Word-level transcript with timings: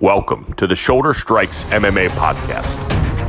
Welcome 0.00 0.52
to 0.52 0.68
the 0.68 0.76
Shoulder 0.76 1.12
Strikes 1.12 1.64
MMA 1.64 2.10
podcast. 2.10 2.78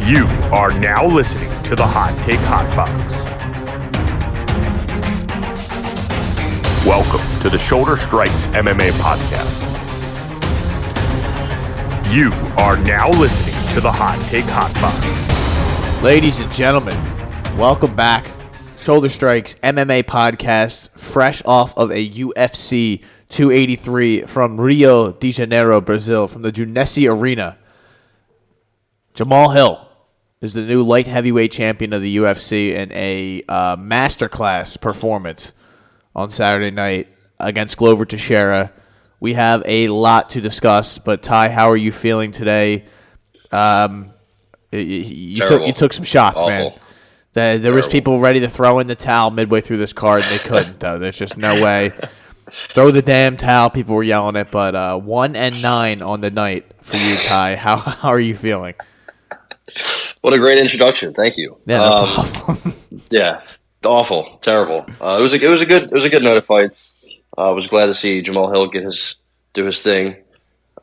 You 0.08 0.26
are 0.54 0.72
now 0.72 1.04
listening 1.04 1.50
to 1.64 1.76
the 1.76 1.84
Hot 1.84 2.16
Take 2.24 2.38
Hot 2.42 2.68
Box. 2.76 3.26
Welcome 6.86 7.42
to 7.42 7.50
the 7.50 7.58
Shoulder 7.58 7.98
Strikes 7.98 8.46
MMA 8.48 8.92
podcast. 9.02 9.66
You 12.14 12.32
are 12.60 12.78
now 12.78 13.10
listening 13.10 13.56
to 13.74 13.82
the 13.82 13.92
Hot 13.92 14.24
Take 14.30 14.46
Hot 14.46 14.72
Box. 14.76 16.04
Ladies 16.04 16.40
and 16.40 16.54
gentlemen, 16.54 16.96
welcome 17.58 17.96
back. 17.96 18.28
Shoulder 18.78 19.10
Strikes 19.10 19.56
MMA 19.56 20.04
podcast, 20.04 20.90
fresh 20.96 21.42
off 21.46 21.76
of 21.76 21.90
a 21.90 22.10
UFC 22.12 23.04
283 23.30 24.24
from 24.24 24.60
Rio 24.60 25.12
de 25.12 25.32
Janeiro, 25.32 25.80
Brazil, 25.82 26.28
from 26.28 26.42
the 26.42 26.52
Jeunesse 26.52 26.98
Arena. 26.98 27.58
Jamal 29.14 29.50
Hill 29.50 29.88
is 30.42 30.54
the 30.54 30.64
new 30.64 30.82
light 30.82 31.08
heavyweight 31.08 31.52
champion 31.52 31.94
of 31.94 32.02
the 32.02 32.18
UFC 32.18 32.74
in 32.74 32.92
a 32.92 33.44
uh, 33.48 33.76
masterclass 33.76 34.80
performance 34.80 35.54
on 36.16 36.30
Saturday 36.30 36.72
night 36.72 37.14
against 37.40 37.78
Glover 37.78 38.06
Teixeira. 38.06 38.72
We 39.20 39.34
have 39.34 39.62
a 39.66 39.90
lot 39.90 40.32
to 40.32 40.42
discuss, 40.42 40.98
but 40.98 41.22
Ty, 41.22 41.50
how 41.50 41.70
are 41.70 41.78
you 41.78 41.92
feeling 41.92 42.32
today? 42.32 42.86
Um, 43.52 44.12
you, 44.72 44.80
you 44.80 45.48
took 45.48 45.68
you 45.68 45.74
took 45.74 45.94
some 45.94 46.06
shots, 46.06 46.38
Awful. 46.38 46.50
man. 46.50 46.72
There, 47.34 47.58
there 47.60 47.74
was 47.74 47.88
people 47.88 48.18
ready 48.18 48.40
to 48.40 48.50
throw 48.50 48.80
in 48.80 48.88
the 48.88 48.96
towel 48.96 49.30
midway 49.30 49.62
through 49.62 49.78
this 49.78 49.94
card, 49.94 50.24
and 50.24 50.32
they 50.32 50.38
couldn't. 50.40 50.80
though. 50.80 50.98
There's 50.98 51.18
just 51.18 51.38
no 51.38 51.54
way. 51.64 51.92
Throw 52.50 52.92
the 52.92 53.02
damn 53.02 53.38
towel. 53.38 53.70
People 53.70 53.96
were 53.96 54.04
yelling 54.04 54.36
it, 54.36 54.52
but 54.52 54.76
uh, 54.76 54.98
one 54.98 55.36
and 55.36 55.62
nine 55.62 56.02
on 56.02 56.22
the 56.22 56.32
night 56.32 56.66
for 56.82 56.98
you, 56.98 57.16
Ty. 57.16 57.56
How 57.56 57.76
how 57.78 58.10
are 58.10 58.20
you 58.20 58.36
feeling? 58.36 58.76
What 60.22 60.34
a 60.34 60.38
great 60.40 60.58
introduction. 60.58 61.14
Thank 61.14 61.38
you. 61.38 61.58
Yeah, 61.66 61.80
no 61.80 62.08
Um, 62.48 62.74
yeah. 63.10 63.42
Awful. 63.86 64.38
Terrible. 64.42 64.86
Uh, 65.00 65.18
it 65.20 65.22
was 65.24 65.34
a 65.34 65.42
it 65.42 65.50
was 65.50 65.62
a 65.62 65.66
good 65.66 65.84
it 65.84 65.92
was 65.94 66.04
a 66.06 66.10
good 66.10 66.24
night 66.24 66.36
of 66.38 66.46
fights. 66.46 66.92
Uh, 67.38 67.50
I 67.50 67.54
was 67.54 67.68
glad 67.68 67.86
to 67.86 67.94
see 67.94 68.22
Jamal 68.22 68.52
Hill 68.52 68.68
get 68.68 68.84
his 68.84 69.16
do 69.54 69.64
his 69.66 69.82
thing. 69.82 70.18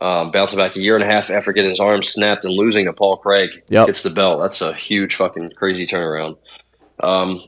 Um, 0.01 0.31
bouncing 0.31 0.59
back 0.59 0.77
a 0.77 0.81
year 0.81 0.95
and 0.95 1.03
a 1.03 1.07
half 1.07 1.31
after 1.31 1.53
getting 1.53 1.71
his 1.71 1.81
arm 1.81 2.03
snapped 2.03 2.45
and 2.45 2.53
losing 2.55 2.85
to 2.85 2.93
Paul 2.93 3.17
Craig 3.17 3.63
Yep. 3.71 3.87
gets 3.87 4.03
the 4.03 4.11
belt. 4.11 4.41
That's 4.41 4.61
a 4.61 4.75
huge 4.75 5.15
fucking 5.15 5.53
crazy 5.57 5.87
turnaround. 5.87 6.37
Um, 7.03 7.43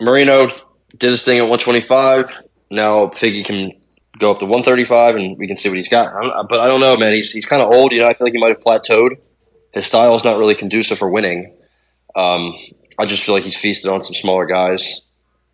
Moreno 0.00 0.48
did 0.96 1.10
his 1.10 1.22
thing 1.22 1.38
at 1.38 1.42
125. 1.42 2.42
Now 2.72 3.06
Figgy 3.08 3.44
can 3.44 3.72
go 4.18 4.30
up 4.30 4.38
to 4.40 4.44
135 4.46 5.16
and 5.16 5.38
we 5.38 5.46
can 5.46 5.56
see 5.56 5.68
what 5.68 5.76
he's 5.76 5.88
got. 5.88 6.12
I'm, 6.14 6.46
but 6.46 6.60
I 6.60 6.66
don't 6.66 6.80
know, 6.80 6.96
man. 6.96 7.12
He's 7.14 7.30
he's 7.32 7.46
kind 7.46 7.62
of 7.62 7.70
old. 7.72 7.92
You 7.92 8.00
know, 8.00 8.08
I 8.08 8.14
feel 8.14 8.26
like 8.26 8.32
he 8.34 8.40
might 8.40 8.48
have 8.48 8.60
plateaued. 8.60 9.18
His 9.72 9.86
style 9.86 10.14
is 10.14 10.24
not 10.24 10.38
really 10.38 10.54
conducive 10.54 10.98
for 10.98 11.08
winning. 11.08 11.54
Um, 12.14 12.54
I 12.98 13.06
just 13.06 13.22
feel 13.22 13.34
like 13.34 13.44
he's 13.44 13.56
feasted 13.56 13.90
on 13.90 14.04
some 14.04 14.14
smaller 14.14 14.44
guys, 14.46 15.02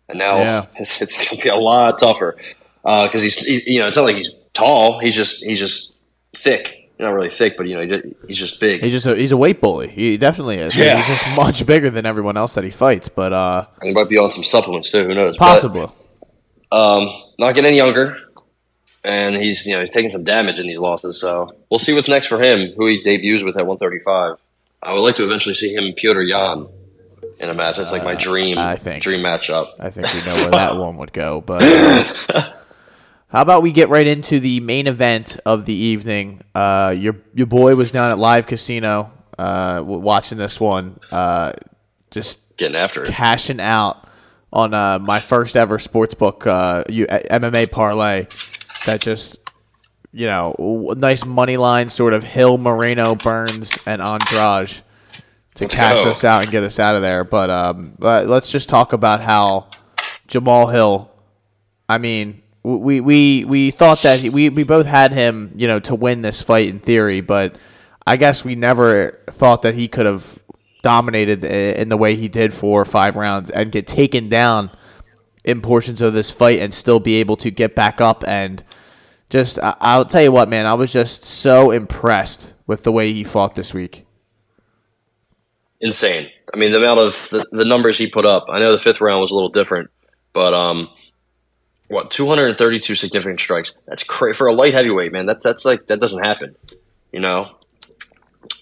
and 0.09 0.19
now 0.19 0.39
Yeah. 0.39 0.65
it's, 0.77 1.01
it's 1.01 1.17
going 1.25 1.37
to 1.37 1.43
be 1.43 1.49
a 1.49 1.55
lot 1.55 1.97
tougher 1.99 2.35
because 2.83 3.21
he's 3.21 3.37
he, 3.37 3.73
you 3.73 3.79
know 3.79 3.87
it's 3.87 3.95
not 3.97 4.03
like 4.03 4.17
he's 4.17 4.31
tall. 4.53 4.99
He's 4.99 5.15
just 5.15 5.43
he's 5.43 5.59
just 5.59 5.97
thick. 6.35 6.75
Not 7.01 7.13
really 7.13 7.29
thick, 7.29 7.55
but 7.55 7.65
you 7.65 7.75
know 7.75 7.81
he 7.81 7.87
just, 7.87 8.05
he's 8.27 8.37
just 8.37 8.59
big. 8.59 8.81
He's 8.81 8.91
just 8.91 9.05
a, 9.05 9.15
he's 9.15 9.31
a 9.31 9.37
weight 9.37 9.61
bully. 9.61 9.87
He 9.87 10.17
definitely 10.17 10.57
is. 10.57 10.75
Yeah. 10.75 10.97
He's 10.97 11.07
just 11.17 11.35
much 11.37 11.65
bigger 11.65 11.89
than 11.89 12.05
everyone 12.05 12.35
else 12.35 12.55
that 12.55 12.65
he 12.65 12.69
fights. 12.71 13.07
But 13.07 13.31
uh, 13.31 13.67
he 13.81 13.93
might 13.93 14.09
be 14.09 14.17
on 14.17 14.33
some 14.33 14.43
supplements 14.43 14.91
too. 14.91 15.05
Who 15.05 15.15
knows? 15.15 15.37
But, 15.37 15.45
possible. 15.45 15.95
Um, 16.71 17.09
not 17.39 17.55
getting 17.55 17.69
any 17.69 17.77
younger, 17.77 18.17
and 19.03 19.35
he's 19.35 19.65
you 19.65 19.73
know 19.73 19.79
he's 19.79 19.89
taking 19.91 20.11
some 20.11 20.23
damage 20.23 20.59
in 20.59 20.67
these 20.67 20.79
losses. 20.79 21.19
So 21.19 21.49
we'll 21.69 21.79
see 21.79 21.93
what's 21.93 22.07
next 22.09 22.27
for 22.27 22.39
him. 22.41 22.73
Who 22.77 22.85
he 22.87 23.01
debuts 23.01 23.43
with 23.43 23.57
at 23.57 23.65
135. 23.65 24.37
I 24.81 24.93
would 24.93 24.99
like 25.01 25.15
to 25.17 25.23
eventually 25.25 25.55
see 25.55 25.73
him 25.73 25.83
and 25.85 25.95
Petr 25.97 26.25
Yan 26.27 26.67
in 27.39 27.49
a 27.49 27.53
match. 27.53 27.77
That's 27.77 27.91
like 27.91 28.03
my 28.03 28.15
dream 28.15 28.57
Uh, 28.57 28.65
I 28.65 28.75
think. 28.75 29.03
dream 29.03 29.21
matchup. 29.21 29.71
I 29.79 29.89
think 29.89 30.13
we 30.13 30.19
know 30.21 30.35
where 30.35 30.51
that 30.51 30.77
one 30.77 30.97
would 30.97 31.11
go. 31.11 31.41
But 31.41 31.63
uh, 31.63 32.41
how 33.29 33.41
about 33.41 33.61
we 33.63 33.71
get 33.71 33.89
right 33.89 34.07
into 34.07 34.39
the 34.39 34.59
main 34.61 34.87
event 34.87 35.37
of 35.45 35.65
the 35.65 35.73
evening? 35.73 36.41
Uh, 36.55 36.95
your 36.97 37.15
your 37.33 37.47
boy 37.47 37.75
was 37.75 37.91
down 37.91 38.11
at 38.11 38.17
Live 38.17 38.47
Casino 38.47 39.11
uh, 39.37 39.81
watching 39.85 40.37
this 40.37 40.59
one, 40.59 40.95
uh, 41.11 41.53
just 42.11 42.39
Getting 42.57 42.75
after 42.77 43.03
it. 43.03 43.09
cashing 43.09 43.59
out 43.61 44.05
on 44.51 44.73
uh, 44.73 44.99
my 44.99 45.19
first 45.19 45.55
ever 45.55 45.77
sportsbook 45.77 46.47
uh, 46.47 46.83
U- 46.89 47.07
MMA 47.07 47.71
parlay. 47.71 48.27
That 48.85 49.01
just 49.01 49.37
you 50.11 50.25
know 50.25 50.93
nice 50.97 51.25
money 51.25 51.57
line 51.57 51.89
sort 51.89 52.13
of 52.13 52.23
Hill, 52.23 52.57
Moreno, 52.57 53.15
Burns, 53.15 53.77
and 53.85 54.01
Andrade 54.01 54.81
to 55.55 55.63
Let's 55.65 55.75
cash 55.75 56.03
go. 56.03 56.09
us 56.11 56.23
out 56.23 56.43
and 56.43 56.51
get 56.51 56.63
us 56.63 56.79
out 56.79 56.95
of 56.95 57.01
there. 57.01 57.23
But 57.23 57.49
um, 57.49 57.93
let- 57.99 58.27
let's 58.27 58.51
just 58.51 58.69
talk 58.69 58.93
about 58.93 59.21
how 59.21 59.67
Jamal 60.27 60.67
Hill. 60.67 61.11
I 61.87 61.97
mean, 61.97 62.41
we 62.63 63.01
we 63.01 63.45
we 63.45 63.71
thought 63.71 64.01
that 64.03 64.19
he, 64.19 64.29
we 64.29 64.49
we 64.49 64.63
both 64.63 64.85
had 64.85 65.11
him, 65.11 65.51
you 65.55 65.67
know, 65.67 65.79
to 65.81 65.95
win 65.95 66.21
this 66.21 66.41
fight 66.41 66.67
in 66.67 66.79
theory, 66.79 67.21
but 67.21 67.55
I 68.07 68.15
guess 68.17 68.43
we 68.45 68.55
never 68.55 69.19
thought 69.31 69.61
that 69.63 69.75
he 69.75 69.87
could 69.87 70.05
have 70.05 70.39
dominated 70.81 71.43
in 71.43 71.89
the 71.89 71.97
way 71.97 72.15
he 72.15 72.27
did 72.27 72.53
for 72.53 72.85
five 72.85 73.15
rounds 73.15 73.51
and 73.51 73.71
get 73.71 73.87
taken 73.87 74.29
down 74.29 74.71
in 75.43 75.61
portions 75.61 76.01
of 76.01 76.13
this 76.13 76.31
fight 76.31 76.59
and 76.59 76.73
still 76.73 76.99
be 76.99 77.15
able 77.15 77.37
to 77.37 77.51
get 77.51 77.75
back 77.75 78.01
up 78.01 78.23
and 78.27 78.63
just 79.29 79.59
I'll 79.61 80.05
tell 80.05 80.23
you 80.23 80.31
what, 80.31 80.49
man, 80.49 80.65
I 80.65 80.73
was 80.73 80.91
just 80.91 81.23
so 81.23 81.71
impressed 81.71 82.53
with 82.65 82.83
the 82.83 82.91
way 82.91 83.13
he 83.13 83.23
fought 83.23 83.55
this 83.55 83.73
week. 83.73 84.05
insane. 85.79 86.29
I 86.53 86.57
mean, 86.57 86.71
the 86.71 86.77
amount 86.77 86.99
of 86.99 87.27
the, 87.31 87.45
the 87.51 87.65
numbers 87.65 87.97
he 87.97 88.07
put 88.07 88.25
up. 88.25 88.45
I 88.49 88.59
know 88.59 88.71
the 88.71 88.79
fifth 88.79 89.01
round 89.01 89.21
was 89.21 89.31
a 89.31 89.35
little 89.35 89.49
different, 89.49 89.91
but 90.33 90.53
um, 90.53 90.89
what 91.87 92.09
232 92.09 92.95
significant 92.95 93.39
strikes? 93.39 93.75
That's 93.87 94.03
crazy 94.03 94.35
for 94.35 94.47
a 94.47 94.53
light 94.53 94.73
heavyweight, 94.73 95.11
man. 95.11 95.25
That's 95.25 95.43
that's 95.43 95.65
like 95.65 95.87
that 95.87 95.99
doesn't 95.99 96.23
happen, 96.23 96.55
you 97.11 97.19
know. 97.19 97.55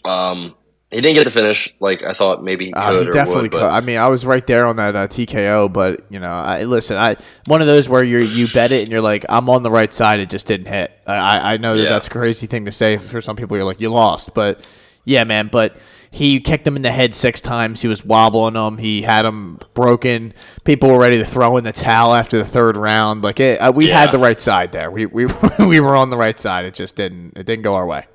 Um, 0.03 0.55
he 0.91 1.01
didn't 1.01 1.15
get 1.15 1.25
the 1.25 1.31
finish 1.31 1.75
like 1.81 2.03
I 2.03 2.13
thought 2.13 2.43
maybe 2.43 2.65
he 2.67 2.71
could 2.71 2.79
Uh, 2.79 2.91
he 3.01 3.07
or 3.07 3.11
definitely 3.11 3.41
would. 3.43 3.51
could. 3.51 3.59
But 3.59 3.71
I 3.71 3.81
mean, 3.85 3.97
I 3.97 4.07
was 4.07 4.25
right 4.25 4.45
there 4.47 4.65
on 4.65 4.77
that 4.77 4.95
uh, 4.95 5.07
TKO, 5.07 5.71
but 5.73 6.05
you 6.09 6.19
know, 6.19 6.31
I 6.31 6.63
listen. 6.63 6.95
I 6.97 7.17
one 7.45 7.59
of 7.61 7.67
those 7.67 7.89
where 7.89 8.03
you 8.03 8.19
you 8.19 8.47
bet 8.47 8.71
it 8.71 8.83
and 8.83 8.91
you're 8.91 9.01
like, 9.01 9.25
I'm 9.27 9.49
on 9.49 9.63
the 9.63 9.71
right 9.71 9.91
side. 9.93 10.19
It 10.21 10.29
just 10.29 10.45
didn't 10.45 10.67
hit. 10.67 10.91
I 11.05 11.13
I 11.15 11.53
I 11.53 11.57
know 11.57 11.75
that 11.75 11.83
Yeah. 11.83 11.89
that's 11.89 12.07
a 12.07 12.11
crazy 12.11 12.47
thing 12.47 12.65
to 12.65 12.71
say 12.71 12.97
for 12.97 13.19
some 13.21 13.35
people. 13.35 13.57
You're 13.57 13.65
like, 13.65 13.81
you 13.81 13.89
lost, 13.89 14.33
but 14.33 14.65
yeah, 15.03 15.23
man. 15.25 15.49
But 15.51 15.75
he 16.09 16.39
kicked 16.39 16.65
him 16.65 16.77
in 16.77 16.83
the 16.83 16.91
head 16.91 17.13
six 17.13 17.41
times. 17.41 17.81
He 17.81 17.89
was 17.89 18.05
wobbling 18.05 18.55
him. 18.55 18.77
He 18.77 19.01
had 19.01 19.25
him 19.25 19.59
broken. 19.73 20.33
People 20.63 20.89
were 20.89 20.99
ready 20.99 21.17
to 21.17 21.25
throw 21.25 21.57
in 21.57 21.65
the 21.65 21.73
towel 21.73 22.13
after 22.13 22.37
the 22.37 22.45
third 22.45 22.77
round. 22.77 23.23
Like 23.25 23.41
it, 23.41 23.59
uh, 23.59 23.73
we 23.75 23.89
Yeah. 23.89 23.99
had 23.99 24.13
the 24.13 24.19
right 24.19 24.39
side 24.39 24.71
there. 24.71 24.89
We 24.89 25.05
we 25.05 25.25
we 25.59 25.81
were 25.81 25.97
on 25.97 26.09
the 26.09 26.17
right 26.17 26.39
side. 26.39 26.63
It 26.63 26.75
just 26.75 26.95
didn't. 26.95 27.33
It 27.35 27.45
didn't 27.45 27.63
go 27.63 27.75
our 27.75 27.85
way. 27.85 28.05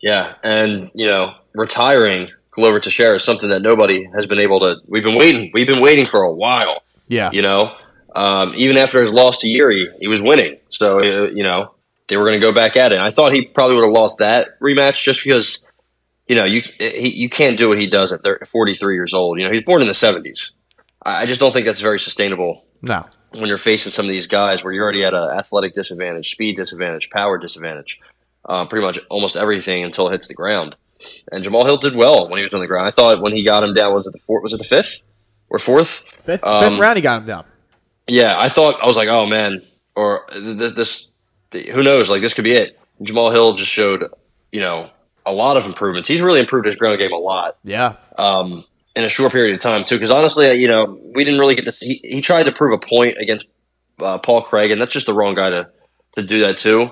Yeah, 0.00 0.34
and 0.42 0.90
you 0.94 1.06
know, 1.06 1.34
retiring 1.54 2.28
Glover 2.50 2.80
Teixeira 2.80 3.16
is 3.16 3.24
something 3.24 3.48
that 3.50 3.62
nobody 3.62 4.08
has 4.14 4.26
been 4.26 4.38
able 4.40 4.60
to. 4.60 4.76
We've 4.86 5.02
been 5.02 5.18
waiting. 5.18 5.50
We've 5.54 5.66
been 5.66 5.82
waiting 5.82 6.06
for 6.06 6.22
a 6.22 6.32
while. 6.32 6.82
Yeah. 7.08 7.30
You 7.32 7.42
know, 7.42 7.74
um, 8.14 8.52
even 8.56 8.76
after 8.76 9.00
his 9.00 9.12
loss 9.12 9.38
to 9.38 9.48
Yuri, 9.48 9.88
he 10.00 10.08
was 10.08 10.20
winning. 10.22 10.58
So 10.68 10.98
uh, 10.98 11.28
you 11.30 11.42
know 11.42 11.74
they 12.08 12.16
were 12.16 12.24
going 12.24 12.40
to 12.40 12.46
go 12.46 12.52
back 12.52 12.76
at 12.76 12.92
it. 12.92 12.96
And 12.96 13.04
I 13.04 13.10
thought 13.10 13.32
he 13.32 13.44
probably 13.46 13.76
would 13.76 13.84
have 13.84 13.92
lost 13.92 14.18
that 14.18 14.58
rematch 14.60 15.02
just 15.02 15.22
because 15.24 15.64
you 16.26 16.36
know 16.36 16.44
you 16.44 16.62
he, 16.78 17.08
you 17.10 17.28
can't 17.28 17.56
do 17.58 17.68
what 17.68 17.78
he 17.78 17.86
does 17.86 18.12
at 18.12 18.22
30, 18.22 18.46
43 18.46 18.94
years 18.94 19.14
old. 19.14 19.38
You 19.38 19.46
know 19.46 19.52
he's 19.52 19.62
born 19.62 19.80
in 19.82 19.86
the 19.88 19.94
70s. 19.94 20.52
I 21.04 21.22
I 21.22 21.26
just 21.26 21.40
don't 21.40 21.52
think 21.52 21.64
that's 21.66 21.80
very 21.80 21.98
sustainable 22.00 22.64
No. 22.82 23.06
when 23.32 23.46
you're 23.46 23.56
facing 23.56 23.92
some 23.92 24.04
of 24.06 24.10
these 24.10 24.26
guys 24.26 24.64
where 24.64 24.72
you're 24.72 24.82
already 24.84 25.04
at 25.04 25.14
an 25.14 25.30
athletic 25.38 25.74
disadvantage, 25.74 26.30
speed 26.30 26.56
disadvantage, 26.56 27.08
power 27.10 27.38
disadvantage, 27.38 28.00
uh, 28.48 28.66
pretty 28.66 28.84
much 28.84 28.98
almost 29.08 29.36
everything 29.36 29.84
until 29.84 30.08
it 30.08 30.12
hits 30.12 30.26
the 30.28 30.34
ground. 30.34 30.74
And 31.30 31.44
Jamal 31.44 31.64
Hill 31.64 31.76
did 31.76 31.94
well 31.94 32.28
when 32.28 32.38
he 32.38 32.42
was 32.42 32.52
on 32.54 32.60
the 32.60 32.66
ground. 32.66 32.88
I 32.88 32.90
thought 32.90 33.20
when 33.22 33.32
he 33.32 33.44
got 33.44 33.62
him 33.62 33.72
down, 33.74 33.94
was 33.94 34.06
it 34.08 34.12
the 34.12 34.18
fourth? 34.26 34.42
Was 34.42 34.52
it 34.52 34.58
the 34.58 34.64
fifth 34.64 35.02
or 35.48 35.58
fourth? 35.60 36.04
Fifth, 36.20 36.42
Um, 36.42 36.70
fifth 36.72 36.80
round, 36.80 36.96
he 36.96 37.02
got 37.02 37.20
him 37.20 37.26
down. 37.26 37.44
Yeah, 38.08 38.36
I 38.38 38.48
thought 38.48 38.82
I 38.82 38.86
was 38.86 38.96
like, 38.96 39.08
oh 39.08 39.26
man, 39.26 39.62
or 39.94 40.26
this, 40.34 40.72
this, 40.72 41.10
who 41.52 41.82
knows? 41.84 42.10
Like 42.10 42.20
this 42.22 42.34
could 42.34 42.44
be 42.44 42.52
it. 42.52 42.78
Jamal 43.02 43.30
Hill 43.30 43.52
just 43.54 43.70
showed, 43.70 44.04
you 44.50 44.60
know, 44.60 44.90
a 45.26 45.30
lot 45.32 45.56
of 45.56 45.66
improvements. 45.66 46.08
He's 46.08 46.22
really 46.22 46.40
improved 46.40 46.66
his 46.66 46.74
ground 46.76 46.98
game 46.98 47.12
a 47.12 47.16
lot 47.16 47.58
Yeah. 47.62 47.96
um, 48.16 48.64
in 48.96 49.04
a 49.04 49.08
short 49.08 49.30
period 49.30 49.54
of 49.54 49.60
time 49.60 49.84
too. 49.84 49.96
Because 49.96 50.10
honestly, 50.10 50.52
you 50.54 50.66
know, 50.68 50.98
we 51.14 51.22
didn't 51.22 51.38
really 51.38 51.54
get 51.54 51.66
to. 51.66 51.72
He, 51.84 52.00
he 52.02 52.20
tried 52.22 52.44
to 52.44 52.52
prove 52.52 52.72
a 52.72 52.78
point 52.78 53.18
against 53.20 53.48
uh, 54.00 54.18
Paul 54.18 54.42
Craig, 54.42 54.70
and 54.72 54.80
that's 54.80 54.92
just 54.92 55.06
the 55.06 55.12
wrong 55.14 55.34
guy 55.34 55.50
to 55.50 55.68
to 56.16 56.22
do 56.22 56.40
that 56.40 56.56
too. 56.56 56.90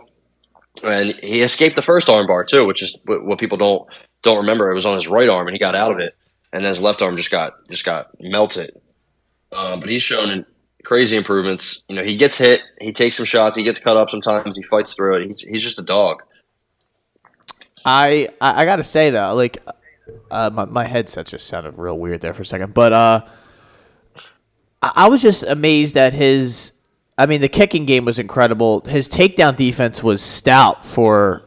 And 0.82 1.14
he 1.22 1.42
escaped 1.42 1.76
the 1.76 1.82
first 1.82 2.06
armbar 2.08 2.46
too, 2.46 2.66
which 2.66 2.82
is 2.82 3.00
what, 3.04 3.38
people 3.38 3.58
don't 3.58 3.88
don't 4.22 4.38
remember. 4.38 4.70
It 4.70 4.74
was 4.74 4.86
on 4.86 4.96
his 4.96 5.08
right 5.08 5.28
arm, 5.28 5.46
and 5.46 5.54
he 5.54 5.58
got 5.58 5.74
out 5.74 5.92
of 5.92 5.98
it, 6.00 6.14
and 6.52 6.64
then 6.64 6.70
his 6.70 6.80
left 6.80 7.02
arm 7.02 7.16
just 7.16 7.30
got 7.30 7.54
just 7.70 7.84
got 7.84 8.08
melted. 8.20 8.70
Um, 9.52 9.80
but 9.80 9.88
he's 9.88 10.02
shown 10.02 10.44
crazy 10.84 11.16
improvements. 11.16 11.84
You 11.88 11.96
know, 11.96 12.04
he 12.04 12.16
gets 12.16 12.36
hit, 12.38 12.60
he 12.80 12.92
takes 12.92 13.16
some 13.16 13.24
shots, 13.24 13.56
he 13.56 13.62
gets 13.62 13.78
cut 13.78 13.96
up 13.96 14.10
sometimes, 14.10 14.56
he 14.56 14.62
fights 14.62 14.94
through 14.94 15.16
it. 15.16 15.26
He's 15.26 15.40
he's 15.40 15.62
just 15.62 15.78
a 15.78 15.82
dog. 15.82 16.22
I 17.84 18.28
I, 18.40 18.62
I 18.62 18.64
got 18.64 18.76
to 18.76 18.84
say 18.84 19.10
though, 19.10 19.34
like 19.34 19.58
uh, 20.30 20.50
my 20.52 20.64
my 20.64 20.84
headset 20.84 21.26
just 21.26 21.46
sounded 21.46 21.78
real 21.78 21.98
weird 21.98 22.20
there 22.20 22.34
for 22.34 22.42
a 22.42 22.46
second, 22.46 22.74
but 22.74 22.92
uh, 22.92 23.24
I, 24.82 24.92
I 24.94 25.08
was 25.08 25.22
just 25.22 25.42
amazed 25.44 25.96
at 25.96 26.12
his. 26.12 26.72
I 27.18 27.26
mean, 27.26 27.40
the 27.40 27.48
kicking 27.48 27.86
game 27.86 28.04
was 28.04 28.18
incredible. 28.18 28.80
His 28.82 29.08
takedown 29.08 29.56
defense 29.56 30.02
was 30.02 30.20
stout 30.20 30.84
for 30.84 31.42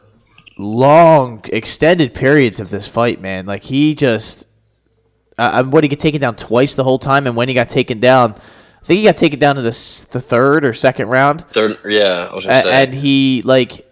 long, 0.58 1.42
extended 1.52 2.14
periods 2.14 2.60
of 2.60 2.70
this 2.70 2.88
fight. 2.88 3.20
Man, 3.20 3.46
like 3.46 3.62
he 3.62 3.94
just. 3.94 4.46
Uh, 5.38 5.64
what 5.64 5.82
he 5.82 5.88
get 5.88 5.98
taken 6.00 6.20
down 6.20 6.36
twice 6.36 6.74
the 6.74 6.84
whole 6.84 6.98
time, 6.98 7.26
and 7.26 7.34
when 7.34 7.48
he 7.48 7.54
got 7.54 7.70
taken 7.70 7.98
down, 7.98 8.34
I 8.34 8.84
think 8.84 8.98
he 8.98 9.04
got 9.04 9.16
taken 9.16 9.38
down 9.38 9.54
to 9.56 9.62
the 9.62 10.06
the 10.10 10.20
third 10.20 10.66
or 10.66 10.74
second 10.74 11.08
round. 11.08 11.46
Third, 11.52 11.78
yeah, 11.86 12.28
I 12.30 12.34
was 12.34 12.44
gonna 12.44 12.58
A- 12.58 12.62
say. 12.62 12.82
and 12.84 12.92
he 12.94 13.40
like 13.46 13.86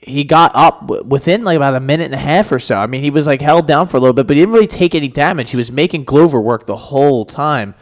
he 0.00 0.24
got 0.24 0.50
up 0.56 0.88
within 1.06 1.44
like 1.44 1.54
about 1.56 1.74
a 1.76 1.80
minute 1.80 2.06
and 2.06 2.14
a 2.14 2.18
half 2.18 2.50
or 2.50 2.58
so. 2.58 2.76
I 2.78 2.86
mean, 2.88 3.02
he 3.02 3.10
was 3.10 3.28
like 3.28 3.40
held 3.40 3.68
down 3.68 3.86
for 3.86 3.96
a 3.96 4.00
little 4.00 4.14
bit, 4.14 4.26
but 4.26 4.34
he 4.36 4.42
didn't 4.42 4.54
really 4.54 4.66
take 4.66 4.94
any 4.96 5.06
damage. 5.08 5.50
He 5.50 5.56
was 5.56 5.70
making 5.70 6.02
Glover 6.04 6.40
work 6.40 6.66
the 6.66 6.74
whole 6.76 7.24
time, 7.24 7.76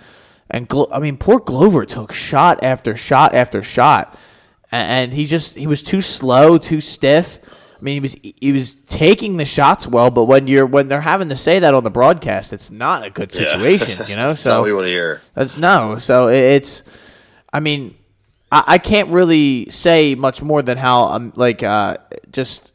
and 0.51 0.69
Glo- 0.69 0.89
I 0.93 1.01
mean, 1.01 1.17
poor 1.17 1.39
Glover 1.41 1.85
took 1.87 2.13
shot 2.13 2.63
after 2.63 2.97
shot 2.97 3.35
after 3.35 3.63
shot, 3.63 4.17
A- 4.73 4.77
and 4.77 5.13
he 5.13 5.25
just 5.27 5.55
he 5.57 5.67
was 5.67 5.83
too 5.83 6.01
slow, 6.01 6.59
too 6.59 6.81
stiff. 6.81 7.39
I 7.79 7.83
mean, 7.83 7.95
he 7.95 8.01
was 8.01 8.17
he 8.41 8.53
was 8.53 8.73
taking 8.73 9.37
the 9.37 9.45
shots 9.45 9.87
well, 9.87 10.11
but 10.11 10.25
when 10.25 10.47
you're 10.47 10.65
when 10.67 10.89
they're 10.89 11.01
having 11.01 11.29
to 11.29 11.37
say 11.37 11.59
that 11.59 11.75
on 11.75 11.85
the 11.85 11.91
broadcast, 11.91 12.53
it's 12.53 12.71
not 12.71 13.05
a 13.05 13.11
good 13.11 13.35
Yeah. 13.35 13.47
situation, 13.51 14.03
you 14.09 14.17
know. 14.17 14.35
So 14.37 14.63
we 14.63 14.73
want 14.73 14.85
to 14.87 14.91
hear. 14.91 15.21
that's 15.35 15.59
no. 15.59 15.99
So 15.99 16.29
it- 16.29 16.37
it's, 16.57 16.85
I 17.53 17.61
mean, 17.61 17.95
I, 18.51 18.65
I 18.67 18.79
can't 18.79 19.11
really 19.11 19.69
say 19.71 20.15
much 20.15 20.43
more 20.43 20.63
than 20.63 20.79
how 20.79 21.05
I'm 21.07 21.33
like 21.37 21.63
uh, 21.63 21.99
just 22.31 22.73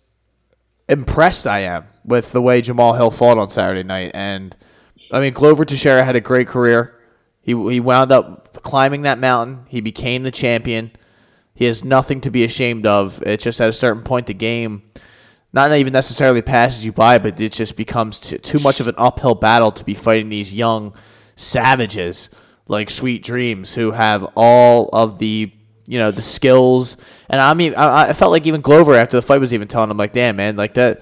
impressed 0.89 1.47
I 1.47 1.59
am 1.61 1.85
with 2.05 2.31
the 2.31 2.41
way 2.41 2.61
Jamal 2.61 2.93
Hill 2.93 3.11
fought 3.11 3.37
on 3.37 3.49
Saturday 3.49 3.83
night. 3.83 4.11
And 4.13 4.55
I 5.11 5.19
mean, 5.19 5.33
Glover 5.33 5.65
Teixeira 5.65 6.03
had 6.03 6.15
a 6.15 6.21
great 6.21 6.47
career. 6.47 6.95
He 7.41 7.51
he 7.51 7.79
wound 7.79 8.11
up 8.11 8.61
climbing 8.63 9.03
that 9.03 9.19
mountain. 9.19 9.65
He 9.67 9.81
became 9.81 10.23
the 10.23 10.31
champion. 10.31 10.91
He 11.53 11.65
has 11.65 11.83
nothing 11.83 12.21
to 12.21 12.31
be 12.31 12.43
ashamed 12.43 12.85
of. 12.85 13.21
It's 13.23 13.43
just 13.43 13.61
at 13.61 13.69
a 13.69 13.73
certain 13.73 14.03
point 14.03 14.27
the 14.27 14.33
game 14.33 14.83
not 15.53 15.73
even 15.73 15.91
necessarily 15.91 16.41
passes 16.41 16.85
you 16.85 16.91
by, 16.91 17.19
but 17.19 17.39
it 17.39 17.51
just 17.51 17.75
becomes 17.75 18.19
too, 18.19 18.37
too 18.37 18.59
much 18.59 18.79
of 18.79 18.87
an 18.87 18.95
uphill 18.97 19.35
battle 19.35 19.71
to 19.71 19.83
be 19.83 19.93
fighting 19.93 20.29
these 20.29 20.53
young 20.53 20.93
savages 21.35 22.29
like 22.67 22.89
Sweet 22.89 23.23
Dreams 23.23 23.73
who 23.73 23.91
have 23.91 24.31
all 24.35 24.89
of 24.93 25.17
the 25.17 25.51
you 25.87 25.99
know 25.99 26.11
the 26.11 26.21
skills. 26.21 26.95
And 27.29 27.41
I 27.41 27.53
mean, 27.53 27.75
I, 27.75 28.09
I 28.09 28.13
felt 28.13 28.31
like 28.31 28.47
even 28.47 28.61
Glover 28.61 28.95
after 28.95 29.17
the 29.17 29.21
fight 29.21 29.41
was 29.41 29.53
even 29.53 29.67
telling 29.67 29.91
him 29.91 29.97
like, 29.97 30.13
"Damn 30.13 30.37
man, 30.37 30.55
like 30.55 30.75
that." 30.75 31.01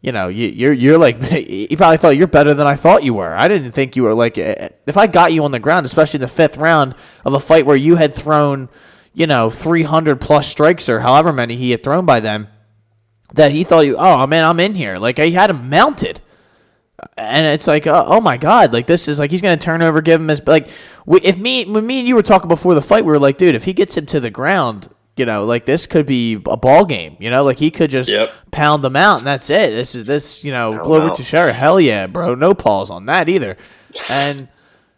You 0.00 0.12
know, 0.12 0.28
you, 0.28 0.46
you're 0.48 0.72
you're 0.72 0.98
like 0.98 1.20
he 1.22 1.74
probably 1.76 1.96
thought 1.96 2.16
you're 2.16 2.26
better 2.26 2.54
than 2.54 2.66
I 2.66 2.76
thought 2.76 3.02
you 3.02 3.14
were. 3.14 3.36
I 3.36 3.48
didn't 3.48 3.72
think 3.72 3.96
you 3.96 4.04
were 4.04 4.14
like 4.14 4.38
eh, 4.38 4.68
if 4.86 4.96
I 4.96 5.06
got 5.06 5.32
you 5.32 5.44
on 5.44 5.50
the 5.50 5.58
ground, 5.58 5.86
especially 5.86 6.18
in 6.18 6.22
the 6.22 6.28
fifth 6.28 6.56
round 6.56 6.94
of 7.24 7.34
a 7.34 7.40
fight 7.40 7.66
where 7.66 7.76
you 7.76 7.96
had 7.96 8.14
thrown, 8.14 8.68
you 9.12 9.26
know, 9.26 9.50
300 9.50 10.20
plus 10.20 10.46
strikes 10.46 10.88
or 10.88 11.00
however 11.00 11.32
many 11.32 11.56
he 11.56 11.72
had 11.72 11.82
thrown 11.82 12.06
by 12.06 12.20
them 12.20 12.48
that 13.34 13.52
he 13.52 13.64
thought 13.64 13.86
you, 13.86 13.96
oh 13.96 14.26
man, 14.26 14.44
I'm 14.44 14.60
in 14.60 14.74
here. 14.74 14.98
Like 14.98 15.18
he 15.18 15.32
had 15.32 15.50
him 15.50 15.68
mounted, 15.68 16.20
and 17.16 17.46
it's 17.46 17.66
like, 17.66 17.86
oh, 17.86 18.04
oh 18.06 18.20
my 18.20 18.36
god, 18.36 18.72
like 18.72 18.86
this 18.86 19.08
is 19.08 19.18
like 19.18 19.30
he's 19.30 19.42
gonna 19.42 19.56
turn 19.56 19.82
over, 19.82 20.00
give 20.00 20.20
him 20.20 20.28
his 20.28 20.44
like. 20.46 20.68
If 21.06 21.38
me, 21.38 21.64
when 21.64 21.86
me 21.86 22.00
and 22.00 22.08
you 22.08 22.14
were 22.14 22.22
talking 22.22 22.48
before 22.48 22.74
the 22.74 22.82
fight, 22.82 23.04
we 23.04 23.10
were 23.10 23.18
like, 23.18 23.38
dude, 23.38 23.54
if 23.54 23.64
he 23.64 23.72
gets 23.72 23.96
him 23.96 24.04
to 24.06 24.20
the 24.20 24.30
ground, 24.30 24.88
you 25.18 25.26
know, 25.26 25.44
like 25.44 25.64
this 25.64 25.86
could 25.86 26.06
be 26.06 26.34
a 26.46 26.56
ball 26.56 26.84
game. 26.84 27.16
You 27.18 27.30
know, 27.30 27.44
like 27.44 27.58
he 27.58 27.70
could 27.70 27.90
just 27.90 28.10
Yep. 28.10 28.30
pound 28.50 28.82
them 28.84 28.96
out, 28.96 29.18
and 29.18 29.26
that's 29.26 29.50
it. 29.50 29.70
This 29.70 29.94
is 29.94 30.04
this, 30.04 30.44
you 30.44 30.52
know, 30.52 30.72
Pound 30.72 30.84
Glover. 30.84 31.10
Teixeira, 31.10 31.52
hell 31.52 31.80
yeah, 31.80 32.06
bro, 32.06 32.34
no 32.34 32.54
pause 32.54 32.90
on 32.90 33.06
that 33.06 33.28
either, 33.28 33.56
and 34.10 34.48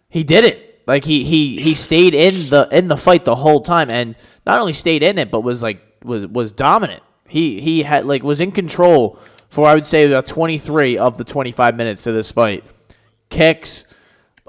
he 0.08 0.22
did 0.24 0.44
it. 0.44 0.80
Like 0.86 1.04
he 1.04 1.24
he 1.24 1.60
he 1.60 1.74
stayed 1.74 2.14
in 2.14 2.34
the 2.50 2.68
in 2.72 2.88
the 2.88 2.96
fight 2.96 3.24
the 3.24 3.34
whole 3.36 3.60
time, 3.60 3.90
and 3.90 4.16
not 4.46 4.58
only 4.58 4.72
stayed 4.72 5.02
in 5.02 5.18
it, 5.18 5.30
but 5.30 5.40
was 5.40 5.62
like 5.62 5.80
was 6.04 6.26
was 6.26 6.52
dominant. 6.52 7.02
He 7.28 7.60
he 7.60 7.82
had 7.82 8.06
like 8.06 8.22
was 8.22 8.40
in 8.40 8.50
control 8.50 9.18
for 9.50 9.66
I 9.68 9.74
would 9.74 9.86
say 9.86 10.04
about 10.06 10.26
twenty 10.26 10.58
three 10.58 10.98
of 10.98 11.16
the 11.16 11.24
twenty 11.24 11.52
five 11.52 11.76
minutes 11.76 12.06
of 12.08 12.14
this 12.14 12.32
fight. 12.32 12.64
Kicks, 13.28 13.84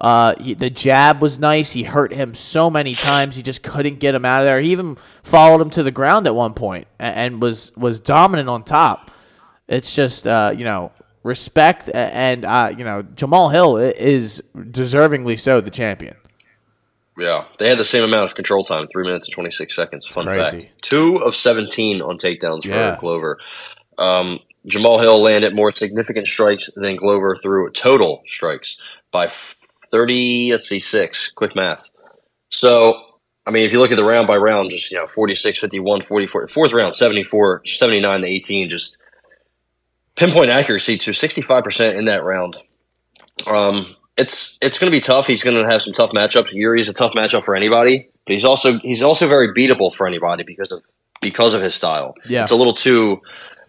uh, 0.01 0.33
he, 0.41 0.55
the 0.55 0.69
jab 0.69 1.21
was 1.21 1.37
nice. 1.39 1.71
He 1.71 1.83
hurt 1.83 2.11
him 2.11 2.33
so 2.33 2.69
many 2.69 2.95
times. 2.95 3.35
He 3.35 3.43
just 3.43 3.61
couldn't 3.61 3.99
get 3.99 4.15
him 4.15 4.25
out 4.25 4.41
of 4.41 4.45
there. 4.45 4.59
He 4.59 4.71
even 4.71 4.97
followed 5.23 5.61
him 5.61 5.69
to 5.69 5.83
the 5.83 5.91
ground 5.91 6.25
at 6.27 6.33
one 6.35 6.53
point 6.55 6.87
and, 6.99 7.15
and 7.15 7.41
was 7.41 7.71
was 7.77 7.99
dominant 7.99 8.49
on 8.49 8.63
top. 8.63 9.11
It's 9.67 9.95
just 9.95 10.27
uh, 10.27 10.53
you 10.57 10.65
know 10.65 10.91
respect 11.23 11.87
and 11.93 12.43
uh, 12.43 12.73
you 12.75 12.83
know 12.83 13.03
Jamal 13.03 13.49
Hill 13.49 13.77
is 13.77 14.41
deservingly 14.55 15.39
so 15.39 15.61
the 15.61 15.71
champion. 15.71 16.15
Yeah, 17.17 17.45
they 17.59 17.69
had 17.69 17.77
the 17.77 17.83
same 17.83 18.03
amount 18.03 18.23
of 18.23 18.35
control 18.35 18.63
time, 18.63 18.87
three 18.91 19.03
minutes 19.03 19.27
and 19.27 19.33
twenty 19.35 19.51
six 19.51 19.75
seconds. 19.75 20.07
Fun 20.07 20.25
Crazy. 20.25 20.61
fact: 20.61 20.81
two 20.81 21.17
of 21.17 21.35
seventeen 21.35 22.01
on 22.01 22.17
takedowns 22.17 22.63
for 22.63 22.69
Yeah. 22.69 22.97
Glover. 22.99 23.37
Um, 23.99 24.39
Jamal 24.65 24.99
Hill 24.99 25.21
landed 25.21 25.53
more 25.55 25.71
significant 25.71 26.27
strikes 26.27 26.69
than 26.75 26.95
Glover 26.95 27.35
threw 27.35 27.69
total 27.71 28.23
strikes 28.25 29.01
by 29.11 29.25
f- 29.25 29.55
thirty. 29.91 30.51
Let's 30.51 30.69
see, 30.69 30.79
six. 30.79 31.31
Quick 31.31 31.55
math. 31.55 31.89
So, 32.49 33.01
I 33.45 33.51
mean, 33.51 33.63
if 33.65 33.71
you 33.71 33.79
look 33.79 33.91
at 33.91 33.95
the 33.95 34.03
round 34.03 34.27
by 34.27 34.37
round, 34.37 34.71
just 34.71 34.91
you 34.91 34.97
know, 34.97 35.05
46, 35.05 35.59
51, 35.59 36.01
44, 36.01 36.47
fourth 36.47 36.73
round, 36.73 36.95
74, 36.95 37.65
79 37.65 38.21
to 38.21 38.27
eighteen, 38.27 38.69
just 38.69 39.01
pinpoint 40.15 40.49
accuracy 40.49 40.97
to 40.97 41.13
sixty 41.13 41.41
five 41.41 41.63
percent 41.63 41.97
in 41.97 42.05
that 42.05 42.23
round. 42.23 42.57
Um, 43.47 43.95
it's 44.17 44.57
it's 44.61 44.77
going 44.77 44.91
to 44.91 44.95
be 44.95 45.01
tough. 45.01 45.27
He's 45.27 45.43
going 45.43 45.61
to 45.61 45.69
have 45.69 45.81
some 45.81 45.93
tough 45.93 46.11
matchups. 46.11 46.53
Yuri's 46.53 46.89
a 46.89 46.93
tough 46.93 47.13
matchup 47.13 47.43
for 47.43 47.55
anybody, 47.55 48.09
but 48.25 48.33
he's 48.33 48.45
also 48.45 48.79
he's 48.79 49.01
also 49.01 49.27
very 49.27 49.53
beatable 49.53 49.93
for 49.93 50.07
anybody 50.07 50.43
because 50.43 50.71
of 50.71 50.83
because 51.21 51.53
of 51.53 51.61
his 51.61 51.73
style. 51.73 52.15
Yeah. 52.25 52.43
it's 52.43 52.51
a 52.51 52.55
little 52.55 52.73
too 52.73 53.21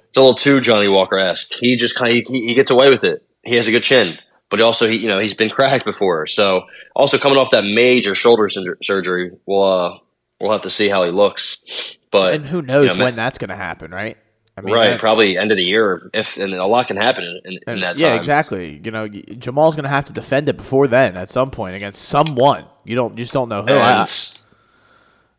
it's 0.09 0.17
a 0.17 0.21
little 0.21 0.35
too 0.35 0.61
Johnny 0.61 0.89
Walker 0.89 1.19
esque. 1.19 1.53
He 1.53 1.77
just 1.77 1.97
kind 1.97 2.17
of 2.17 2.25
he, 2.29 2.49
he 2.49 2.55
gets 2.55 2.71
away 2.71 2.91
with 2.91 3.05
it. 3.05 3.25
He 3.45 3.57
has 3.57 3.67
a 3.67 3.71
good 3.71 3.83
chin, 3.83 4.19
but 4.53 4.61
also 4.61 4.87
he 4.87 4.99
you 4.99 5.09
know 5.09 5.19
he's 5.19 5.33
been 5.33 5.49
cracked 5.49 5.87
before. 5.87 6.27
So 6.27 6.67
also 6.95 7.17
coming 7.17 7.39
off 7.39 7.51
that 7.51 7.65
major 7.65 8.15
shoulder 8.15 8.51
surgery, 8.83 9.33
we'll 9.47 9.65
uh, 9.65 9.99
we'll 10.39 10.53
have 10.53 10.61
to 10.63 10.71
see 10.71 10.89
how 10.89 11.05
he 11.05 11.11
looks. 11.11 11.97
But 12.11 12.35
And 12.35 12.47
who 12.47 12.61
knows 12.61 12.89
you 12.89 12.97
know, 12.97 13.05
when 13.07 13.17
that's 13.17 13.39
going 13.39 13.49
to 13.49 13.57
happen, 13.57 13.91
right? 13.91 14.19
I 14.55 14.61
right, 14.61 15.01
probably 15.01 15.39
end 15.39 15.51
of 15.51 15.57
the 15.57 15.65
year 15.65 16.11
if 16.13 16.37
and 16.37 16.53
a 16.53 16.67
lot 16.67 16.87
can 16.87 16.99
happen 16.99 17.25
in, 17.25 17.41
in, 17.45 17.59
in 17.67 17.81
that 17.81 17.99
yeah, 17.99 18.11
time. 18.11 18.19
exactly. 18.19 18.83
You 18.85 18.91
know, 18.91 19.09
Jamal's 19.09 19.75
going 19.75 19.85
to 19.85 19.89
have 19.89 20.05
to 20.05 20.13
defend 20.13 20.47
it 20.51 20.59
before 20.59 20.87
then 20.87 21.17
at 21.17 21.31
some 21.31 21.51
point 21.51 21.75
against 21.75 22.03
someone. 22.03 22.67
You 22.85 22.95
don't 22.95 23.13
you 23.17 23.25
just 23.25 23.33
don't 23.33 23.49
know 23.49 23.63
who. 23.63 23.73
I, 23.73 24.07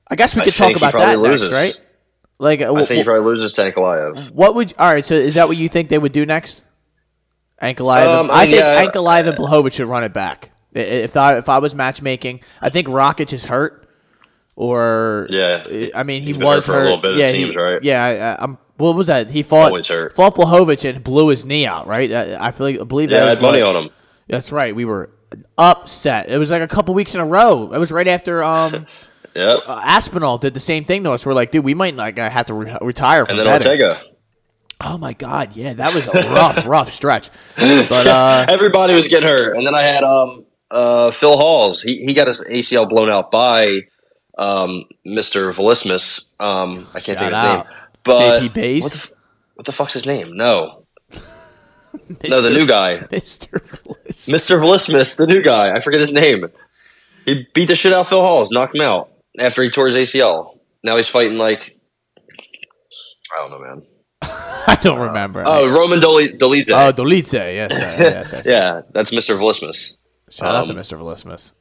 I 0.08 0.16
guess 0.16 0.36
we 0.36 0.42
could 0.42 0.56
talk 0.56 0.76
about 0.76 0.94
that 0.94 1.14
probably 1.14 1.30
next, 1.30 1.52
right? 1.52 1.88
Like, 2.40 2.62
I 2.62 2.74
think 2.86 2.98
he 2.98 3.04
probably 3.04 3.24
loses 3.24 3.54
to 3.54 3.72
Ankalaev. 3.72 4.32
what 4.32 4.56
would 4.56 4.74
all 4.80 4.92
right? 4.92 5.06
So 5.06 5.14
is 5.14 5.36
that 5.36 5.48
what 5.48 5.58
you 5.58 5.70
think 5.70 5.90
they 5.90 6.00
would 6.00 6.12
do 6.14 6.26
next? 6.26 6.66
Ankalaev. 7.64 8.08
Um, 8.20 8.32
I 8.32 8.34
I 8.34 8.40
think 8.46 8.52
mean, 8.52 8.60
yeah. 8.60 8.86
Ankalaev 8.86 9.28
and 9.28 9.38
Blachowicz 9.38 9.74
should 9.74 9.88
run 9.88 10.04
it 10.04 10.14
back. 10.14 10.52
If 10.74 11.16
I 11.18 11.38
if 11.38 11.50
I 11.50 11.60
was 11.60 11.74
matchmaking, 11.76 12.42
I 12.62 12.70
think 12.70 12.88
Rakic 12.88 13.32
is 13.34 13.46
hurt, 13.46 13.88
or 14.56 15.28
Yeah. 15.30 15.64
I 15.96 16.04
mean 16.04 16.22
he 16.22 16.28
He's 16.28 16.38
been 16.38 16.48
was 16.48 16.66
hurt 16.66 16.74
for 16.74 16.80
a 16.80 16.84
little 16.84 16.98
bit, 16.98 17.12
it 17.14 17.18
yeah, 17.18 17.32
seems, 17.32 17.52
he- 17.52 17.58
right? 17.58 17.84
Yeah, 17.84 18.36
I, 18.40 18.44
I'm. 18.44 18.58
What 18.78 18.96
was 18.96 19.08
that? 19.08 19.30
He 19.30 19.44
fought 19.44 19.68
Always 19.68 19.88
hurt. 19.88 20.16
fought 20.16 20.36
Blachowicz 20.36 20.90
and 20.90 21.04
blew 21.04 21.28
his 21.28 21.46
knee 21.46 21.66
out. 21.68 21.86
Right? 21.88 22.12
I, 22.12 22.48
I 22.48 22.52
feel 22.52 22.66
like 22.68 22.80
I 22.80 22.84
believe 22.84 23.12
Yeah, 23.12 23.20
that 23.20 23.26
I 23.26 23.30
was 23.30 23.38
had 23.38 23.42
money 23.44 23.62
what- 23.62 23.76
on 23.76 23.84
him. 23.86 23.90
That's 24.28 24.52
right. 24.52 24.76
We 24.76 24.86
were 24.86 25.12
upset. 25.58 26.30
It 26.30 26.38
was 26.38 26.50
like 26.50 26.62
a 26.62 26.68
couple 26.68 26.94
weeks 26.96 27.14
in 27.14 27.22
a 27.22 27.26
row. 27.26 27.72
It 27.72 27.78
was 27.78 27.92
right 27.92 28.08
after 28.08 28.44
um 28.44 28.86
Yep. 29.36 29.60
uh, 29.68 29.82
Aspinall 29.84 30.38
did 30.38 30.54
the 30.54 30.60
same 30.60 30.86
thing 30.86 31.04
to 31.06 31.12
us. 31.12 31.26
We're 31.26 31.34
like, 31.34 31.50
dude, 31.52 31.64
we 31.66 31.74
might 31.74 31.96
like 31.96 32.18
have 32.20 32.46
to 32.48 32.54
re- 32.54 32.78
retire 32.82 33.26
from 33.26 33.38
and 33.38 33.40
then 33.40 33.48
betting. 33.48 33.68
Ortega. 33.72 34.02
Oh 34.86 34.98
my 34.98 35.14
god, 35.14 35.56
yeah, 35.56 35.74
that 35.74 35.94
was 35.94 36.08
a 36.08 36.12
rough, 36.12 36.66
rough 36.68 36.92
stretch. 36.92 37.30
But 37.56 38.08
uh, 38.08 38.46
Everybody 38.50 38.94
was 38.94 39.08
getting 39.08 39.30
hurt. 39.30 39.56
And 39.56 39.66
then 39.66 39.76
I 39.76 39.82
had 39.84 40.04
um 40.04 40.46
uh 40.70 41.12
Phil 41.12 41.38
Hawes. 41.38 41.82
He 41.82 42.04
he 42.06 42.14
got 42.14 42.28
his 42.28 42.42
ACL 42.42 42.88
blown 42.90 43.10
out 43.10 43.32
by 43.32 43.82
um 44.38 44.84
Mr. 45.08 45.54
Velismus. 45.56 46.30
Um 46.40 46.88
I 46.94 47.00
can't 47.00 47.18
Shout 47.18 47.20
think 47.20 47.22
of 47.22 47.28
his 47.30 47.38
out. 47.38 47.66
name. 47.68 47.76
But 48.04 48.42
JP 48.42 48.54
Bays? 48.54 48.84
what 48.84 48.92
the, 48.94 49.10
what 49.56 49.66
the 49.66 49.72
fuck's 49.72 49.94
his 49.94 50.06
name? 50.06 50.36
No. 50.36 50.86
No, 52.28 52.42
the 52.42 52.50
new 52.50 52.66
guy. 52.66 52.98
Mr. 52.98 53.62
Bliss. 53.84 54.28
Mr. 54.28 54.60
Velismus, 54.60 55.16
the 55.16 55.28
new 55.28 55.44
guy. 55.44 55.76
I 55.76 55.80
forget 55.80 56.02
his 56.02 56.12
name. 56.12 56.46
He 57.24 57.48
beat 57.54 57.66
the 57.68 57.76
shit 57.76 57.94
out 57.94 58.02
of 58.02 58.08
Phil 58.08 58.20
Hawes, 58.20 58.50
knocked 58.50 58.74
him 58.74 58.82
out 58.82 59.12
after 59.38 59.62
he 59.62 59.70
tore 59.70 59.86
his 59.88 59.96
ACL. 59.96 60.58
Now 60.84 60.96
he's 60.98 61.08
fighting 61.08 61.38
like 61.38 61.78
I 63.32 63.38
don't 63.38 63.52
know, 63.52 63.60
man. 63.60 63.84
I 64.68 64.78
don't 64.82 65.00
remember. 65.00 65.44
Oh, 65.46 65.68
Roman 65.74 66.00
Doli- 66.00 66.38
Dolidze. 66.38 66.70
oh, 66.72 66.92
Dolice. 66.94 67.34
Yes, 67.34 67.72
uh, 67.74 67.76
yes, 68.00 68.32
yes. 68.34 68.46
yeah, 68.46 68.82
that's 68.92 69.12
Mr. 69.12 69.38
Velismus. 69.38 69.98
Shout 70.30 70.56
out 70.56 70.68
to 70.68 70.74
Um, 70.74 70.80
Mr. 70.80 70.98
Velismus. 70.98 71.52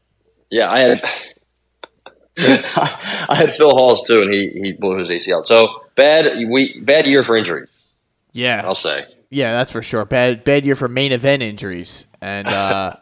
Yeah, 0.50 0.70
I 0.70 0.78
had 0.78 1.00
I 2.38 3.34
had 3.36 3.50
Phil 3.52 3.70
Hawes 3.74 4.06
too, 4.06 4.22
and 4.22 4.32
he 4.32 4.48
he 4.48 4.72
blew 4.72 4.98
his 4.98 5.10
ACL. 5.10 5.42
So 5.44 5.84
bad 5.94 6.48
we 6.48 6.78
bad 6.80 7.06
year 7.06 7.22
for 7.22 7.36
injuries. 7.36 7.88
Yeah, 8.32 8.62
I'll 8.64 8.74
say. 8.74 9.04
Yeah, 9.30 9.52
that's 9.52 9.70
for 9.72 9.82
sure. 9.82 10.04
Bad 10.04 10.44
bad 10.44 10.64
year 10.64 10.74
for 10.74 10.88
main 10.88 11.12
event 11.12 11.42
injuries. 11.42 12.06
And 12.22 12.46
uh, 12.48 12.96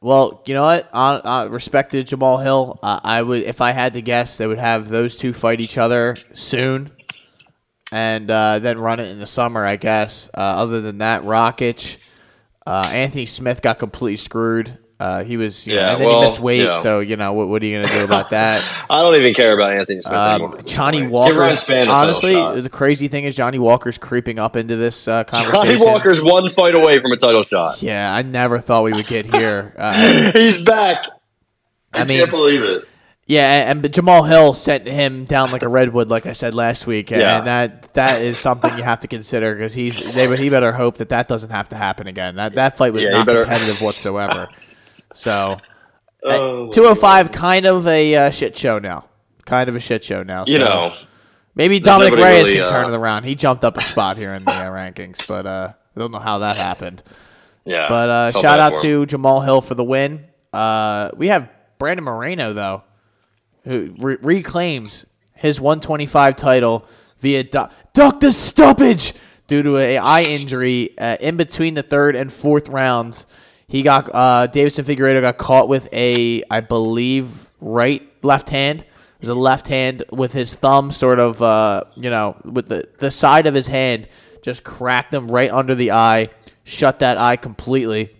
well, 0.00 0.42
you 0.46 0.54
know 0.54 0.64
what? 0.64 0.88
On, 0.92 1.20
on 1.22 1.50
respect 1.50 1.92
to 1.92 2.02
Jamal 2.04 2.38
Hill, 2.38 2.78
uh, 2.82 3.00
I 3.02 3.22
would 3.22 3.42
if 3.44 3.60
I 3.60 3.72
had 3.72 3.94
to 3.94 4.02
guess, 4.02 4.36
they 4.36 4.46
would 4.46 4.58
have 4.58 4.88
those 4.88 5.16
two 5.16 5.32
fight 5.32 5.60
each 5.60 5.78
other 5.78 6.16
soon, 6.34 6.90
and 7.92 8.30
uh, 8.30 8.58
then 8.58 8.78
run 8.78 9.00
it 9.00 9.08
in 9.08 9.18
the 9.18 9.26
summer. 9.26 9.64
I 9.64 9.76
guess. 9.76 10.28
Uh, 10.34 10.40
other 10.40 10.80
than 10.80 10.98
that, 10.98 11.22
Rakic, 11.22 11.98
uh, 12.66 12.88
Anthony 12.92 13.26
Smith 13.26 13.62
got 13.62 13.78
completely 13.78 14.16
screwed. 14.16 14.78
Uh, 14.98 15.22
he 15.24 15.36
was, 15.36 15.66
you 15.66 15.74
know, 15.74 15.82
Yeah, 15.82 15.92
and 15.92 16.00
then 16.00 16.08
well, 16.08 16.20
he 16.22 16.26
missed 16.26 16.40
weight. 16.40 16.60
you 16.60 16.64
know. 16.68 16.78
So 16.78 17.00
you 17.00 17.16
know, 17.16 17.34
what, 17.34 17.48
what 17.48 17.62
are 17.62 17.66
you 17.66 17.76
going 17.82 17.86
to 17.88 17.98
do 17.98 18.04
about 18.04 18.30
that? 18.30 18.62
I 18.90 19.02
don't 19.02 19.14
even 19.16 19.34
care 19.34 19.52
about 19.52 19.72
Anthony 19.76 20.00
Smith 20.00 20.14
Um. 20.14 20.58
Johnny 20.64 21.06
Walker. 21.06 21.34
Ryan 21.38 21.56
Spann 21.56 21.82
a 21.82 21.84
title 21.84 21.92
Honestly, 21.92 22.60
the 22.62 22.70
crazy 22.70 23.06
thing 23.08 23.24
is 23.24 23.34
Johnny 23.34 23.58
Walker's 23.58 23.98
creeping 23.98 24.38
up 24.38 24.56
into 24.56 24.74
this 24.76 25.06
uh, 25.06 25.24
conversation. 25.24 25.76
Johnny 25.78 25.84
Walker's 25.84 26.22
one 26.22 26.48
fight 26.48 26.74
away 26.74 26.98
from 26.98 27.12
a 27.12 27.18
title 27.18 27.42
shot. 27.42 27.82
Yeah, 27.82 28.10
I 28.14 28.22
never 28.22 28.58
thought 28.58 28.84
we 28.84 28.92
would 28.94 29.06
get 29.06 29.26
here. 29.26 29.74
Uh, 29.76 30.32
He's 30.32 30.62
back. 30.62 31.04
I 31.92 32.00
I, 32.00 32.04
mean- 32.04 32.18
can't 32.20 32.30
believe 32.30 32.62
it. 32.62 32.84
Yeah, 33.26 33.70
and 33.70 33.92
Jamal 33.92 34.22
Hill 34.22 34.54
sent 34.54 34.86
him 34.86 35.24
down 35.24 35.50
like 35.50 35.62
a 35.62 35.68
redwood, 35.68 36.08
like 36.08 36.26
I 36.26 36.32
said 36.32 36.54
last 36.54 36.86
week, 36.86 37.10
and 37.10 37.20
Yeah. 37.20 37.40
that 37.40 37.94
that 37.94 38.22
is 38.22 38.38
something 38.38 38.76
you 38.78 38.84
have 38.84 39.00
to 39.00 39.08
consider 39.08 39.54
because 39.54 39.74
he's 39.74 40.14
they 40.14 40.34
he 40.36 40.48
better 40.48 40.72
hope 40.72 40.98
that 40.98 41.08
that 41.08 41.26
doesn't 41.28 41.50
have 41.50 41.68
to 41.70 41.76
happen 41.76 42.06
again. 42.06 42.36
That 42.36 42.54
that 42.54 42.76
fight 42.76 42.92
was 42.92 43.04
Yeah, 43.04 43.10
not 43.10 43.26
competitive 43.26 43.80
whatsoever. 43.82 44.48
So, 45.12 45.58
Oh, 46.22 46.68
two 46.72 46.82
hundred 46.82 46.96
five, 46.96 47.30
kind 47.32 47.66
of 47.66 47.86
a 47.86 48.14
uh, 48.16 48.30
shit 48.30 48.56
show 48.56 48.78
now. 48.78 49.04
Kind 49.44 49.68
of 49.68 49.76
a 49.76 49.80
shit 49.80 50.02
show 50.02 50.22
now. 50.24 50.44
You 50.46 50.58
know, 50.58 50.92
maybe 51.54 51.78
Dominic 51.78 52.14
Reyes 52.18 52.44
really, 52.44 52.56
can 52.56 52.66
turn 52.66 52.86
uh, 52.86 52.88
it 52.88 52.94
around. 52.96 53.24
He 53.24 53.34
jumped 53.36 53.64
up 53.64 53.76
a 53.76 53.82
spot 53.82 54.16
here 54.16 54.34
in 54.34 54.44
the 54.44 54.50
uh, 54.52 54.70
rankings, 54.70 55.28
but 55.28 55.46
uh, 55.46 55.72
I 55.96 56.00
don't 56.00 56.10
know 56.10 56.18
how 56.18 56.38
that 56.38 56.56
happened. 56.56 57.02
yeah. 57.64 57.86
But 57.88 58.08
uh, 58.10 58.30
shout 58.32 58.58
out 58.58 58.82
to 58.82 59.06
Jamal 59.06 59.40
Hill 59.40 59.60
for 59.60 59.74
the 59.74 59.84
win. 59.84 60.24
Uh, 60.52 61.10
we 61.16 61.28
have 61.28 61.48
Brandon 61.78 62.04
Moreno 62.04 62.52
though, 62.52 62.82
who 63.66 63.94
re- 63.98 64.16
reclaims 64.22 65.04
his 65.34 65.60
125 65.60 66.36
title 66.36 66.86
via 67.18 67.44
du- 67.44 67.70
Doctor 67.92 68.32
stoppage 68.32 69.12
due 69.46 69.62
to 69.62 69.76
a 69.76 69.98
eye 69.98 70.22
injury 70.22 70.96
uh, 70.98 71.16
in 71.20 71.36
between 71.36 71.74
the 71.74 71.82
third 71.82 72.16
and 72.16 72.32
fourth 72.32 72.68
rounds. 72.68 73.26
He 73.68 73.82
got 73.82 74.08
uh, 74.14 74.48
Deiveson 74.52 74.84
Figueiredo 74.84 75.20
got 75.20 75.38
caught 75.38 75.68
with 75.68 75.88
a, 75.92 76.42
I 76.50 76.60
believe, 76.60 77.50
right 77.60 78.08
left 78.22 78.48
hand. 78.48 78.80
It 78.82 79.20
was 79.20 79.30
a 79.30 79.34
left 79.34 79.66
hand 79.66 80.04
with 80.10 80.32
his 80.32 80.54
thumb, 80.54 80.90
sort 80.92 81.18
of, 81.18 81.42
uh, 81.42 81.84
you 81.96 82.10
know, 82.10 82.36
with 82.44 82.68
the 82.68 82.88
the 82.98 83.10
side 83.10 83.46
of 83.46 83.54
his 83.54 83.66
hand, 83.66 84.08
just 84.42 84.62
cracked 84.62 85.12
him 85.12 85.28
right 85.28 85.50
under 85.50 85.74
the 85.74 85.90
eye, 85.90 86.28
shut 86.64 87.00
that 87.00 87.18
eye 87.18 87.36
completely 87.36 88.15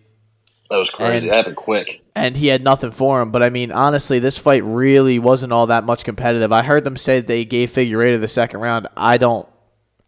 That 0.71 0.77
was 0.79 0.91
crazy. 0.91 1.27
and- 1.29 1.35
it 1.35 1.37
happened 1.37 1.57
quick. 1.57 2.03
and 2.15 2.37
he 2.37 2.49
had 2.49 2.63
nothing 2.65 2.91
for 2.91 3.21
him. 3.23 3.31
But 3.31 3.43
I 3.43 3.51
mean, 3.51 3.71
honestly, 3.73 4.19
this 4.19 4.39
fight 4.39 4.65
really 4.65 5.19
wasn't 5.19 5.53
all 5.53 5.67
that 5.69 5.85
much 5.85 6.05
competitive. 6.05 6.53
I 6.53 6.63
heard 6.63 6.85
them 6.85 6.97
say 6.97 7.21
they 7.21 7.45
gave 7.45 7.71
Figueiredo 7.73 8.21
the 8.21 8.29
second 8.29 8.61
round. 8.61 8.89
I 8.97 9.17
don't. 9.19 9.49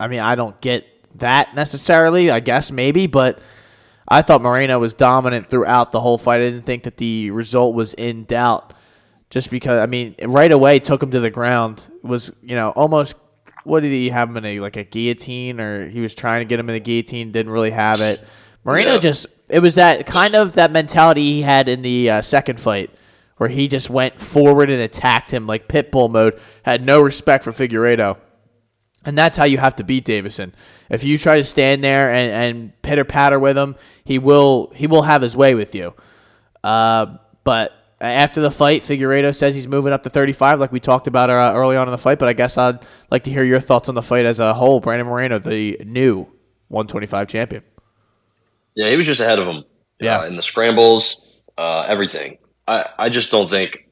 I 0.01 0.09
mean, 0.09 0.21
I 0.21 0.35
don't 0.35 0.61
get 0.61 0.85
that 1.19 1.55
necessarily. 1.55 2.31
I 2.31 2.41
guess 2.41 2.71
maybe, 2.73 3.07
but 3.07 3.41
I 4.09 4.23
thought 4.23 4.43
Moreno 4.43 4.79
was 4.79 4.95
dominant 4.95 5.51
throughout 5.51 5.93
the 5.93 6.01
whole 6.01 6.19
fight. 6.19 6.41
I 6.41 6.45
didn't 6.51 6.63
think 6.63 6.85
that 6.85 6.97
the 6.97 7.31
result 7.31 7.75
was 7.75 7.95
in 7.95 8.25
doubt. 8.25 8.75
Just 9.31 9.51
because, 9.51 9.79
I 9.83 9.87
mean, 9.87 10.15
right 10.27 10.51
away 10.51 10.79
took 10.79 11.03
him 11.03 11.11
to 11.11 11.21
the 11.21 11.31
ground. 11.31 11.87
Was 12.03 12.31
you 12.43 12.57
know 12.57 12.71
almost. 12.71 13.15
What 13.65 13.81
did 13.81 13.91
he 13.91 14.09
have 14.09 14.31
him 14.31 14.39
in 14.39 14.45
a 14.47 14.61
like 14.61 14.77
a 14.77 14.85
guillotine, 14.85 15.61
or 15.61 15.87
he 15.87 16.01
was 16.01 16.15
trying 16.15 16.41
to 16.41 16.47
get 16.47 16.59
him 16.59 16.69
in 16.71 16.73
the 16.73 16.81
guillotine? 16.81 17.33
Didn't 17.33 17.53
really 17.53 17.71
have 17.71 18.01
it. 18.01 18.25
Moreno 18.65 18.93
Yeah. 18.95 18.99
just 18.99 19.27
it 19.49 19.61
was 19.61 19.77
that 19.77 20.07
kind 20.07 20.35
of 20.35 20.55
that 20.55 20.71
mentality 20.71 21.25
he 21.25 21.43
had 21.43 21.69
in 21.69 21.83
the 21.83 22.11
uh, 22.11 22.23
second 22.23 22.61
fight 22.61 22.91
where 23.39 23.49
he 23.49 23.69
just 23.69 23.89
went 23.89 24.21
forward 24.21 24.69
and 24.69 24.83
attacked 24.83 25.31
him 25.31 25.47
like 25.47 25.69
pitbull 25.69 26.11
mode 26.11 26.39
had 26.63 26.85
no 26.85 27.01
respect 27.01 27.45
for 27.45 27.53
Figueiredo. 27.53 28.19
And 29.05 29.17
that's 29.17 29.37
how 29.37 29.45
you 29.45 29.59
have 29.59 29.77
to 29.77 29.85
beat 29.85 30.05
Deiveson. 30.05 30.53
If 30.91 31.05
you 31.05 31.17
try 31.17 31.37
to 31.37 31.45
stand 31.45 31.83
there 31.83 32.13
and, 32.13 32.33
and 32.33 32.83
pitter 32.83 33.05
patter 33.05 33.39
with 33.39 33.57
him 33.57 33.77
he 34.05 34.19
will 34.19 34.73
he 34.75 34.87
will 34.87 35.03
have 35.03 35.23
his 35.23 35.37
way 35.37 35.55
with 35.55 35.75
you. 35.75 35.95
Uh, 36.63 37.17
but 37.45 37.73
after 38.01 38.41
the 38.41 38.51
fight 38.51 38.83
Figueiredo 38.83 39.35
says 39.35 39.55
he's 39.55 39.69
moving 39.69 39.93
up 39.93 40.03
to 40.03 40.11
35 40.11 40.61
like 40.61 40.73
we 40.73 40.81
talked 40.81 41.07
about 41.07 41.31
uh, 41.31 41.53
early 41.55 41.77
on 41.77 41.89
in 41.89 41.93
the 41.93 41.99
fight 41.99 42.19
but 42.19 42.29
I 42.29 42.33
guess 42.33 42.59
I'd 42.59 42.81
like 43.11 43.25
to 43.25 43.31
hear 43.31 43.45
your 43.45 43.61
thoughts 43.61 43.89
on 43.89 43.95
the 43.95 44.03
fight 44.03 44.27
as 44.27 44.41
a 44.41 44.53
whole. 44.53 44.81
Brandon 44.81 45.07
Moreno 45.07 45.39
the 45.39 45.81
new 45.85 46.27
125 46.69 47.29
champion 47.29 47.63
Yeah, 48.79 48.91
he 48.91 48.97
was 48.97 49.07
just 49.07 49.21
ahead 49.21 49.41
of 49.41 49.49
him. 49.49 49.65
Yeah. 49.99 50.21
uh, 50.21 50.27
in 50.27 50.37
the 50.37 50.43
scrambles, 50.43 51.21
uh, 51.59 51.85
everything. 51.89 52.39
I, 52.69 52.87
I 52.97 53.09
just 53.09 53.33
don't 53.33 53.51
think 53.51 53.89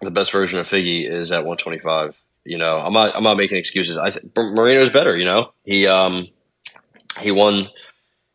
the 0.00 0.10
best 0.10 0.32
version 0.32 0.58
of 0.58 0.66
Figgy 0.66 1.06
is 1.06 1.30
at 1.30 1.40
125. 1.40 2.18
You 2.46 2.56
know, 2.56 2.78
I'm 2.78 2.94
not 2.94 3.14
I'm 3.14 3.22
not 3.22 3.36
making 3.36 3.58
excuses. 3.58 3.98
I 3.98 4.10
think 4.10 4.34
Moreno's 4.34 4.88
better. 4.88 5.14
You 5.14 5.26
know, 5.26 5.52
he 5.64 5.86
um 5.86 6.28
he 7.20 7.30
won 7.30 7.68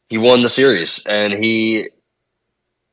he 0.07 0.19
won 0.19 0.43
the 0.43 0.49
series, 0.49 1.03
and 1.07 1.33
he 1.33 1.89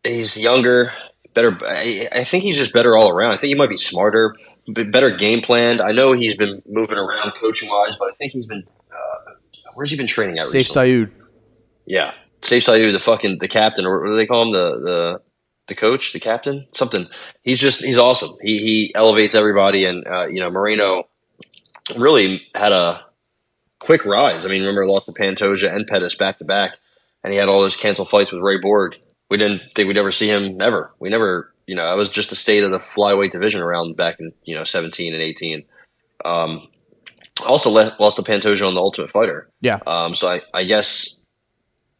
he's 0.03 0.41
younger, 0.41 0.91
better. 1.35 1.57
I, 1.63 2.09
I 2.11 2.25
think 2.25 2.43
he's 2.43 2.57
just 2.57 2.73
better 2.73 2.97
all 2.97 3.11
around. 3.11 3.33
I 3.33 3.37
think 3.37 3.51
he 3.51 3.55
might 3.55 3.69
be 3.69 3.77
smarter, 3.77 4.35
better 4.67 5.15
game 5.15 5.43
planned. 5.43 5.83
I 5.83 5.93
know 5.93 6.13
he's 6.13 6.37
been 6.37 6.63
moving 6.67 6.97
around 6.97 7.33
coaching 7.35 7.69
wise, 7.69 7.97
but 7.97 8.07
I 8.07 8.13
think 8.13 8.33
he's 8.33 8.47
been 8.47 8.65
uh, 8.91 9.33
where's 9.75 9.91
he 9.91 9.97
been 9.99 10.07
training 10.07 10.39
at 10.39 10.47
Safe 10.47 10.67
recently? 10.69 11.05
Sayud 11.05 11.11
Yeah, 11.87 12.15
Sayif 12.45 12.65
Saud, 12.67 12.93
the 12.93 12.99
fucking 12.99 13.39
the 13.39 13.49
captain, 13.49 13.87
or 13.87 14.01
what 14.01 14.09
do 14.09 14.17
they 14.17 14.27
call 14.27 14.43
him? 14.43 14.51
The 14.53 14.81
the 14.81 15.21
the 15.67 15.75
coach, 15.75 16.13
the 16.13 16.21
captain, 16.21 16.67
something. 16.73 17.07
He's 17.43 17.59
just 17.59 17.85
he's 17.85 17.99
awesome. 17.99 18.37
He 18.41 18.59
he 18.59 18.95
elevates 18.95 19.35
everybody, 19.35 19.85
and 19.87 20.07
uh, 20.07 20.27
you 20.27 20.41
know 20.41 20.51
Moreno 20.51 21.09
really 21.97 22.43
had 22.55 22.73
a 22.73 23.05
quick 23.81 24.05
rise. 24.05 24.45
I 24.45 24.49
mean, 24.49 24.61
remember 24.61 24.87
lost 24.87 25.07
to 25.07 25.13
Pantoja 25.13 25.75
and 25.75 25.87
Pettis 25.87 26.15
back 26.15 26.39
to 26.39 26.45
back, 26.45 26.77
and 27.23 27.33
he 27.33 27.39
had 27.39 27.49
all 27.49 27.61
those 27.61 27.77
canceled 27.77 28.11
fights 28.11 28.33
with 28.33 28.43
Ray 28.43 28.59
Borg. 28.59 28.97
We 29.31 29.39
didn't 29.39 29.63
think 29.75 29.89
we'd 29.89 29.99
ever 29.99 30.13
see 30.13 30.29
him 30.29 30.61
ever. 30.61 30.93
We 31.01 31.09
never, 31.09 31.53
you 31.67 31.75
know, 31.75 31.87
that 31.89 31.97
was 31.97 32.11
just 32.11 32.31
the 32.31 32.37
state 32.37 32.63
of 32.63 32.71
the 32.71 32.79
flyweight 32.79 33.31
division 33.31 33.63
around 33.63 33.97
back 33.97 34.21
in 34.21 34.33
you 34.45 34.55
know 34.55 34.65
seventeen 34.65 35.15
and 35.15 35.23
eighteen. 35.23 35.65
Um, 36.25 36.63
also 37.47 37.71
le- 37.71 37.97
lost 37.99 38.17
to 38.17 38.23
Pantoja 38.23 38.67
on 38.67 38.75
the 38.75 38.81
Ultimate 38.81 39.11
Fighter. 39.11 39.49
yeah 39.61 39.81
Um, 39.87 40.15
so 40.15 40.29
I, 40.29 40.41
I 40.53 40.65
guess, 40.65 41.23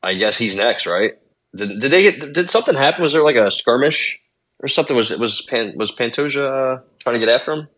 I 0.05 0.15
guess 0.15 0.39
he's 0.39 0.55
next, 0.55 0.87
right? 0.87 1.13
Did, 1.55 1.81
did 1.81 1.91
they 1.91 2.03
get? 2.03 2.33
Did 2.33 2.51
something 2.51 2.75
happen? 2.75 3.03
Was 3.03 3.13
there 3.13 3.23
like 3.23 3.37
a 3.37 3.51
skirmish 3.51 4.21
or 4.61 4.69
something? 4.69 4.97
Was 4.97 5.11
it 5.11 5.19
was 5.19 5.43
Pan, 5.43 5.75
was 5.77 5.93
Pantoja 5.93 6.79
uh, 6.79 6.81
trying 7.01 7.15
to 7.15 7.21
get 7.21 7.29
after 7.29 7.53
him? 7.53 7.69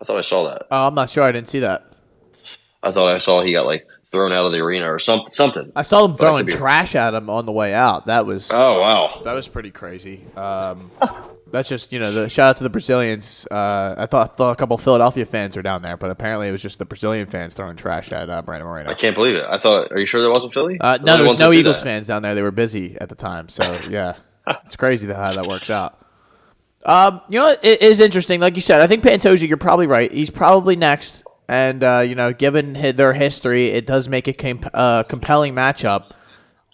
I 0.00 0.04
thought 0.04 0.18
I 0.18 0.22
saw 0.22 0.44
that. 0.50 0.66
oh, 0.70 0.86
I'm 0.86 0.94
not 0.94 1.10
sure 1.10 1.22
I 1.22 1.32
didn't 1.32 1.48
see 1.48 1.60
that 1.60 1.94
I 2.84 2.90
thought 2.90 3.08
I 3.08 3.18
saw 3.18 3.40
he 3.40 3.52
got 3.52 3.64
like 3.66 3.86
thrown 4.10 4.30
out 4.30 4.44
of 4.44 4.52
the 4.52 4.60
arena 4.60 4.92
or 4.92 4.98
something. 4.98 5.30
Something. 5.30 5.72
I 5.74 5.82
saw 5.82 6.06
them 6.06 6.16
throwing 6.18 6.46
trash 6.46 6.94
at 6.94 7.14
him 7.14 7.30
on 7.30 7.46
the 7.46 7.52
way 7.52 7.72
out. 7.72 8.06
That 8.06 8.26
was 8.26 8.50
Oh 8.52 8.80
wow! 8.80 9.22
that 9.24 9.32
was 9.32 9.48
pretty 9.48 9.70
crazy. 9.70 10.22
Um, 10.36 10.90
that's 11.54 11.68
just 11.68 11.92
you 11.92 11.98
know 12.00 12.12
the 12.12 12.28
shout 12.28 12.50
out 12.50 12.56
to 12.58 12.64
the 12.64 12.70
Brazilians. 12.70 13.46
Uh, 13.50 13.94
I 13.96 14.06
thought, 14.06 14.36
thought 14.36 14.50
a 14.50 14.56
couple 14.56 14.76
Philadelphia 14.76 15.24
fans 15.24 15.56
were 15.56 15.62
down 15.62 15.82
there, 15.82 15.96
but 15.96 16.10
apparently 16.10 16.48
it 16.48 16.52
was 16.52 16.60
just 16.60 16.78
the 16.78 16.84
Brazilian 16.84 17.26
fans 17.26 17.54
throwing 17.54 17.76
trash 17.76 18.12
at 18.12 18.28
uh, 18.28 18.42
Brandon 18.42 18.66
Moreno. 18.68 18.90
I 18.90 18.94
can't 18.94 19.14
believe 19.14 19.36
it. 19.36 19.44
I 19.48 19.58
thought. 19.58 19.92
Are 19.92 19.98
you 19.98 20.04
sure 20.04 20.20
there 20.20 20.30
wasn't 20.30 20.52
Philly? 20.52 20.78
Uh, 20.80 20.98
no, 21.00 21.16
there 21.16 21.24
was 21.26 21.38
no 21.38 21.52
Eagles 21.52 21.78
that. 21.78 21.84
fans 21.84 22.08
down 22.08 22.22
there. 22.22 22.34
They 22.34 22.42
were 22.42 22.50
busy 22.50 22.98
at 23.00 23.08
the 23.08 23.14
time. 23.14 23.48
So 23.48 23.62
yeah, 23.88 24.16
it's 24.66 24.76
crazy 24.76 25.06
how 25.06 25.32
that 25.32 25.46
works 25.46 25.70
out. 25.70 25.98
Um, 26.84 27.22
you 27.30 27.38
know, 27.38 27.54
it 27.62 27.80
is 27.80 28.00
interesting. 28.00 28.40
Like 28.40 28.56
you 28.56 28.60
said, 28.60 28.80
I 28.80 28.86
think 28.86 29.04
Pantoja. 29.04 29.46
You're 29.48 29.56
probably 29.56 29.86
right. 29.86 30.12
He's 30.12 30.30
probably 30.30 30.76
next, 30.76 31.24
and 31.48 31.82
uh, 31.84 32.00
you 32.00 32.16
know, 32.16 32.32
given 32.32 32.74
hi- 32.74 32.92
their 32.92 33.12
history, 33.12 33.68
it 33.68 33.86
does 33.86 34.08
make 34.08 34.28
a 34.28 34.32
com- 34.32 34.68
uh, 34.74 35.04
compelling 35.04 35.54
matchup. 35.54 36.10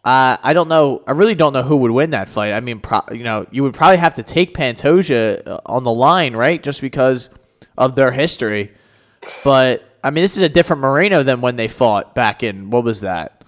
Uh, 0.03 0.37
I 0.43 0.55
don't 0.55 0.69
know. 0.69 1.03
I 1.07 1.13
really 1.13 1.35
don't 1.35 1.53
know 1.53 1.63
who 1.63 1.77
would 1.79 1.91
win 1.91 2.11
that 2.11 2.29
fight. 2.29 2.53
I 2.53 2.61
mean, 2.61 2.81
pro- 2.81 3.03
you 3.13 3.23
know, 3.23 3.47
you 3.51 3.63
would 3.63 3.75
probably 3.75 3.99
have 3.99 4.15
to 4.15 4.23
take 4.23 4.55
Pantoja 4.55 5.47
uh, 5.47 5.61
on 5.67 5.85
the 5.85 5.93
line, 5.93 6.35
right? 6.35 6.63
Just 6.63 6.81
because 6.81 7.29
of 7.77 7.95
their 7.97 8.11
history. 8.11 8.73
But 9.45 9.85
I 10.03 10.11
mean, 10.11 10.23
this 10.23 10.37
is 10.37 10.43
a 10.43 10.49
different 10.49 10.81
Moreno 10.81 11.23
than 11.23 11.43
when 11.43 11.57
they 11.57 11.69
fought 11.69 12.15
back 12.15 12.43
in 12.43 12.71
what 12.71 12.85
was 12.85 13.03
that? 13.03 13.45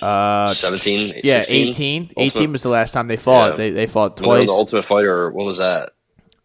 Uh, 0.00 0.52
17, 0.54 1.20
yeah, 1.24 1.42
16? 1.42 1.68
18. 1.68 2.02
Ultimate- 2.16 2.36
18 2.36 2.52
was 2.52 2.62
the 2.62 2.68
last 2.68 2.92
time 2.92 3.06
they 3.08 3.16
fought. 3.16 3.52
Yeah. 3.52 3.56
They 3.56 3.70
they 3.70 3.86
fought 3.86 4.20
When 4.20 4.28
twice. 4.28 4.48
The 4.48 4.52
Ultimate 4.52 4.84
Fighter. 4.84 5.30
When 5.30 5.46
was 5.46 5.58
that? 5.58 5.90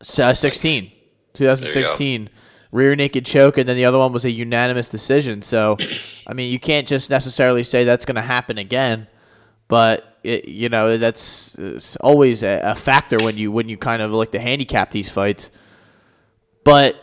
Uh, 0.01 0.33
16. 0.33 0.91
2016. 1.33 2.29
Rear 2.71 2.95
naked 2.95 3.25
choke, 3.25 3.57
and 3.57 3.69
then 3.69 3.77
the 3.77 3.85
other 3.85 3.97
one 3.97 4.11
was 4.11 4.25
a 4.25 4.31
unanimous 4.31 4.89
decision. 4.89 5.41
So, 5.41 5.77
I 6.27 6.33
mean, 6.33 6.51
you 6.51 6.59
can't 6.59 6.85
just 6.85 7.09
necessarily 7.09 7.63
say 7.63 7.85
that's 7.85 8.05
going 8.05 8.15
to 8.15 8.21
happen 8.21 8.57
again, 8.57 9.07
but 9.67 10.17
it, 10.23 10.45
you 10.45 10.69
know 10.69 10.97
that's 10.97 11.55
it's 11.55 11.95
always 11.97 12.43
a, 12.43 12.61
a 12.63 12.75
factor 12.75 13.17
when 13.21 13.37
you 13.37 13.51
when 13.51 13.69
you 13.69 13.77
kind 13.77 14.01
of 14.01 14.11
like 14.11 14.31
to 14.31 14.39
handicap 14.39 14.91
these 14.91 15.09
fights. 15.11 15.51
But 16.63 16.95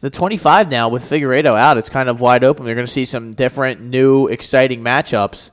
the 0.00 0.10
25 0.10 0.70
now 0.70 0.88
with 0.88 1.02
Figueiredo 1.02 1.58
out, 1.58 1.78
it's 1.78 1.88
kind 1.88 2.08
of 2.08 2.20
wide 2.20 2.44
open. 2.44 2.64
They're 2.64 2.74
going 2.74 2.86
to 2.86 2.92
see 2.92 3.04
some 3.04 3.32
different, 3.32 3.80
new, 3.80 4.26
exciting 4.28 4.82
matchups. 4.82 5.50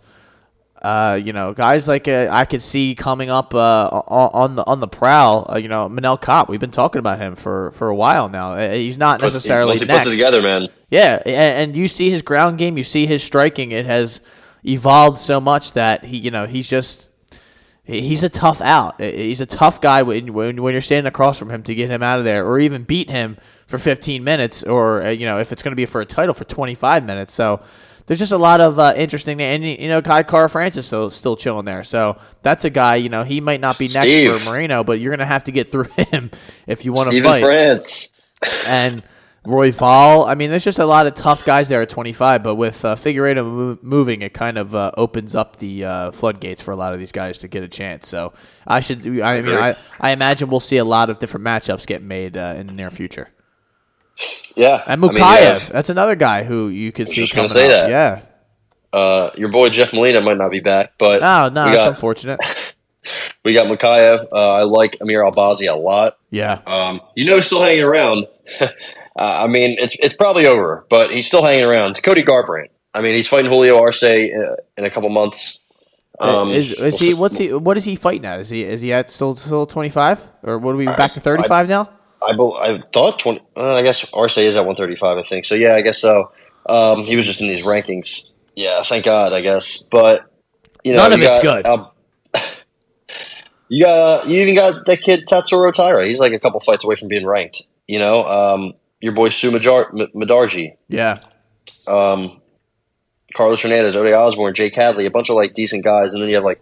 Uh, 0.81 1.19
you 1.21 1.33
know, 1.33 1.51
guys 1.51 1.87
like 1.87 2.07
uh, 2.07 2.27
I 2.29 2.45
could 2.45 2.61
see 2.61 2.93
coming 2.93 3.31
up 3.31 3.55
uh, 3.55 3.87
on 3.87 4.55
the 4.55 4.63
on 4.65 4.79
the 4.79 4.87
prowl. 4.87 5.49
Uh, 5.51 5.57
you 5.57 5.67
know, 5.67 5.89
Manel 5.89 6.21
Kape. 6.21 6.47
We've 6.47 6.59
been 6.59 6.69
talking 6.69 6.99
about 6.99 7.17
him 7.17 7.35
for, 7.35 7.71
for 7.71 7.89
a 7.89 7.95
while 7.95 8.29
now. 8.29 8.53
Uh, 8.53 8.71
he's 8.73 8.97
not 8.97 9.19
necessarily 9.19 9.71
once 9.71 9.81
he 9.81 9.87
next. 9.87 10.05
puts 10.05 10.07
it 10.07 10.11
together, 10.11 10.43
man. 10.43 10.67
Yeah, 10.91 11.23
and, 11.25 11.71
and 11.71 11.75
you 11.75 11.87
see 11.87 12.11
his 12.11 12.21
ground 12.21 12.59
game, 12.59 12.77
you 12.77 12.83
see 12.83 13.07
his 13.07 13.23
striking. 13.23 13.71
It 13.71 13.87
has 13.87 14.21
evolved 14.65 15.17
so 15.19 15.39
much 15.39 15.73
that 15.73 16.03
he, 16.03 16.17
you 16.17 16.31
know, 16.31 16.45
he's 16.45 16.69
just 16.69 17.09
he's 17.83 18.23
a 18.23 18.29
tough 18.29 18.61
out. 18.61 18.99
He's 18.99 19.41
a 19.41 19.45
tough 19.45 19.81
guy 19.81 20.03
when 20.03 20.33
when, 20.33 20.61
when 20.61 20.73
you're 20.73 20.81
standing 20.81 21.07
across 21.07 21.37
from 21.37 21.49
him 21.49 21.63
to 21.63 21.75
get 21.75 21.89
him 21.89 22.03
out 22.03 22.19
of 22.19 22.25
there, 22.25 22.45
or 22.45 22.59
even 22.59 22.83
beat 22.83 23.09
him 23.09 23.37
for 23.67 23.77
15 23.77 24.23
minutes, 24.23 24.63
or 24.63 25.03
uh, 25.03 25.09
you 25.09 25.25
know, 25.25 25.39
if 25.39 25.51
it's 25.51 25.63
going 25.63 25.71
to 25.71 25.75
be 25.75 25.85
for 25.85 26.01
a 26.01 26.05
title 26.05 26.33
for 26.33 26.43
25 26.43 27.03
minutes. 27.03 27.33
So 27.33 27.61
there's 28.07 28.19
just 28.19 28.31
a 28.31 28.37
lot 28.37 28.61
of 28.61 28.77
uh, 28.77 28.93
interesting, 28.95 29.41
and 29.41 29.63
you 29.63 29.87
know, 29.87 30.01
Kai 30.01 30.23
Kara-France 30.23 30.83
still 30.85 31.09
still 31.09 31.35
chilling 31.35 31.65
there. 31.65 31.83
So 31.83 32.17
that's 32.41 32.65
a 32.65 32.69
guy. 32.69 32.95
You 32.97 33.09
know, 33.09 33.23
he 33.23 33.41
might 33.41 33.61
not 33.61 33.79
be 33.79 33.87
next 33.87 34.05
Steve. 34.05 34.37
for 34.37 34.49
Moreno, 34.49 34.83
but 34.83 34.99
you're 34.99 35.11
going 35.11 35.19
to 35.19 35.25
have 35.25 35.45
to 35.45 35.51
get 35.51 35.71
through 35.71 35.85
him 35.97 36.31
if 36.67 36.85
you 36.85 36.93
want 36.93 37.11
to 37.11 37.21
fight 37.21 37.43
France. 37.43 38.09
and 38.67 39.03
Royval. 39.45 40.27
I 40.27 40.35
mean, 40.35 40.49
there's 40.49 40.63
just 40.63 40.79
a 40.79 40.85
lot 40.85 41.07
of 41.07 41.13
tough 41.15 41.45
guys 41.45 41.69
there 41.69 41.81
at 41.81 41.89
25. 41.89 42.43
But 42.43 42.55
with 42.55 42.83
uh, 42.83 42.95
Figueiredo 42.95 43.45
mo- 43.45 43.77
moving, 43.81 44.21
it 44.21 44.33
kind 44.33 44.57
of 44.57 44.73
uh, 44.75 44.91
opens 44.97 45.35
up 45.35 45.57
the 45.57 45.85
uh, 45.85 46.11
floodgates 46.11 46.61
for 46.61 46.71
a 46.71 46.75
lot 46.75 46.93
of 46.93 46.99
these 46.99 47.11
guys 47.11 47.37
to 47.39 47.47
get 47.47 47.63
a 47.63 47.67
chance. 47.67 48.07
So 48.07 48.33
I 48.67 48.79
should. 48.79 48.99
I 49.21 49.41
mean, 49.41 49.55
I, 49.55 49.75
I 49.99 50.11
imagine 50.11 50.49
we'll 50.49 50.59
see 50.59 50.77
a 50.77 50.85
lot 50.85 51.09
of 51.09 51.19
different 51.19 51.45
matchups 51.45 51.85
get 51.85 52.01
made 52.01 52.37
uh, 52.37 52.55
in 52.57 52.67
the 52.67 52.73
near 52.73 52.89
future. 52.89 53.29
Yeah. 54.55 54.81
And 54.87 55.03
I 55.03 55.07
mean, 55.07 55.17
yeah, 55.17 55.59
that's 55.59 55.89
another 55.89 56.15
guy 56.15 56.43
who 56.43 56.69
you 56.69 56.91
could 56.91 57.09
see 57.09 57.15
just 57.15 57.35
gonna 57.35 57.49
say 57.49 57.65
up. 57.65 57.71
that. 57.71 57.89
Yeah. 57.89 58.21
uh, 58.97 59.31
your 59.35 59.49
boy 59.49 59.67
Jeff 59.69 59.91
Molina 59.91 60.21
might 60.21 60.37
not 60.37 60.51
be 60.51 60.61
back, 60.61 60.93
but 60.97 61.19
No, 61.21 61.49
no, 61.49 61.67
it's 61.67 61.85
unfortunate. 61.87 62.39
We 63.43 63.53
got 63.53 63.67
Mokaev. 63.67 64.25
Uh, 64.31 64.53
I 64.53 64.63
like 64.63 64.97
Amir 65.01 65.21
Albazi 65.21 65.71
a 65.71 65.75
lot. 65.75 66.17
Yeah. 66.31 66.61
Um, 66.65 67.01
you 67.15 67.25
know, 67.25 67.35
he's 67.35 67.45
still 67.45 67.63
hanging 67.63 67.83
around. 67.83 68.27
uh, 68.61 68.67
I 69.15 69.47
mean, 69.47 69.77
it's 69.79 69.95
it's 69.99 70.13
probably 70.13 70.45
over, 70.45 70.85
but 70.89 71.11
he's 71.11 71.27
still 71.27 71.43
hanging 71.43 71.65
around. 71.65 71.91
It's 71.91 72.01
Cody 72.01 72.23
Garbrandt. 72.23 72.69
I 72.93 73.01
mean, 73.01 73.15
he's 73.15 73.27
fighting 73.27 73.51
Julio 73.51 73.79
Arce 73.79 74.03
in, 74.03 74.55
in 74.77 74.85
a 74.85 74.89
couple 74.89 75.09
months. 75.09 75.59
Um, 76.19 76.51
is 76.51 76.71
is 76.71 76.99
he? 76.99 77.13
What's 77.13 77.37
he? 77.37 77.53
What 77.53 77.77
is 77.77 77.83
he 77.83 77.95
fighting 77.95 78.25
at? 78.25 78.39
Is 78.39 78.49
he? 78.49 78.63
Is 78.63 78.81
he 78.81 78.93
at 78.93 79.09
still 79.09 79.35
still 79.35 79.65
25? 79.65 80.23
Or 80.43 80.57
what 80.59 80.73
are 80.73 80.77
we 80.77 80.85
back 80.85 81.13
to 81.13 81.19
35 81.19 81.67
now? 81.67 81.89
I, 82.21 82.31
I 82.33 82.79
thought 82.93 83.19
twenty. 83.19 83.41
Uh, 83.55 83.75
I 83.75 83.83
guess 83.83 84.05
Arce 84.13 84.37
is 84.37 84.55
at 84.55 84.65
one 84.65 84.75
thirty 84.75 84.95
five. 84.95 85.17
I 85.17 85.23
think 85.23 85.45
so. 85.45 85.55
Yeah, 85.55 85.75
I 85.75 85.81
guess 85.81 85.99
so. 85.99 86.31
Um, 86.65 87.03
he 87.03 87.15
was 87.15 87.25
just 87.25 87.41
in 87.41 87.47
these 87.47 87.63
rankings. 87.63 88.31
Yeah, 88.55 88.81
thank 88.83 89.05
God. 89.05 89.33
I 89.33 89.41
guess, 89.41 89.77
but 89.77 90.31
you 90.83 90.93
know, 90.93 90.99
None 90.99 91.13
of 91.13 91.21
it's 91.21 91.43
got, 91.43 91.63
good. 91.63 91.94
You 93.69 93.83
got 93.85 94.27
you 94.27 94.41
even 94.41 94.55
got 94.55 94.85
that 94.85 95.01
kid 95.01 95.25
Tatsuro 95.29 95.73
Taira. 95.73 96.05
He's 96.05 96.19
like 96.19 96.33
a 96.33 96.39
couple 96.39 96.59
fights 96.59 96.83
away 96.83 96.95
from 96.95 97.07
being 97.07 97.25
ranked. 97.25 97.63
You 97.87 97.99
know, 97.99 98.25
um, 98.27 98.73
your 99.01 99.13
boy 99.13 99.29
Sue 99.29 99.51
Majar- 99.51 99.89
M- 99.99 100.07
Mudaerji, 100.13 100.75
Yeah. 100.87 101.19
um, 101.87 102.41
Carlos 103.33 103.61
Hernandez, 103.61 103.95
Ode 103.95 104.13
Osborne, 104.13 104.53
Jake 104.53 104.75
Hadley, 104.75 105.05
a 105.05 105.11
bunch 105.11 105.29
of 105.29 105.35
like 105.35 105.53
decent 105.53 105.83
guys, 105.83 106.13
and 106.13 106.21
then 106.21 106.29
you 106.29 106.35
have 106.35 106.43
like 106.43 106.61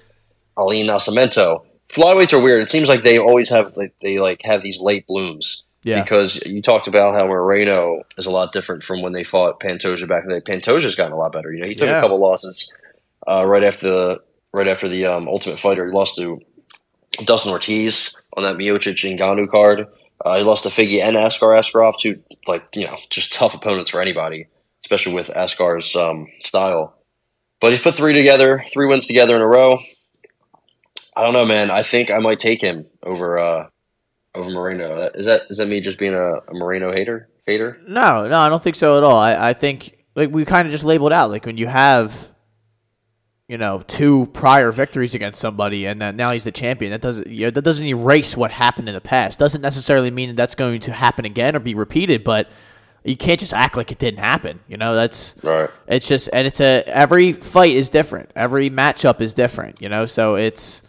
Ali 0.58 0.84
Nascimento. 0.84 1.64
Flyweights 1.90 2.34
are 2.34 2.42
weird. 2.42 2.62
It 2.64 2.70
seems 2.70 2.90
like 2.90 3.04
they 3.04 3.18
always 3.20 3.50
have 3.50 3.76
like 3.78 3.94
they 4.02 4.20
like 4.20 4.42
have 4.44 4.64
these 4.64 4.80
late 4.80 5.06
blooms. 5.08 5.64
Yeah. 5.84 6.02
Because 6.02 6.42
you 6.46 6.62
talked 6.62 6.88
about 6.88 7.14
how 7.14 7.28
Moreno 7.28 8.04
is 8.18 8.26
a 8.26 8.32
lot 8.32 8.54
different 8.54 8.84
from 8.84 9.02
when 9.02 9.12
they 9.12 9.24
fought 9.24 9.60
Pantoja 9.60 10.08
back 10.08 10.24
in 10.24 10.30
the 10.30 10.40
day. 10.40 10.54
Pantoja's 10.58 10.96
gotten 10.96 11.12
a 11.12 11.18
lot 11.18 11.34
better. 11.34 11.52
You 11.52 11.62
know, 11.62 11.68
he 11.68 11.76
took 11.76 11.88
Yeah. 11.90 11.98
a 11.98 12.02
couple 12.02 12.20
losses 12.22 12.74
uh, 13.28 13.44
right 13.46 13.64
after 13.66 13.90
the 13.90 14.22
right 14.54 14.68
after 14.70 14.88
the 14.88 15.06
um, 15.06 15.28
Ultimate 15.28 15.60
Fighter. 15.60 15.86
He 15.86 15.92
lost 15.92 16.16
to 16.18 16.40
Dustin 17.26 17.52
Ortiz 17.52 18.16
on 18.36 18.44
that 18.44 18.58
Miocic 18.58 19.18
Ngannou 19.18 19.50
card. 19.50 19.88
Uh, 20.24 20.38
he 20.38 20.44
lost 20.44 20.64
to 20.64 20.70
Figgy 20.70 21.02
and 21.02 21.18
Askar 21.18 21.48
Askarov, 21.48 21.98
two 22.00 22.22
like 22.48 22.64
you 22.74 22.86
know 22.86 22.98
just 23.10 23.34
tough 23.34 23.54
opponents 23.54 23.90
for 23.90 24.02
anybody, 24.02 24.48
especially 24.84 25.14
with 25.14 25.30
Askar's 25.30 25.96
um, 25.96 26.28
style. 26.40 26.96
But 27.60 27.72
he's 27.72 27.82
put 27.82 27.96
three 27.96 28.14
together, 28.14 28.64
three 28.72 28.88
wins 28.88 29.08
together 29.08 29.36
in 29.36 29.42
a 29.42 29.48
row. 29.48 29.80
I 31.16 31.24
don't 31.24 31.34
know, 31.34 31.46
man. 31.46 31.70
I 31.70 31.84
think 31.84 32.10
I 32.10 32.20
might 32.20 32.40
take 32.40 32.62
him 32.62 32.86
over 33.04 33.38
uh, 33.38 33.68
over 34.36 34.50
Moreno. 34.50 35.10
Is 35.14 35.26
that 35.26 35.44
is 35.50 35.58
that 35.58 35.68
me 35.68 35.82
just 35.82 36.00
being 36.00 36.14
a, 36.14 36.34
a 36.34 36.54
Moreno 36.54 36.92
hater? 36.92 37.30
Hater? 37.46 37.78
No, 37.86 38.28
no, 38.28 38.38
I 38.38 38.48
don't 38.48 38.64
think 38.64 38.78
so 38.78 38.98
at 38.98 39.04
all. 39.04 39.18
I, 39.18 39.50
I 39.50 39.54
think 39.54 39.98
like 40.16 40.32
we 40.32 40.46
kind 40.46 40.66
of 40.66 40.72
just 40.72 40.86
labeled 40.86 41.12
out 41.12 41.30
like 41.30 41.46
when 41.46 41.58
you 41.58 41.68
have, 41.68 42.30
you 43.54 43.60
know, 43.60 43.84
two 43.88 44.28
prior 44.34 44.72
victories 44.72 45.14
against 45.14 45.40
somebody 45.40 45.86
and 45.86 46.00
now 46.18 46.32
he's 46.32 46.44
the 46.44 46.52
champion. 46.52 46.90
That 46.92 47.02
doesn't 47.02 47.28
you 47.28 47.46
know, 47.46 47.52
that 47.52 47.62
doesn't 47.62 47.86
erase 47.86 48.36
what 48.36 48.50
happened 48.50 48.88
in 48.90 48.96
the 48.96 49.02
past. 49.16 49.38
Doesn't 49.38 49.62
necessarily 49.62 50.10
mean 50.10 50.30
that 50.30 50.36
that's 50.36 50.56
going 50.56 50.80
to 50.82 50.92
happen 50.92 51.24
again 51.26 51.56
or 51.56 51.60
be 51.60 51.76
repeated. 51.76 52.24
But 52.24 52.50
you 53.04 53.16
can't 53.16 53.40
just 53.40 53.54
act 53.54 53.78
like 53.78 53.92
it 53.92 54.00
didn't 54.00 54.22
happen. 54.22 54.60
You 54.68 54.78
know, 54.78 54.96
that's 54.96 55.36
Right. 55.44 55.70
it's 55.88 56.08
just 56.08 56.30
and 56.34 56.48
it's 56.48 56.62
a 56.62 56.84
every 56.88 57.32
fight 57.32 57.76
is 57.76 57.90
different. 57.90 58.32
Every 58.36 58.72
matchup 58.72 59.22
is 59.22 59.36
different. 59.36 59.84
You 59.84 59.90
know, 59.90 60.08
so 60.08 60.34
it's 60.34 60.82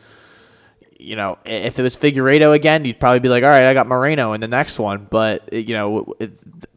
you 0.99 1.17
know, 1.17 1.37
if 1.45 1.79
it 1.79 1.83
was 1.83 1.99
Figueiredo 1.99 2.55
again, 2.55 2.87
you'd 2.87 2.99
probably 2.99 3.21
be 3.21 3.29
like, 3.29 3.45
all 3.45 3.51
right, 3.51 3.65
I 3.65 3.75
got 3.75 3.87
Moreno 3.87 4.33
in 4.33 4.41
the 4.41 4.49
next 4.49 4.79
one. 4.79 5.07
But 5.11 5.51
uh, 5.53 5.57
you 5.57 5.75
know, 5.75 6.15
it- 6.19 6.33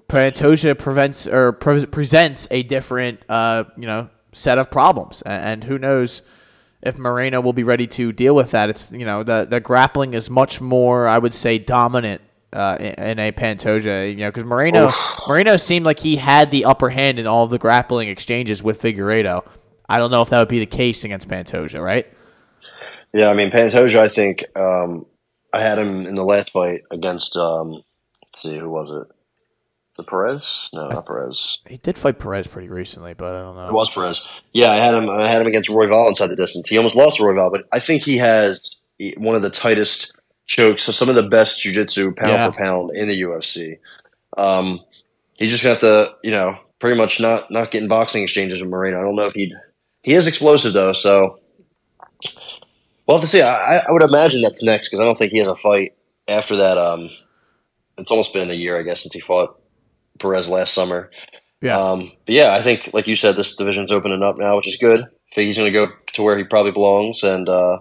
Pantoja 0.10 0.78
prevents 0.78 1.28
or 1.28 1.52
pre- 1.54 1.86
presents 1.86 2.46
a 2.52 2.64
different, 2.64 3.22
uh, 3.30 3.64
you 3.78 3.88
know, 3.88 4.10
set 4.38 4.58
of 4.58 4.70
problems, 4.70 5.22
and 5.24 5.64
who 5.64 5.78
knows 5.78 6.22
if 6.82 6.98
Moreno 6.98 7.42
will 7.42 7.54
be 7.54 7.64
ready 7.64 7.88
to 7.88 8.12
deal 8.12 8.36
with 8.36 8.52
that. 8.52 8.70
It's 8.70 8.92
you 8.92 9.06
know, 9.06 9.24
the 9.24 9.46
the 9.50 9.60
grappling 9.60 10.14
is 10.14 10.30
much 10.30 10.62
more, 10.62 11.08
I 11.08 11.18
would 11.18 11.34
say, 11.34 11.58
dominant. 11.58 12.22
Uh, 12.54 12.78
in, 12.80 12.94
in 13.10 13.20
a 13.20 13.32
Pantoja, 13.34 14.10
you 14.10 14.20
know, 14.20 14.30
because 14.30 14.46
Moreno 14.46 14.90
Moreno 15.28 15.58
seemed 15.58 15.86
like 15.86 16.00
he 16.00 16.16
had 16.16 16.50
the 16.50 16.64
upper 16.64 16.90
hand 16.90 17.20
in 17.20 17.28
all 17.28 17.44
of 17.44 17.50
the 17.50 17.58
grappling 17.58 18.08
exchanges 18.08 18.64
with 18.64 18.82
Figueiredo. 18.82 19.46
I 19.90 19.98
don't 19.98 20.12
know 20.12 20.22
if 20.22 20.30
that 20.30 20.40
would 20.40 20.48
be 20.48 20.60
the 20.60 20.66
case 20.66 21.04
against 21.04 21.28
Pantoja, 21.28 21.84
right? 21.84 22.08
Yeah, 23.14 23.30
I 23.30 23.34
mean 23.34 23.52
Pantoja. 23.52 23.98
I 24.00 24.08
think 24.08 24.46
um, 24.56 25.06
I 25.54 25.62
had 25.62 25.78
him 25.78 26.06
in 26.06 26.16
the 26.16 26.24
last 26.24 26.52
fight 26.52 26.84
against. 26.90 27.36
Um, 27.36 27.84
let's 28.24 28.42
see, 28.42 28.58
who 28.58 28.70
was 28.70 29.06
it? 29.06 29.17
The 29.98 30.04
Perez? 30.04 30.70
No, 30.74 30.90
not 30.90 31.06
Perez. 31.08 31.58
He 31.68 31.78
did 31.78 31.98
fight 31.98 32.20
Perez 32.20 32.46
pretty 32.48 32.70
recently, 32.70 33.14
but 33.16 33.34
I 33.34 33.42
don't 33.42 33.56
know. 33.56 33.68
It 33.68 33.74
was 33.74 33.90
Perez. 33.90 34.22
Yeah, 34.54 34.70
I 34.72 34.76
had 34.78 34.94
him. 34.94 35.10
I 35.10 35.28
had 35.28 35.42
him 35.42 35.48
against 35.48 35.70
Royval 35.70 36.08
inside 36.08 36.28
the 36.28 36.36
distance. 36.36 36.70
He 36.70 36.78
almost 36.78 36.96
lost 36.96 37.18
to 37.18 37.24
Royval, 37.24 37.52
but 37.52 37.68
I 37.72 37.80
think 37.80 38.04
he 38.04 38.18
has 38.18 38.76
one 39.18 39.36
of 39.36 39.42
the 39.42 39.50
tightest 39.50 40.14
chokes, 40.46 40.84
so 40.84 40.92
some 40.92 41.10
of 41.10 41.16
the 41.16 41.24
best 41.28 41.60
jiu-jitsu 41.62 42.14
pound 42.14 42.32
Yeah. 42.32 42.52
for 42.52 42.58
pound 42.58 42.92
in 42.96 43.08
the 43.08 43.22
UFC. 43.22 43.80
Um, 44.38 44.80
he's 45.34 45.52
just 45.52 45.64
got 45.64 45.80
to, 45.82 46.16
you 46.24 46.32
know, 46.32 46.58
pretty 46.80 46.96
much 46.98 47.20
not 47.20 47.50
not 47.50 47.72
getting 47.72 47.88
boxing 47.90 48.22
exchanges 48.24 48.62
with 48.62 48.70
Moreno. 48.70 49.00
I 49.00 49.02
don't 49.04 49.16
know 49.16 49.24
if 49.26 49.34
he'd. 49.34 49.52
He 50.04 50.14
is 50.14 50.28
explosive 50.28 50.74
though, 50.74 50.94
so 50.94 51.40
we'll 53.08 53.18
have 53.18 53.22
to 53.22 53.28
see. 53.28 53.42
I, 53.42 53.78
I 53.78 53.92
would 53.92 54.04
imagine 54.04 54.42
that's 54.42 54.62
next 54.64 54.90
because 54.90 55.00
I 55.00 55.06
don't 55.06 55.18
think 55.18 55.32
he 55.32 55.40
has 55.40 55.48
a 55.48 55.56
fight 55.56 55.94
after 56.28 56.56
that. 56.58 56.78
Um, 56.78 57.10
it's 57.98 58.12
almost 58.12 58.32
been 58.34 58.52
a 58.52 58.54
year, 58.54 58.78
I 58.78 58.84
guess, 58.84 59.02
since 59.02 59.14
he 59.16 59.20
fought 59.20 59.60
Perez 60.20 60.50
last 60.50 60.74
summer. 60.74 61.10
Yeah. 61.62 61.78
Um, 61.80 62.12
yeah, 62.28 62.54
I 62.54 62.62
think, 62.62 62.92
like 62.94 63.08
you 63.08 63.16
said, 63.16 63.36
this 63.36 63.56
division's 63.56 63.92
opening 63.92 64.22
up 64.24 64.38
now, 64.38 64.56
which 64.58 64.68
is 64.68 64.78
good. 64.78 65.02
I 65.02 65.36
think 65.36 65.48
he's 65.48 65.58
going 65.58 65.72
to 65.72 65.86
go 65.86 65.92
to 66.14 66.22
where 66.24 66.38
he 66.38 66.44
probably 66.44 66.72
belongs, 66.72 67.24
and 67.24 67.50
uh, 67.50 67.80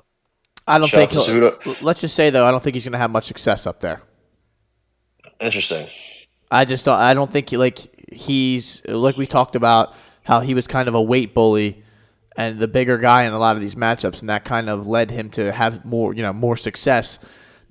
I 0.66 0.78
don't 0.78 0.90
think. 0.90 1.14
out 1.14 1.26
to 1.26 1.56
he'll- 1.62 1.76
Let's 1.82 2.00
just 2.00 2.14
say 2.16 2.30
though, 2.30 2.44
I 2.46 2.50
don't 2.50 2.62
think 2.62 2.74
he's 2.74 2.84
going 2.84 2.92
to 2.92 2.98
have 2.98 3.10
much 3.10 3.24
success 3.24 3.66
up 3.66 3.80
there. 3.80 4.02
interesting. 5.40 5.86
I 6.50 6.64
just 6.64 6.84
don't. 6.84 6.98
I 6.98 7.14
don't 7.14 7.30
think 7.30 7.50
he, 7.50 7.56
like 7.56 7.78
he's 8.12 8.82
like 8.86 9.16
we 9.16 9.26
talked 9.26 9.56
about 9.56 9.94
how 10.22 10.40
he 10.40 10.54
was 10.54 10.66
kind 10.66 10.88
of 10.88 10.94
a 10.94 11.02
weight 11.02 11.34
bully 11.34 11.82
and 12.36 12.58
the 12.58 12.68
bigger 12.68 12.98
guy 12.98 13.24
in 13.24 13.32
a 13.32 13.38
lot 13.38 13.56
of 13.56 13.62
these 13.62 13.74
matchups, 13.74 14.20
and 14.20 14.28
that 14.28 14.44
kind 14.44 14.68
of 14.68 14.86
led 14.86 15.10
him 15.10 15.30
to 15.30 15.52
have 15.52 15.84
more, 15.84 16.14
you 16.14 16.22
know, 16.22 16.32
more 16.32 16.56
success. 16.56 17.18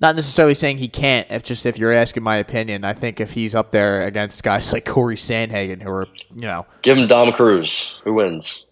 Not 0.00 0.14
necessarily 0.14 0.54
saying 0.54 0.78
he 0.78 0.88
can't. 0.88 1.26
If 1.30 1.42
just 1.42 1.64
if 1.64 1.78
you're 1.78 1.92
asking 1.92 2.22
my 2.22 2.36
opinion, 2.36 2.84
I 2.84 2.92
think 2.92 3.20
if 3.20 3.32
he's 3.32 3.54
up 3.54 3.70
there 3.70 4.02
against 4.02 4.42
guys 4.42 4.72
like 4.72 4.84
Corey 4.84 5.16
Sandhagen, 5.16 5.82
who 5.82 5.90
are, 5.90 6.06
you 6.34 6.42
know, 6.42 6.66
Give 6.82 6.98
him 6.98 7.08
Dom 7.08 7.32
Cruz. 7.32 8.00
Who 8.04 8.12
wins? 8.14 8.66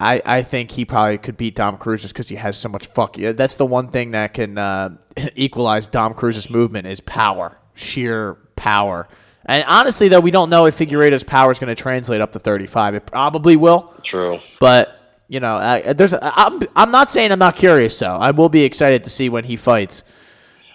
I, 0.00 0.22
I 0.24 0.42
think 0.42 0.70
he 0.70 0.86
probably 0.86 1.18
could 1.18 1.36
beat 1.36 1.56
Dom 1.56 1.76
Cruz 1.76 2.00
just 2.00 2.14
because 2.14 2.30
he 2.30 2.36
has 2.36 2.56
so 2.56 2.70
much 2.70 2.86
fuck. 2.86 3.18
yeah, 3.18 3.32
That's 3.32 3.56
the 3.56 3.66
one 3.66 3.88
thing 3.88 4.12
that 4.12 4.32
can 4.32 4.56
uh, 4.56 4.96
equalize 5.36 5.88
Dom 5.88 6.14
Cruz's 6.14 6.48
movement 6.48 6.86
is 6.86 7.00
power, 7.00 7.58
sheer 7.74 8.38
power. 8.56 9.08
And 9.44 9.62
honestly, 9.68 10.08
though, 10.08 10.20
we 10.20 10.30
don't 10.30 10.48
know 10.48 10.64
if 10.64 10.78
Figueiredo's 10.78 11.24
power 11.24 11.52
is 11.52 11.58
going 11.58 11.74
to 11.74 11.80
translate 11.80 12.22
up 12.22 12.32
to 12.32 12.38
35. 12.38 12.94
It 12.94 13.06
probably 13.06 13.56
will, 13.56 13.92
True. 14.02 14.38
but 14.58 14.96
you 15.28 15.38
know, 15.38 15.56
uh, 15.56 15.92
there's. 15.92 16.12
I'm 16.20 16.60
I'm 16.74 16.90
not 16.90 17.10
saying 17.10 17.30
I'm 17.30 17.38
not 17.38 17.54
curious 17.56 17.96
though. 17.98 18.16
I 18.16 18.32
will 18.32 18.48
be 18.48 18.64
excited 18.64 19.04
to 19.04 19.10
see 19.10 19.28
when 19.28 19.44
he 19.44 19.56
fights. 19.56 20.02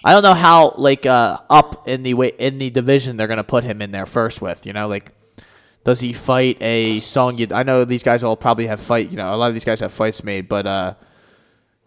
I 0.06 0.12
don't 0.12 0.22
know 0.22 0.34
how 0.34 0.72
like 0.76 1.04
uh, 1.04 1.38
up 1.50 1.88
in 1.88 2.02
the 2.04 2.14
way 2.14 2.28
in 2.38 2.58
the 2.58 2.70
division 2.70 3.16
they're 3.16 3.26
going 3.26 3.38
to 3.38 3.44
put 3.44 3.64
him 3.64 3.82
in 3.82 3.90
there 3.90 4.06
first 4.06 4.40
with. 4.40 4.64
You 4.64 4.72
know, 4.72 4.86
like 4.86 5.10
Does 5.84 5.98
he 6.00 6.12
fight 6.12 6.58
a 6.62 7.00
Song? 7.00 7.40
I 7.52 7.62
know 7.64 7.84
these 7.84 8.04
guys 8.04 8.22
all 8.22 8.36
probably 8.36 8.68
have 8.68 8.80
fight. 8.80 9.10
You 9.10 9.16
know, 9.16 9.34
a 9.34 9.36
lot 9.36 9.48
of 9.48 9.54
these 9.54 9.64
guys 9.64 9.80
have 9.80 9.92
fights 9.92 10.22
made, 10.22 10.48
but 10.48 10.64
uh, 10.66 10.94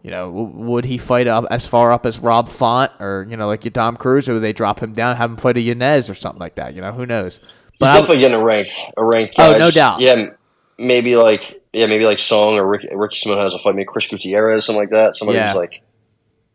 you 0.02 0.10
know, 0.10 0.26
w- 0.26 0.48
would 0.70 0.84
he 0.84 0.98
fight 0.98 1.28
up 1.28 1.46
as 1.50 1.66
far 1.66 1.92
up 1.92 2.04
as 2.04 2.18
Rob 2.18 2.50
Font 2.50 2.92
or 3.00 3.26
you 3.28 3.36
know 3.38 3.46
like 3.46 3.64
your 3.64 3.70
Dom 3.72 3.96
Cruz, 3.96 4.28
or 4.28 4.34
would 4.34 4.40
they 4.42 4.52
drop 4.52 4.80
him 4.82 4.92
down, 4.92 5.16
have 5.16 5.30
him 5.30 5.36
fight 5.38 5.56
a 5.56 5.60
Yanez 5.60 6.10
or 6.10 6.14
something 6.14 6.40
like 6.40 6.56
that? 6.56 6.74
You 6.74 6.82
know, 6.82 6.92
who 6.92 7.06
knows? 7.06 7.40
He's 7.78 7.88
I- 7.88 7.94
definitely 7.98 8.18
getting 8.18 8.38
a 8.38 8.44
ranked, 8.44 8.78
a 8.98 9.04
ranked. 9.04 9.34
Oh, 9.38 9.56
no 9.56 9.70
doubt. 9.70 10.00
Yeah, 10.00 10.30
maybe 10.78 11.16
like 11.16 11.62
yeah, 11.72 11.86
maybe 11.86 12.04
like 12.04 12.18
Song 12.18 12.58
or 12.58 12.66
Ricky, 12.66 12.88
Ricky 12.94 13.16
Simon 13.16 13.38
has 13.38 13.54
a 13.54 13.58
fight. 13.58 13.74
Maybe 13.74 13.86
Chris 13.86 14.06
Gutierrez, 14.08 14.58
or 14.58 14.60
something 14.60 14.80
like 14.82 14.90
that. 14.90 15.16
Somebody 15.16 15.38
Yeah. 15.38 15.48
who's 15.52 15.56
like 15.56 15.82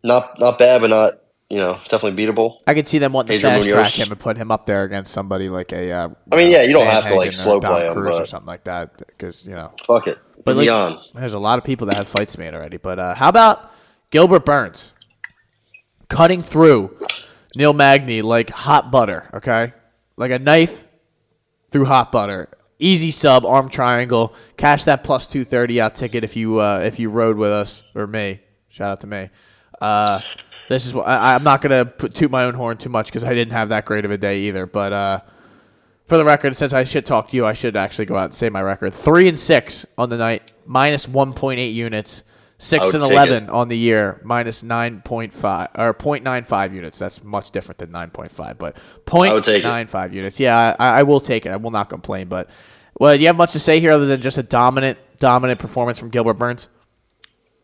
not 0.03 0.39
not 0.39 0.59
bad, 0.59 0.81
but 0.81 0.89
not 0.91 1.13
you 1.49 1.57
know 1.57 1.79
definitely 1.89 2.25
beatable. 2.25 2.59
I 2.65 2.73
could 2.73 2.87
see 2.87 2.97
them 2.97 3.13
wanting 3.13 3.39
to 3.39 3.47
fast 3.47 3.69
track 3.69 3.91
him 3.91 4.11
and 4.11 4.19
put 4.19 4.37
him 4.37 4.51
up 4.51 4.65
there 4.65 4.83
against 4.83 5.13
somebody 5.13 5.49
like 5.49 5.71
a. 5.71 5.91
Uh, 5.91 6.09
I 6.31 6.35
mean, 6.35 6.51
yeah, 6.51 6.63
you 6.63 6.73
don't 6.73 6.87
have 6.87 7.05
to, 7.07 7.15
like, 7.15 7.33
slow 7.33 7.59
play 7.59 7.87
him, 7.87 7.93
Cruz 7.93 8.19
or 8.19 8.25
something 8.25 8.47
like 8.47 8.63
that 8.63 8.97
because 8.97 9.45
you 9.45 9.53
know. 9.53 9.71
Fuck 9.85 10.07
it, 10.07 10.17
But 10.37 10.45
but 10.45 10.55
like, 10.57 10.69
on. 10.69 11.03
there's 11.13 11.33
a 11.33 11.39
lot 11.39 11.57
of 11.57 11.63
people 11.63 11.87
that 11.87 11.95
have 11.97 12.07
fights 12.07 12.37
made 12.37 12.53
already. 12.53 12.77
But 12.77 12.99
uh, 12.99 13.15
how 13.15 13.29
about 13.29 13.71
Gilbert 14.09 14.45
Burns 14.45 14.93
cutting 16.09 16.41
through 16.41 16.97
Neil 17.55 17.73
Magny 17.73 18.21
like 18.21 18.49
hot 18.49 18.91
butter? 18.91 19.29
Okay, 19.35 19.73
like 20.17 20.31
a 20.31 20.39
knife 20.39 20.87
through 21.69 21.85
hot 21.85 22.11
butter. 22.11 22.49
Easy 22.79 23.11
sub, 23.11 23.45
arm 23.45 23.69
triangle. 23.69 24.33
Cash 24.57 24.83
that 24.85 25.03
plus 25.03 25.27
two 25.27 25.43
thirty 25.43 25.79
out 25.79 25.95
ticket 25.95 26.23
if 26.23 26.35
you 26.35 26.59
uh, 26.59 26.79
if 26.83 26.99
you 26.99 27.09
rode 27.09 27.37
with 27.37 27.51
us 27.51 27.83
or 27.93 28.07
me. 28.07 28.41
Shout 28.69 28.91
out 28.91 29.01
to 29.01 29.07
me. 29.07 29.29
Uh, 29.81 30.19
this 30.67 30.85
is 30.85 30.93
what 30.93 31.07
I, 31.07 31.35
I'm 31.35 31.43
not 31.43 31.61
gonna 31.61 31.85
put, 31.85 32.15
toot 32.15 32.31
my 32.31 32.45
own 32.45 32.53
horn 32.53 32.77
too 32.77 32.89
much 32.89 33.07
because 33.07 33.23
I 33.23 33.33
didn't 33.33 33.53
have 33.53 33.69
that 33.69 33.85
great 33.85 34.05
of 34.05 34.11
a 34.11 34.17
day 34.17 34.41
either. 34.41 34.65
But 34.65 34.93
uh, 34.93 35.21
for 36.07 36.17
the 36.17 36.25
record, 36.25 36.55
since 36.55 36.73
I 36.73 36.83
should 36.83 37.05
talk 37.05 37.29
to 37.29 37.35
you, 37.35 37.45
I 37.45 37.53
should 37.53 37.75
actually 37.75 38.05
go 38.05 38.15
out 38.15 38.25
and 38.25 38.33
say 38.33 38.49
my 38.49 38.61
record: 38.61 38.93
three 38.93 39.27
and 39.27 39.39
six 39.39 39.85
on 39.97 40.09
the 40.09 40.17
night, 40.17 40.51
minus 40.65 41.07
one 41.07 41.33
point 41.33 41.59
eight 41.59 41.75
units. 41.75 42.23
Six 42.57 42.93
and 42.93 43.03
eleven 43.03 43.43
it. 43.43 43.49
on 43.49 43.67
the 43.67 43.77
year, 43.77 44.21
minus 44.23 44.63
nine 44.63 45.01
point 45.01 45.33
five 45.33 45.67
or 45.75 45.93
0.95 45.93 46.71
units. 46.71 46.97
That's 46.97 47.21
much 47.21 47.51
different 47.51 47.79
than 47.79 47.91
nine 47.91 48.09
point 48.09 48.31
five, 48.31 48.57
but 48.57 48.77
I 49.11 49.33
would 49.33 49.43
take 49.43 49.65
it. 49.65 49.67
0.95 49.67 50.13
units. 50.13 50.39
Yeah, 50.39 50.73
I, 50.79 50.99
I 50.99 51.03
will 51.03 51.19
take 51.19 51.45
it. 51.45 51.49
I 51.49 51.57
will 51.57 51.71
not 51.71 51.89
complain. 51.89 52.29
But 52.29 52.49
well, 52.97 53.13
do 53.13 53.19
you 53.19 53.27
have 53.27 53.35
much 53.35 53.51
to 53.51 53.59
say 53.59 53.81
here 53.81 53.91
other 53.91 54.05
than 54.05 54.21
just 54.21 54.37
a 54.37 54.43
dominant, 54.43 54.97
dominant 55.19 55.59
performance 55.59 55.99
from 55.99 56.09
Gilbert 56.09 56.35
Burns? 56.35 56.69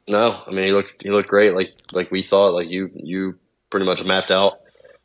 No, 0.07 0.43
I 0.45 0.51
mean 0.51 0.65
he 0.65 0.71
looked 0.71 1.03
he 1.03 1.09
looked 1.09 1.29
great, 1.29 1.53
like 1.53 1.73
like 1.91 2.11
we 2.11 2.21
thought, 2.21 2.53
like 2.53 2.69
you 2.69 2.89
you 2.95 3.37
pretty 3.69 3.85
much 3.85 4.03
mapped 4.03 4.31
out. 4.31 4.59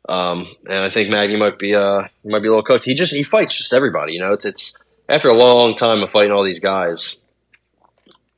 Um, 0.09 0.47
and 0.67 0.79
I 0.79 0.89
think 0.89 1.09
Magny 1.09 1.35
might 1.35 1.59
be 1.59 1.75
uh 1.75 2.03
might 2.23 2.41
be 2.41 2.47
a 2.47 2.51
little 2.51 2.63
cooked. 2.63 2.85
He 2.85 2.93
just 2.93 3.13
he 3.13 3.23
fights 3.23 3.57
just 3.57 3.73
everybody, 3.73 4.13
you 4.13 4.19
know. 4.19 4.33
It's 4.33 4.45
it's 4.45 4.77
after 5.09 5.29
a 5.29 5.33
long 5.33 5.75
time 5.75 6.03
of 6.03 6.09
fighting 6.09 6.31
all 6.31 6.43
these 6.43 6.59
guys, 6.59 7.17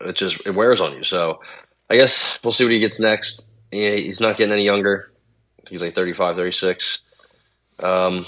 it 0.01 0.15
just 0.15 0.45
it 0.45 0.55
wears 0.55 0.81
on 0.81 0.93
you. 0.93 1.03
So 1.03 1.41
I 1.89 1.95
guess 1.95 2.39
we'll 2.43 2.51
see 2.51 2.63
what 2.63 2.73
he 2.73 2.79
gets 2.79 2.99
next. 2.99 3.47
He's 3.71 4.19
not 4.19 4.37
getting 4.37 4.53
any 4.53 4.65
younger. 4.65 5.11
He's 5.69 5.81
like 5.81 5.93
35, 5.93 6.35
36. 6.35 6.99
Um, 7.79 8.25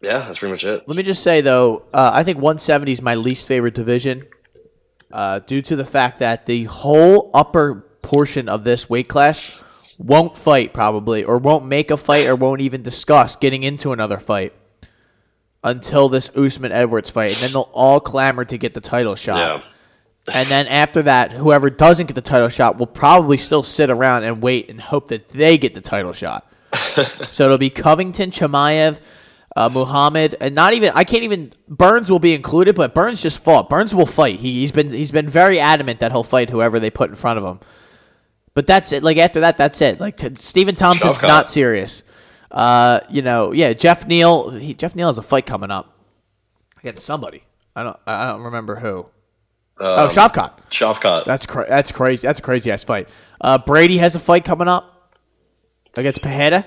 yeah, 0.00 0.18
that's 0.18 0.38
pretty 0.38 0.52
much 0.52 0.64
it. 0.64 0.86
Let 0.86 0.96
me 0.96 1.02
just 1.02 1.22
say 1.22 1.40
though, 1.40 1.84
uh, 1.92 2.10
I 2.12 2.22
think 2.22 2.38
170 2.38 2.92
is 2.92 3.02
my 3.02 3.16
least 3.16 3.46
favorite 3.46 3.74
division, 3.74 4.22
uh, 5.12 5.40
due 5.40 5.62
to 5.62 5.76
the 5.76 5.84
fact 5.84 6.18
that 6.18 6.46
the 6.46 6.64
whole 6.64 7.30
upper 7.34 7.86
portion 8.02 8.48
of 8.48 8.64
this 8.64 8.88
weight 8.88 9.08
class 9.08 9.60
won't 9.98 10.38
fight 10.38 10.72
probably, 10.72 11.24
or 11.24 11.38
won't 11.38 11.66
make 11.66 11.90
a 11.90 11.96
fight, 11.96 12.26
or 12.26 12.36
won't 12.36 12.60
even 12.60 12.82
discuss 12.82 13.36
getting 13.36 13.62
into 13.62 13.92
another 13.92 14.18
fight 14.18 14.52
until 15.64 16.08
this 16.08 16.30
Usman 16.36 16.72
Edwards 16.72 17.10
fight, 17.10 17.32
and 17.32 17.40
then 17.40 17.52
they'll 17.52 17.70
all 17.72 18.00
clamor 18.00 18.44
to 18.44 18.58
get 18.58 18.74
the 18.74 18.80
title 18.80 19.16
shot. 19.16 19.38
Yeah. 19.38 19.62
And 20.32 20.46
then 20.48 20.66
after 20.66 21.02
that, 21.02 21.32
whoever 21.32 21.70
doesn't 21.70 22.06
get 22.06 22.14
the 22.14 22.20
title 22.20 22.48
shot 22.48 22.78
will 22.78 22.86
probably 22.86 23.38
still 23.38 23.62
sit 23.62 23.90
around 23.90 24.24
and 24.24 24.42
wait 24.42 24.68
and 24.68 24.80
hope 24.80 25.08
that 25.08 25.28
they 25.30 25.56
get 25.56 25.74
the 25.74 25.80
title 25.80 26.12
shot. 26.12 26.50
so 27.32 27.46
it'll 27.46 27.58
be 27.58 27.70
Covington, 27.70 28.30
Chimaev, 28.30 29.00
uh, 29.58 29.68
Muhammad, 29.68 30.36
and 30.40 30.54
not 30.54 30.72
even 30.74 30.92
I 30.94 31.02
can't 31.02 31.24
even 31.24 31.50
Burns 31.68 32.10
will 32.10 32.20
be 32.20 32.32
included, 32.32 32.76
but 32.76 32.94
Burns 32.94 33.20
just 33.20 33.42
fought. 33.42 33.68
Burns 33.68 33.92
will 33.94 34.06
fight. 34.06 34.38
He, 34.38 34.60
he's 34.60 34.70
been 34.72 34.90
he's 34.90 35.10
been 35.10 35.28
very 35.28 35.58
adamant 35.58 35.98
that 36.00 36.12
he'll 36.12 36.22
fight 36.22 36.48
whoever 36.48 36.78
they 36.78 36.90
put 36.90 37.10
in 37.10 37.16
front 37.16 37.38
of 37.38 37.44
him. 37.44 37.58
But 38.54 38.66
that's 38.68 38.92
it. 38.92 39.02
Like 39.02 39.16
after 39.18 39.40
that, 39.40 39.56
that's 39.56 39.80
it. 39.80 39.98
Like 40.00 40.16
t- 40.16 40.30
Stephen 40.38 40.74
Thompson's 40.76 41.20
not 41.22 41.48
serious. 41.48 42.02
Uh, 42.50 43.00
you 43.10 43.22
know, 43.22 43.52
yeah, 43.52 43.72
Geoff 43.72 44.06
Neal. 44.06 44.50
He, 44.50 44.74
Geoff 44.74 44.94
Neal 44.94 45.08
has 45.08 45.18
a 45.18 45.22
fight 45.22 45.44
coming 45.46 45.70
up 45.72 45.92
against 46.80 47.04
somebody. 47.04 47.42
I 47.74 47.82
don't 47.82 47.96
I 48.06 48.26
don't 48.30 48.42
remember 48.42 48.76
who. 48.76 49.06
oh, 49.80 50.04
Um, 50.04 50.10
Shavkat. 50.10 50.68
Shavkat. 50.70 51.24
That's 51.24 51.46
cra- 51.46 51.66
that's 51.68 51.90
crazy. 51.92 52.26
That's 52.26 52.38
a 52.38 52.42
crazy 52.42 52.70
ass 52.70 52.84
fight. 52.84 53.08
Uh, 53.40 53.58
Brady 53.58 53.98
has 53.98 54.14
a 54.14 54.20
fight 54.20 54.44
coming 54.44 54.68
up 54.68 55.16
against 55.94 56.22
Pajeda. 56.22 56.64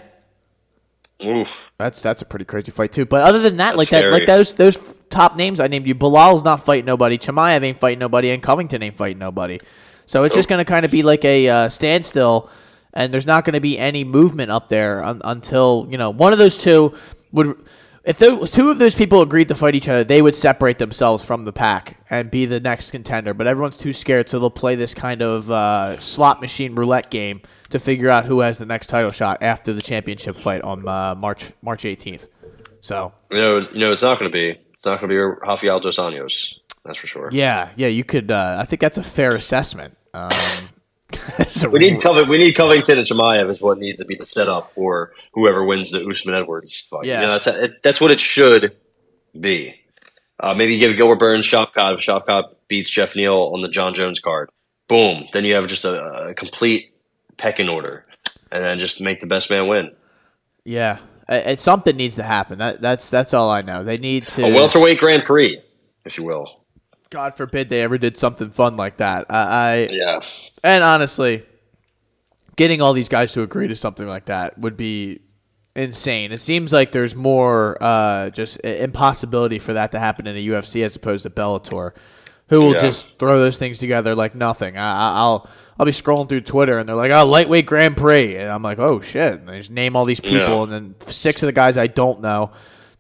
Oof. 1.26 1.50
That's 1.78 2.02
that's 2.02 2.22
a 2.22 2.26
pretty 2.26 2.46
crazy 2.46 2.72
fight 2.72 2.92
too. 2.92 3.06
But 3.06 3.24
other 3.24 3.40
than 3.40 3.58
that, 3.58 3.76
That's 3.76 3.78
like 3.78 3.90
that, 3.90 4.12
like 4.12 4.26
those 4.26 4.54
those 4.54 4.78
top 5.10 5.36
names 5.36 5.60
I 5.60 5.68
named 5.68 5.88
you, 5.88 5.96
Belal's 5.96 6.44
not 6.44 6.66
fighting 6.66 6.86
nobody. 6.86 7.18
Chimaev 7.18 7.64
ain't 7.64 7.80
fighting 7.80 8.00
nobody, 8.00 8.32
and 8.32 8.42
Covington 8.42 8.82
ain't 8.82 8.98
fighting 8.98 9.20
nobody. 9.20 9.60
So 10.06 10.24
it's 10.24 10.36
just 10.36 10.50
going 10.50 10.60
to 10.60 10.66
kind 10.66 10.84
of 10.84 10.92
be 10.92 11.04
like 11.04 11.24
a 11.24 11.48
uh, 11.48 11.70
standstill, 11.70 12.50
and 12.94 13.14
there's 13.14 13.26
not 13.26 13.46
going 13.46 13.54
to 13.54 13.62
be 13.62 13.78
any 13.78 14.04
movement 14.04 14.52
up 14.52 14.68
there 14.68 15.04
un- 15.04 15.22
until 15.24 15.88
you 15.90 15.98
know 15.98 16.10
one 16.10 16.34
of 16.34 16.40
those 16.40 16.58
two 16.58 16.96
would. 17.32 17.56
If 18.04 18.18
those, 18.18 18.50
two 18.50 18.72
of 18.72 18.80
those 18.80 18.96
people 18.96 19.22
agreed 19.22 19.48
to 19.50 19.56
fight 19.56 19.76
each 19.76 19.88
other, 19.88 20.04
they 20.04 20.24
would 20.24 20.36
separate 20.36 20.80
themselves 20.80 21.24
from 21.24 21.46
the 21.46 21.54
pack 21.54 22.04
and 22.10 22.32
be 22.32 22.48
the 22.48 22.60
next 22.60 22.90
contender. 22.90 23.36
But 23.36 23.46
everyone's 23.46 23.78
too 23.78 23.94
scared, 23.94 24.28
so 24.28 24.40
they'll 24.40 24.50
play 24.50 24.74
this 24.74 24.96
kind 24.96 25.22
of 25.22 25.52
uh, 25.52 26.00
slot 26.00 26.42
machine 26.42 26.74
roulette 26.74 27.12
game 27.12 27.42
to 27.72 27.80
figure 27.80 28.10
out 28.10 28.26
who 28.26 28.40
has 28.42 28.58
the 28.58 28.66
next 28.66 28.88
title 28.88 29.12
shot 29.12 29.40
after 29.42 29.74
the 29.74 29.82
championship 29.82 30.36
fight 30.36 30.62
on 30.62 30.88
uh, 30.88 31.16
March 31.16 31.52
March 31.62 31.84
18th. 31.84 32.28
So 32.82 33.14
You 33.32 33.40
know, 33.40 33.60
you 33.60 33.80
know, 33.80 33.92
it's 33.92 34.02
not 34.02 34.20
going 34.20 34.32
to 34.32 34.36
be. 34.36 34.50
It's 34.50 34.86
not 34.86 35.00
going 35.00 35.10
to 35.10 35.16
be 35.16 35.18
Rafael 35.18 35.80
dos 35.80 35.98
Anjos. 35.98 36.58
That's 36.84 36.98
for 36.98 37.08
sure. 37.08 37.30
yeah, 37.32 37.70
yeah, 37.76 37.88
you 37.88 38.04
could. 38.04 38.32
Uh, 38.32 38.58
I 38.60 38.66
think 38.66 38.80
that's 38.80 38.98
a 38.98 39.04
fair 39.04 39.36
assessment. 39.36 39.98
Um, 40.14 40.32
We 41.70 41.80
need 41.80 42.02
Coving, 42.02 42.30
we 42.30 42.38
need 42.38 42.54
Covington 42.54 42.98
and 42.98 43.06
Chimaev 43.06 43.50
is 43.50 43.60
what 43.62 43.78
needs 43.78 44.00
to 44.00 44.06
be 44.06 44.16
the 44.16 44.26
setup 44.26 44.72
for 44.72 45.12
whoever 45.34 45.64
wins 45.64 45.92
the 45.92 46.08
Usman 46.08 46.36
Edwards 46.36 46.88
fight. 46.90 47.06
Yeah. 47.06 47.22
You 47.22 47.28
know, 47.28 47.34
that's 47.34 47.48
it, 47.48 47.84
that's 47.84 48.00
what 48.02 48.12
it 48.12 48.20
should 48.20 48.78
be. 49.38 49.76
Uh, 50.40 50.54
maybe 50.54 50.78
give 50.78 50.96
Gilbert 50.96 51.20
Burns 51.20 51.46
Shavkat 51.46 51.96
if 51.96 52.00
Shavkat 52.00 52.56
beats 52.68 52.90
Geoff 52.90 53.16
Neal 53.16 53.52
on 53.54 53.62
the 53.62 53.68
John 53.68 53.94
Jones 53.94 54.20
card. 54.20 54.50
Boom. 54.88 55.28
Then 55.34 55.44
you 55.44 55.56
have 55.56 55.68
just 55.68 55.86
a, 55.86 56.30
a 56.30 56.34
complete 56.34 56.91
pecking 57.42 57.68
order, 57.70 58.04
and 58.52 58.64
then 58.64 58.78
just 58.80 59.02
make 59.02 59.20
the 59.20 59.28
best 59.28 59.50
man 59.50 59.68
win. 59.68 59.92
yeah, 60.64 61.00
it, 61.28 61.60
something 61.60 61.96
needs 61.98 62.16
to 62.18 62.24
happen. 62.24 62.60
That 62.60 62.80
that's 62.82 63.10
that's 63.10 63.34
all 63.34 63.50
I 63.50 63.62
know. 63.64 63.84
They 63.84 63.98
need 63.98 64.28
to. 64.28 64.44
A 64.46 64.54
welterweight 64.54 65.00
Grand 65.00 65.24
Prix, 65.26 65.60
if 66.06 66.18
you 66.18 66.24
will. 66.24 66.62
God 67.10 67.36
forbid 67.36 67.68
they 67.70 67.82
ever 67.82 67.98
did 67.98 68.18
something 68.18 68.52
fun 68.52 68.78
like 68.78 68.98
that. 68.98 69.26
I, 69.30 69.38
I 69.38 69.76
Yeah. 69.92 70.20
and 70.64 70.82
honestly, 70.84 71.44
getting 72.56 72.82
all 72.82 72.94
these 72.94 73.10
guys 73.10 73.34
to 73.34 73.42
agree 73.42 73.68
to 73.68 73.76
something 73.76 74.08
like 74.08 74.26
that 74.28 74.58
would 74.58 74.78
be 74.78 75.20
insane. 75.76 76.32
It 76.32 76.40
seems 76.40 76.72
like 76.72 76.92
there's 76.94 77.14
more 77.16 77.78
uh, 77.82 78.30
just 78.30 78.60
impossibility 78.62 79.60
for 79.60 79.74
that 79.74 79.92
to 79.94 80.00
happen 80.00 80.26
in 80.28 80.38
a 80.38 80.40
UFC 80.40 80.84
as 80.84 80.96
opposed 80.96 81.24
to 81.24 81.30
Bellator, 81.30 81.92
who 82.52 82.60
will 82.62 82.74
Yeah. 82.74 82.82
just 82.82 83.08
throw 83.18 83.40
those 83.40 83.58
things 83.58 83.80
together 83.80 84.14
like 84.14 84.36
nothing. 84.36 84.78
I, 84.78 84.82
I- 84.92 85.14
I'll 85.22 85.50
I'll 85.80 85.86
be 85.88 85.92
scrolling 85.92 86.30
through 86.30 86.42
Twitter 86.42 86.78
and 86.78 86.88
they're 86.88 86.96
like, 86.96 87.10
"Oh, 87.12 87.26
lightweight 87.26 87.66
Grand 87.66 87.98
Prix," 87.98 88.36
and 88.38 88.52
I'm 88.52 88.62
like, 88.62 88.78
"Oh 88.78 89.02
shit!" 89.02 89.40
And 89.40 89.50
they 89.50 89.58
just 89.58 89.72
name 89.72 89.96
all 89.96 90.06
these 90.06 90.20
people, 90.20 90.38
Yeah. 90.38 90.64
and 90.64 90.72
then 90.72 90.96
six 91.08 91.42
of 91.42 91.48
the 91.48 91.54
guys 91.54 91.76
I 91.76 91.88
don't 91.88 92.22
know, 92.22 92.52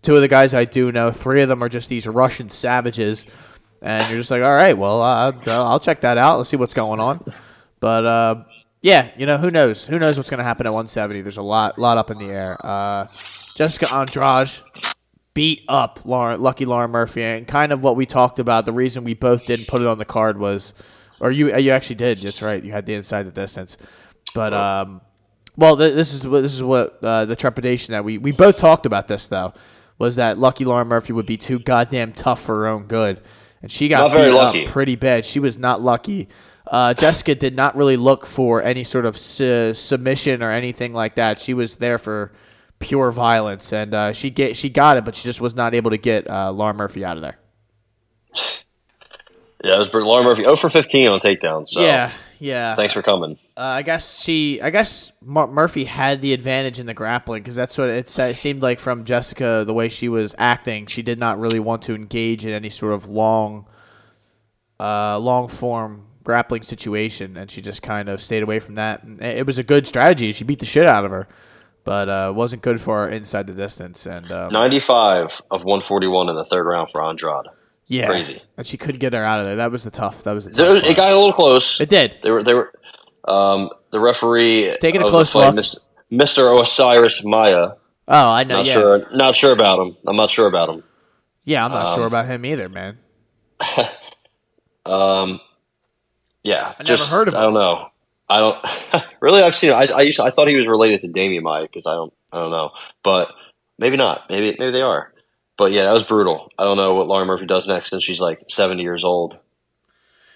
two 0.01 0.15
of 0.15 0.21
the 0.21 0.27
guys 0.27 0.55
I 0.55 0.65
do 0.65 0.91
know, 0.91 1.11
three 1.11 1.43
of 1.43 1.49
them 1.49 1.63
are 1.63 1.69
just 1.69 1.89
these 1.89 2.07
Russian 2.07 2.49
savages, 2.49 3.27
and 3.83 4.09
you're 4.09 4.17
just 4.19 4.31
like, 4.31 4.41
"All 4.41 4.51
right, 4.55 4.75
well, 4.75 4.99
uh, 5.03 5.31
I'll 5.47 5.79
check 5.79 6.01
that 6.01 6.17
out. 6.17 6.37
Let's 6.39 6.49
see 6.49 6.57
what's 6.57 6.73
going 6.73 6.99
on." 6.99 7.23
But 7.79 8.05
uh, 8.05 8.35
yeah, 8.81 9.09
you 9.15 9.27
know, 9.27 9.37
who 9.37 9.51
knows? 9.51 9.85
Who 9.85 9.99
knows 9.99 10.17
what's 10.17 10.29
going 10.31 10.39
to 10.39 10.43
happen 10.43 10.65
at 10.65 10.73
170? 10.73 11.21
There's 11.21 11.37
a 11.37 11.41
lot, 11.43 11.77
lot 11.77 11.99
up 11.99 12.09
in 12.09 12.17
the 12.17 12.27
air. 12.33 12.57
Uh, 12.63 13.05
Jessica 13.55 13.93
Andrade 13.93 14.49
beat 15.33 15.63
up 15.67 15.99
Laura, 16.05 16.37
Lucky 16.37 16.65
Laura 16.65 16.87
Murphy, 16.87 17.23
and 17.23 17.47
kind 17.47 17.71
of 17.71 17.83
what 17.83 17.95
we 17.95 18.05
talked 18.05 18.39
about. 18.39 18.65
The 18.65 18.73
reason 18.73 19.03
we 19.03 19.13
both 19.13 19.45
didn't 19.45 19.67
put 19.67 19.81
it 19.81 19.87
on 19.87 19.97
the 19.97 20.05
card 20.05 20.39
was, 20.39 20.73
or 21.19 21.31
you, 21.31 21.55
you 21.55 21.71
actually 21.71 21.95
did. 21.95 22.19
That's 22.19 22.41
right. 22.41 22.63
You 22.63 22.71
had 22.71 22.85
the 22.85 22.93
inside 22.93 23.23
the 23.23 23.31
distance, 23.31 23.77
but 24.33 24.53
um, 24.53 25.01
well, 25.57 25.77
th- 25.77 25.95
this 25.95 26.13
is 26.13 26.27
what 26.27 26.41
this 26.41 26.53
is 26.53 26.63
what 26.63 26.99
uh, 27.03 27.25
the 27.25 27.35
trepidation 27.35 27.93
that 27.93 28.03
we 28.03 28.17
we 28.17 28.31
both 28.31 28.57
talked 28.57 28.85
about 28.85 29.07
this 29.07 29.27
though 29.27 29.53
was 29.97 30.15
that 30.15 30.39
Lucky 30.39 30.65
Laura 30.65 30.83
Murphy 30.83 31.13
would 31.13 31.27
be 31.27 31.37
too 31.37 31.59
goddamn 31.59 32.11
tough 32.13 32.41
for 32.41 32.55
her 32.61 32.67
own 32.67 32.87
good, 32.87 33.21
and 33.61 33.71
she 33.71 33.87
got 33.87 34.11
beat 34.11 34.31
lucky. 34.31 34.65
up 34.65 34.71
pretty 34.71 34.95
bad. 34.95 35.25
She 35.25 35.39
was 35.39 35.57
not 35.57 35.81
lucky. 35.81 36.27
Uh, 36.65 36.93
Jessica 36.93 37.35
did 37.35 37.55
not 37.55 37.75
really 37.75 37.97
look 37.97 38.25
for 38.25 38.63
any 38.63 38.83
sort 38.83 39.05
of 39.05 39.17
su- 39.17 39.73
submission 39.73 40.41
or 40.41 40.51
anything 40.51 40.93
like 40.93 41.15
that. 41.15 41.39
She 41.39 41.53
was 41.53 41.75
there 41.75 41.97
for 41.97 42.31
pure 42.81 43.11
violence, 43.11 43.71
and 43.71 43.93
uh, 43.93 44.11
she 44.11 44.29
get 44.29 44.57
she 44.57 44.69
got 44.69 44.97
it, 44.97 45.05
but 45.05 45.15
she 45.15 45.23
just 45.23 45.39
was 45.39 45.55
not 45.55 45.73
able 45.73 45.91
to 45.91 45.97
get 45.97 46.29
uh, 46.29 46.51
Lauren 46.51 46.75
Murphy 46.75 47.05
out 47.05 47.17
of 47.17 47.21
there. 47.21 47.37
Yeah, 49.63 49.75
it 49.75 49.77
was 49.77 49.93
Lauren 49.93 50.25
Murphy. 50.25 50.41
0 50.41 50.55
for 50.55 50.69
15 50.69 51.07
on 51.09 51.19
takedowns. 51.19 51.67
So 51.67 51.81
yeah, 51.81 52.11
yeah. 52.39 52.73
thanks 52.73 52.95
for 52.95 53.03
coming. 53.03 53.37
Uh, 53.55 53.61
I 53.61 53.81
guess 53.83 54.19
she, 54.19 54.59
I 54.59 54.71
guess 54.71 55.11
Mur- 55.21 55.45
Murphy 55.45 55.83
had 55.83 56.19
the 56.21 56.33
advantage 56.33 56.79
in 56.79 56.87
the 56.87 56.95
grappling 56.95 57.43
because 57.43 57.55
that's 57.55 57.77
what 57.77 57.89
it, 57.89 58.19
it 58.19 58.37
seemed 58.37 58.63
like 58.63 58.79
from 58.79 59.05
Jessica 59.05 59.63
the 59.67 59.73
way 59.73 59.87
she 59.87 60.09
was 60.09 60.33
acting. 60.39 60.87
She 60.87 61.03
did 61.03 61.19
not 61.19 61.37
really 61.37 61.59
want 61.59 61.83
to 61.83 61.93
engage 61.93 62.43
in 62.43 62.53
any 62.53 62.71
sort 62.71 62.93
of 62.93 63.07
long, 63.07 63.67
uh, 64.79 65.19
long 65.19 65.47
form 65.47 66.07
grappling 66.23 66.63
situation, 66.63 67.37
and 67.37 67.49
she 67.49 67.61
just 67.61 67.81
kind 67.81 68.09
of 68.09 68.21
stayed 68.21 68.41
away 68.43 68.59
from 68.59 68.75
that. 68.75 69.03
And 69.03 69.21
it 69.21 69.45
was 69.45 69.59
a 69.59 69.63
good 69.63 69.87
strategy. 69.87 70.31
She 70.31 70.43
beat 70.43 70.59
the 70.59 70.65
shit 70.65 70.87
out 70.87 71.05
of 71.05 71.11
her, 71.11 71.27
but 71.83 72.09
uh, 72.09 72.33
wasn't 72.35 72.61
good 72.61 72.79
for 72.81 73.09
inside 73.09 73.47
the 73.47 73.53
distance. 73.53 74.05
And 74.05 74.31
um, 74.31 74.51
95 74.53 75.41
of 75.51 75.63
141 75.63 76.29
in 76.29 76.35
the 76.35 76.45
third 76.45 76.65
round 76.65 76.89
for 76.91 77.03
Andrade. 77.03 77.47
yeah, 77.87 78.05
crazy. 78.07 78.41
And 78.57 78.65
she 78.67 78.77
couldn't 78.77 78.99
get 78.99 79.13
her 79.13 79.23
out 79.23 79.39
of 79.39 79.45
there. 79.45 79.55
That 79.57 79.71
was 79.71 79.83
the 79.83 79.91
tough. 79.91 80.23
That 80.23 80.33
was 80.33 80.45
the 80.45 80.51
tough. 80.51 80.83
It 80.83 80.95
got 80.95 81.11
a 81.11 81.15
little 81.15 81.33
close. 81.33 81.79
It 81.81 81.89
did. 81.89 82.17
They 82.23 82.31
were 82.31 82.43
they 82.43 82.53
were 82.53 82.73
um, 83.25 83.69
the 83.91 83.99
referee 83.99 84.75
taking 84.81 85.01
a 85.01 85.09
close 85.09 85.33
look. 85.35 85.55
Mr. 86.11 86.61
Osiris 86.61 87.23
Maia. 87.25 87.71
Oh, 88.07 88.31
I 88.31 88.43
know. 88.43 88.57
Not 88.57 88.65
yeah, 88.65 88.73
sure. 88.73 89.15
Not 89.15 89.35
sure 89.35 89.53
about 89.53 89.79
him. 89.79 89.95
I'm 90.05 90.15
not 90.17 90.29
sure 90.29 90.47
about 90.47 90.69
him. 90.69 90.83
yeah. 91.45 91.63
I'm 91.63 91.71
not 91.71 91.87
Um, 91.87 91.95
sure 91.95 92.05
about 92.07 92.25
him 92.27 92.45
either, 92.45 92.67
man. 92.69 92.97
Um, 94.85 95.39
yeah, 96.43 96.69
I 96.69 96.83
never 96.83 96.83
just, 96.83 97.11
heard 97.11 97.27
of 97.27 97.35
I 97.35 97.43
don't 97.43 97.53
know. 97.53 97.89
I 98.31 98.39
don't 98.39 99.05
really. 99.21 99.41
I've 99.41 99.55
seen. 99.55 99.71
I 99.71 99.87
I 99.87 100.01
used. 100.01 100.17
To, 100.17 100.23
I 100.23 100.29
thought 100.31 100.47
he 100.47 100.55
was 100.55 100.67
related 100.67 101.01
to 101.01 101.07
Demian 101.09 101.41
Maia 101.41 101.63
because 101.63 101.85
I 101.85 101.93
don't. 101.93 102.13
I 102.31 102.37
don't 102.37 102.51
know, 102.51 102.71
but 103.03 103.29
maybe 103.77 103.97
not. 103.97 104.29
Maybe 104.29 104.55
maybe 104.57 104.71
they 104.71 104.81
are. 104.81 105.13
But 105.57 105.73
yeah, 105.73 105.83
that 105.83 105.93
was 105.93 106.05
brutal. 106.05 106.49
I 106.57 106.63
don't 106.63 106.77
know 106.77 106.95
what 106.95 107.07
Lauren 107.07 107.27
Murphy 107.27 107.45
does 107.45 107.67
next 107.67 107.89
since 107.89 108.03
she's 108.03 108.21
like 108.21 108.45
70 108.47 108.81
years 108.81 109.03
old. 109.03 109.37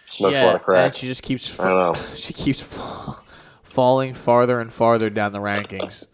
Smokes 0.08 0.36
a 0.36 0.46
lot 0.46 0.56
of 0.56 0.64
crack. 0.64 0.86
And 0.88 0.96
she 0.96 1.08
just 1.08 1.24
keeps 1.24 1.58
I 1.60 1.70
don't 1.70 1.78
know. 1.78 2.02
she 2.16 2.34
keeps 2.34 2.62
fall, 2.62 3.24
falling 3.64 4.14
farther 4.14 4.60
and 4.60 4.72
farther 4.72 5.10
down 5.10 5.32
the 5.32 5.40
rankings. 5.40 6.06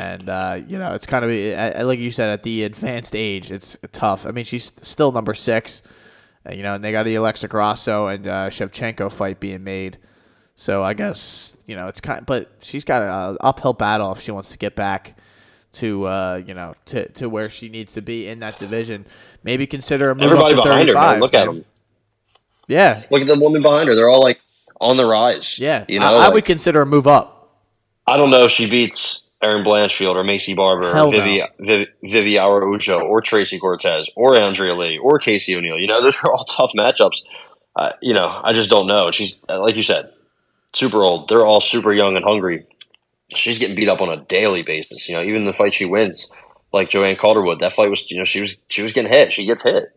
And 0.00 0.28
uh, 0.28 0.60
you 0.66 0.76
know, 0.76 0.92
it's 0.94 1.06
kind 1.06 1.24
of 1.24 1.30
uh, 1.30 1.86
like 1.86 2.00
you 2.00 2.10
said 2.10 2.30
at 2.30 2.42
the 2.42 2.64
advanced 2.64 3.14
age, 3.14 3.52
it's 3.52 3.78
tough. 3.92 4.26
I 4.26 4.32
mean, 4.32 4.44
she's 4.44 4.72
still 4.82 5.12
number 5.12 5.34
six, 5.34 5.82
you 6.50 6.62
know, 6.62 6.74
and 6.74 6.82
they 6.82 6.92
got 6.92 7.04
the 7.04 7.14
Alexa 7.14 7.46
Grasso 7.46 8.08
and 8.08 8.26
uh, 8.26 8.50
Shevchenko 8.50 9.12
fight 9.12 9.38
being 9.38 9.62
made. 9.62 9.98
So 10.56 10.82
I 10.82 10.94
guess 10.94 11.56
you 11.66 11.76
know 11.76 11.86
it's 11.86 12.00
kind, 12.00 12.20
of, 12.20 12.26
but 12.26 12.50
she's 12.60 12.84
got 12.84 13.02
an 13.02 13.36
uphill 13.40 13.74
battle 13.74 14.12
if 14.12 14.20
she 14.20 14.30
wants 14.30 14.50
to 14.50 14.58
get 14.58 14.74
back 14.74 15.16
to 15.74 16.04
uh, 16.06 16.42
you 16.44 16.54
know 16.54 16.74
to, 16.86 17.08
to 17.10 17.28
where 17.28 17.50
she 17.50 17.68
needs 17.68 17.92
to 17.92 18.02
be 18.02 18.26
in 18.26 18.40
that 18.40 18.58
division. 18.58 19.06
Maybe 19.44 19.66
consider 19.66 20.10
a 20.10 20.14
move 20.14 20.24
Everybody 20.24 20.54
up 20.54 20.62
to 20.62 20.68
behind 20.68 20.88
her, 20.88 20.94
man. 20.94 21.20
Look 21.20 21.34
at 21.34 21.46
them. 21.46 21.64
Yeah, 22.68 23.02
Look 23.10 23.20
at 23.20 23.28
the 23.28 23.38
woman 23.38 23.62
behind 23.62 23.88
her. 23.88 23.94
They're 23.94 24.08
all 24.08 24.22
like 24.22 24.40
on 24.80 24.96
the 24.96 25.06
rise. 25.06 25.58
yeah. 25.58 25.84
you 25.88 26.00
know. 26.00 26.06
I, 26.06 26.10
I 26.10 26.16
like- 26.16 26.34
would 26.34 26.44
consider 26.44 26.82
a 26.82 26.86
move 26.86 27.06
up. 27.06 27.34
I 28.08 28.16
don't 28.16 28.30
know 28.30 28.44
if 28.44 28.52
she 28.52 28.70
beats 28.70 29.26
Erin 29.42 29.64
Blanchfield 29.64 30.14
or 30.14 30.24
Maycee 30.24 30.54
Barber 30.54 30.92
Hell 30.92 31.08
or 31.08 31.10
Vivi, 31.10 31.42
Vivi, 31.58 31.86
Vivi 32.02 32.38
Araujo 32.38 33.00
or 33.00 33.20
Tracy 33.20 33.58
Cortez 33.58 34.08
or 34.14 34.36
Andrea 34.36 34.74
Lee 34.74 34.98
or 34.98 35.18
Casey 35.18 35.56
O'Neill. 35.56 35.78
You 35.78 35.88
know, 35.88 36.00
those 36.02 36.22
are 36.24 36.32
all 36.32 36.44
tough 36.44 36.70
matchups. 36.76 37.22
Uh, 37.74 37.92
you 38.00 38.14
know, 38.14 38.40
I 38.42 38.52
just 38.52 38.70
don't 38.70 38.86
know. 38.86 39.10
She's, 39.10 39.44
like 39.48 39.76
you 39.76 39.82
said, 39.82 40.10
super 40.76 41.02
old. 41.02 41.28
They're 41.28 41.44
all 41.44 41.60
super 41.60 41.92
young 41.92 42.16
and 42.16 42.24
hungry. 42.24 42.66
She's 43.34 43.58
getting 43.58 43.74
beat 43.74 43.88
up 43.88 44.00
on 44.00 44.10
a 44.10 44.20
daily 44.20 44.62
basis. 44.62 45.08
You 45.08 45.16
know, 45.16 45.22
even 45.22 45.44
the 45.44 45.52
fight 45.52 45.74
she 45.74 45.86
wins, 45.86 46.30
like 46.72 46.90
Joanne 46.90 47.16
Calderwood, 47.16 47.60
that 47.60 47.72
fight 47.72 47.90
was, 47.90 48.08
you 48.10 48.18
know, 48.18 48.24
she 48.24 48.40
was, 48.40 48.60
she 48.68 48.82
was 48.82 48.92
getting 48.92 49.10
hit. 49.10 49.32
She 49.32 49.46
gets 49.46 49.62
hit. 49.62 49.92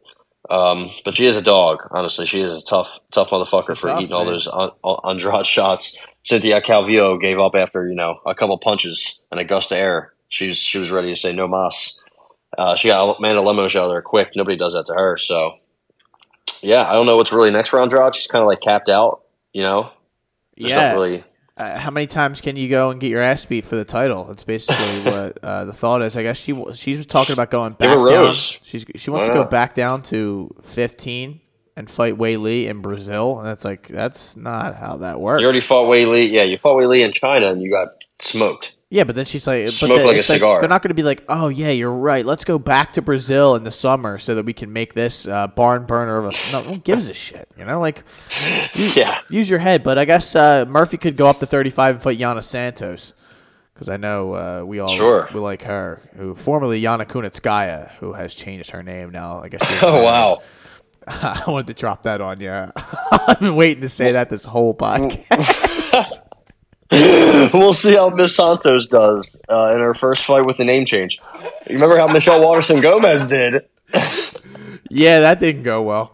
Um, 0.50 0.90
but 1.06 1.16
she 1.16 1.28
is 1.28 1.38
a 1.38 1.42
dog. 1.42 1.88
Honestly, 1.92 2.26
she 2.26 2.42
is 2.42 2.62
a 2.62 2.66
tough, 2.66 2.88
tough 3.12 3.30
motherfucker 3.30 3.78
for 3.78 3.88
tough, 3.88 4.02
eating 4.02 4.14
all 4.14 4.26
those 4.26 4.48
on, 4.48 4.72
Andrade 5.04 5.46
shots. 5.46 5.96
Cynthia 6.24 6.62
Calvillo 6.62 7.20
gave 7.20 7.38
up 7.40 7.56
after 7.56 7.88
you 7.88 7.94
know 7.94 8.16
a 8.26 8.34
couple 8.34 8.58
punches 8.58 9.24
and 9.32 9.40
a 9.40 9.44
gust 9.44 9.72
of 9.72 9.78
air. 9.78 10.14
She 10.28 10.50
was 10.50 10.58
she 10.58 10.80
was 10.80 10.92
ready 10.92 11.14
to 11.14 11.20
say 11.20 11.34
no 11.34 11.48
mas. 11.48 12.00
Uh, 12.58 12.76
she 12.76 12.88
got 12.88 13.18
Amanda 13.20 13.42
Lemos 13.42 13.76
out 13.76 13.90
there 13.90 14.02
quick. 14.02 14.32
Nobody 14.36 14.58
does 14.58 14.74
that 14.74 14.88
to 14.88 14.94
her. 14.94 15.18
So 15.18 15.58
yeah, 16.62 16.90
I 16.90 16.94
don't 16.94 17.06
know 17.06 17.18
what's 17.18 17.32
really 17.32 17.52
next 17.52 17.70
for 17.70 17.80
Andrade. 17.80 18.16
She's 18.16 18.28
kind 18.28 18.42
of 18.42 18.48
like 18.48 18.62
capped 18.62 18.90
out. 18.90 19.22
You 19.54 19.62
know, 19.62 19.92
just 20.60 20.74
yeah. 20.74 20.92
really. 20.92 21.24
uh, 21.58 21.78
how 21.80 21.92
many 21.92 22.08
times 22.08 22.42
can 22.42 22.56
you 22.56 22.70
go 22.70 22.90
and 22.90 23.00
get 23.00 23.10
your 23.10 23.22
ass 23.22 23.46
beat 23.46 23.66
for 23.66 23.76
the 23.76 23.86
title? 23.86 24.26
That's 24.26 24.44
basically 24.44 25.02
what 25.12 25.44
uh, 25.44 25.66
the 25.66 25.74
thought 25.74 26.02
is. 26.02 26.16
I 26.18 26.24
guess 26.24 26.38
she 26.38 26.54
wa- 26.54 26.74
she 26.74 26.96
was 26.98 27.06
talking 27.06 27.34
about 27.34 27.52
going 27.52 27.72
Give 27.72 27.80
back 27.80 27.96
down. 28.10 28.36
She's 28.36 28.86
she 28.96 29.10
wants 29.12 29.26
Why 29.26 29.28
to 29.30 29.34
go 29.34 29.42
not? 29.42 29.52
back 29.52 29.76
down 29.76 30.02
to 30.04 30.54
fifteen 30.64 31.42
and 31.76 31.90
fight 31.90 32.18
Weili 32.18 32.66
in 32.66 32.82
Brazil, 32.82 33.40
and 33.40 33.48
that's 33.48 33.64
like 33.64 33.88
that's 33.88 34.36
not 34.36 34.76
how 34.76 34.98
that 34.98 35.20
works. 35.20 35.42
You 35.42 35.48
already 35.48 35.62
fought 35.62 35.88
Weili. 35.88 36.30
Yeah, 36.30 36.44
you 36.44 36.58
fought 36.58 36.76
Weili 36.76 37.06
in 37.06 37.14
China 37.14 37.52
and 37.52 37.62
you 37.62 37.72
got 37.72 37.90
smoked. 38.20 38.74
Yeah, 38.90 39.04
but 39.04 39.16
then 39.16 39.26
she's 39.26 39.46
like, 39.46 39.66
but 39.66 39.74
Smoke 39.74 40.04
like 40.04 40.18
a 40.18 40.24
cigar. 40.24 40.60
they're 40.62 40.70
not 40.70 40.82
going 40.82 40.90
to 40.90 40.96
be 40.96 41.04
like, 41.04 41.24
oh 41.30 41.48
yeah, 41.50 41.70
you're 41.70 41.94
right. 41.94 42.26
Let's 42.26 42.44
go 42.44 42.58
back 42.58 42.94
to 42.94 43.02
Brazil 43.02 43.56
in 43.56 43.64
the 43.64 43.72
summer 43.72 44.18
so 44.18 44.36
that 44.36 44.46
we 44.46 44.54
can 44.54 44.74
make 44.74 44.94
this 44.94 45.28
uh, 45.28 45.48
barn 45.48 45.86
burner 45.86 46.18
of 46.18 46.26
a. 46.26 46.52
No 46.52 46.70
one 46.70 46.80
gives 46.80 47.08
a 47.10 47.14
shit. 47.14 47.48
You 47.58 47.66
know, 47.66 47.80
like 47.80 48.04
Yeah, 48.76 49.20
use 49.30 49.50
your 49.50 49.60
head. 49.60 49.84
But 49.84 49.98
I 49.98 50.06
guess 50.06 50.36
uh, 50.36 50.66
Murphy 50.68 50.98
could 50.98 51.18
go 51.18 51.28
up 51.28 51.40
to 51.40 51.46
35 51.46 51.96
and 51.96 52.04
fight 52.04 52.18
Yana 52.20 52.44
Santos. 52.44 53.14
Because 53.74 53.88
I 53.90 53.96
know 53.98 54.34
uh, 54.34 54.64
we 54.66 54.80
all 54.80 54.90
Sure. 54.90 55.30
we 55.34 55.40
like 55.40 55.62
her, 55.62 56.02
who 56.18 56.36
formerly 56.36 56.82
Yana 56.82 57.06
Kunitskaya, 57.06 57.92
who 58.00 58.12
has 58.12 58.36
changed 58.36 58.72
her 58.72 58.84
name 58.84 59.12
now. 59.12 59.42
I 59.42 59.50
guess. 59.50 59.62
Oh 59.84 60.04
wow. 60.04 60.42
I 61.08 61.44
wanted 61.48 61.68
to 61.68 61.74
drop 61.74 62.04
that 62.04 62.20
on 62.22 62.40
you. 62.42 62.52
I've 62.52 63.40
been 63.40 63.56
waiting 63.56 63.82
to 63.82 63.90
say 63.90 64.12
that 64.12 64.30
this 64.30 64.44
whole 64.46 64.74
podcast. 64.76 65.89
we'll 67.54 67.74
see 67.74 67.96
how 67.96 68.10
Miss 68.10 68.36
Santos 68.36 68.88
does 68.88 69.38
uh, 69.50 69.74
in 69.74 69.80
her 69.80 69.94
first 69.94 70.26
fight 70.26 70.46
with 70.46 70.58
the 70.58 70.66
name 70.66 70.86
change. 70.86 71.20
You 71.68 71.76
remember 71.76 71.98
how 71.98 72.08
Michelle 72.08 72.42
Waterson 72.42 72.82
Gomez 72.82 73.28
did? 73.28 73.66
yeah, 74.90 75.20
that 75.20 75.40
didn't 75.40 75.64
go 75.64 75.84
well. 75.84 76.14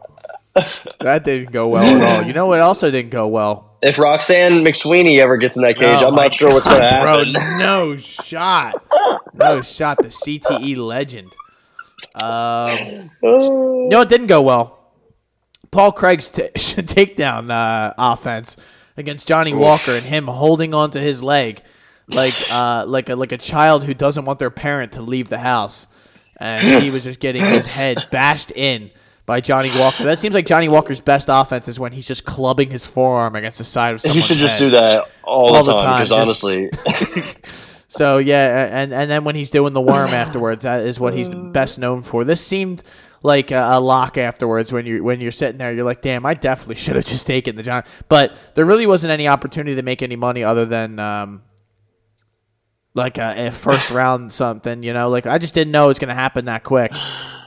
That 1.02 1.24
didn't 1.24 1.52
go 1.52 1.68
well 1.68 1.84
at 1.84 2.20
all. 2.22 2.28
You 2.28 2.34
know 2.34 2.46
what 2.46 2.62
also 2.62 2.90
didn't 2.92 3.12
go 3.12 3.28
well? 3.28 3.78
If 3.82 4.00
Roxanne 4.00 4.64
McSweeney 4.64 5.20
ever 5.20 5.38
gets 5.38 5.56
in 5.56 5.64
that 5.64 5.76
cage, 5.76 6.02
Oh 6.02 6.08
I'm 6.08 6.16
not 6.16 6.34
sure 6.34 6.54
what's 6.54 6.66
going 6.66 6.82
to 6.82 6.90
God, 6.90 7.02
bro, 7.02 7.18
happen. 7.18 7.34
no 7.60 7.98
shot. 7.98 8.76
No 9.34 9.62
shot. 9.62 9.98
The 9.98 10.08
CTE 10.08 10.78
legend. 10.78 11.36
Um, 12.16 13.10
know, 13.22 14.02
it 14.02 14.10
didn't 14.10 14.28
go 14.28 14.42
well. 14.42 14.94
Paul 15.72 15.92
Craig's 15.92 16.28
t- 16.28 16.50
takedown 16.54 17.52
uh, 17.52 17.94
offense 17.98 18.56
against 18.98 19.28
Johnny 19.28 19.54
Walker 19.54 19.92
and 19.92 20.06
him 20.06 20.28
holding 20.28 20.74
onto 20.74 21.00
his 21.00 21.22
leg 21.24 21.62
like 22.08 22.34
uh, 22.52 22.86
like 22.88 23.10
a, 23.10 23.16
like 23.16 23.32
a 23.32 23.38
child 23.38 23.84
who 23.84 23.94
doesn't 23.94 24.26
want 24.26 24.40
their 24.40 24.50
parent 24.52 24.94
to 24.94 25.02
leave 25.02 25.30
the 25.30 25.40
house, 25.40 25.88
and 26.38 26.84
he 26.84 26.92
was 26.92 27.04
just 27.04 27.20
getting 27.20 27.44
his 27.44 27.66
head 27.66 27.98
bashed 28.12 28.52
in 28.52 28.92
by 29.26 29.42
Johnny 29.42 29.72
Walker. 29.78 30.04
That 30.04 30.20
seems 30.20 30.36
like 30.36 30.46
Johnny 30.46 30.70
Walker's 30.70 31.02
best 31.02 31.28
offense 31.32 31.68
is 31.68 31.80
when 31.80 31.92
he's 31.92 32.08
just 32.08 32.26
clubbing 32.26 32.70
his 32.70 32.86
forearm 32.86 33.36
against 33.36 33.58
the 33.58 33.64
side 33.64 33.96
of 33.96 34.02
someone's 34.02 34.26
should 34.26 34.38
just 34.38 34.54
head. 34.54 34.60
do 34.60 34.70
that 34.72 35.10
all, 35.24 35.56
All 35.56 35.64
the 35.64 35.74
time 35.74 35.84
time, 35.84 36.00
because 36.00 36.12
honestly, 36.12 36.70
So 37.88 38.18
yeah, 38.18 38.68
and 38.72 38.94
and 38.94 39.10
then 39.10 39.24
when 39.24 39.36
he's 39.36 39.50
doing 39.50 39.74
the 39.74 39.82
worm 39.82 40.10
afterwards, 40.10 40.64
that 40.64 40.82
is 40.82 41.00
what 41.00 41.14
he's 41.14 41.30
best 41.30 41.80
known 41.80 42.02
for. 42.02 42.24
This 42.24 42.46
seemed 42.46 42.84
like 43.26 43.50
a, 43.50 43.72
a 43.72 43.80
lock 43.80 44.18
afterwards 44.18 44.72
when 44.72 44.86
you 44.86 45.04
when 45.04 45.20
you're 45.20 45.32
sitting 45.32 45.58
there, 45.58 45.74
you're 45.74 45.84
like, 45.84 46.02
damn, 46.02 46.26
I 46.26 46.36
definitely 46.36 46.76
should 46.76 46.96
have 46.96 47.06
just 47.06 47.26
taken 47.26 47.56
the 47.56 47.64
John. 47.64 47.84
But 48.08 48.34
there 48.54 48.66
really 48.66 48.86
wasn't 48.86 49.12
any 49.12 49.28
opportunity 49.28 49.76
to 49.76 49.82
make 49.82 50.02
any 50.02 50.16
money 50.16 50.44
other 50.44 50.66
than 50.66 51.00
um, 51.00 51.42
like 52.94 53.18
a, 53.18 53.48
a 53.48 53.52
first 53.52 53.90
round 53.92 54.32
something. 54.32 54.84
You 54.84 54.94
know, 54.94 55.10
like 55.10 55.26
I 55.26 55.40
just 55.40 55.56
didn't 55.56 55.72
know 55.72 55.86
it 55.86 55.88
was 55.90 56.00
going 56.00 56.10
to 56.10 56.16
happen 56.16 56.46
that 56.46 56.64
quick. 56.64 56.94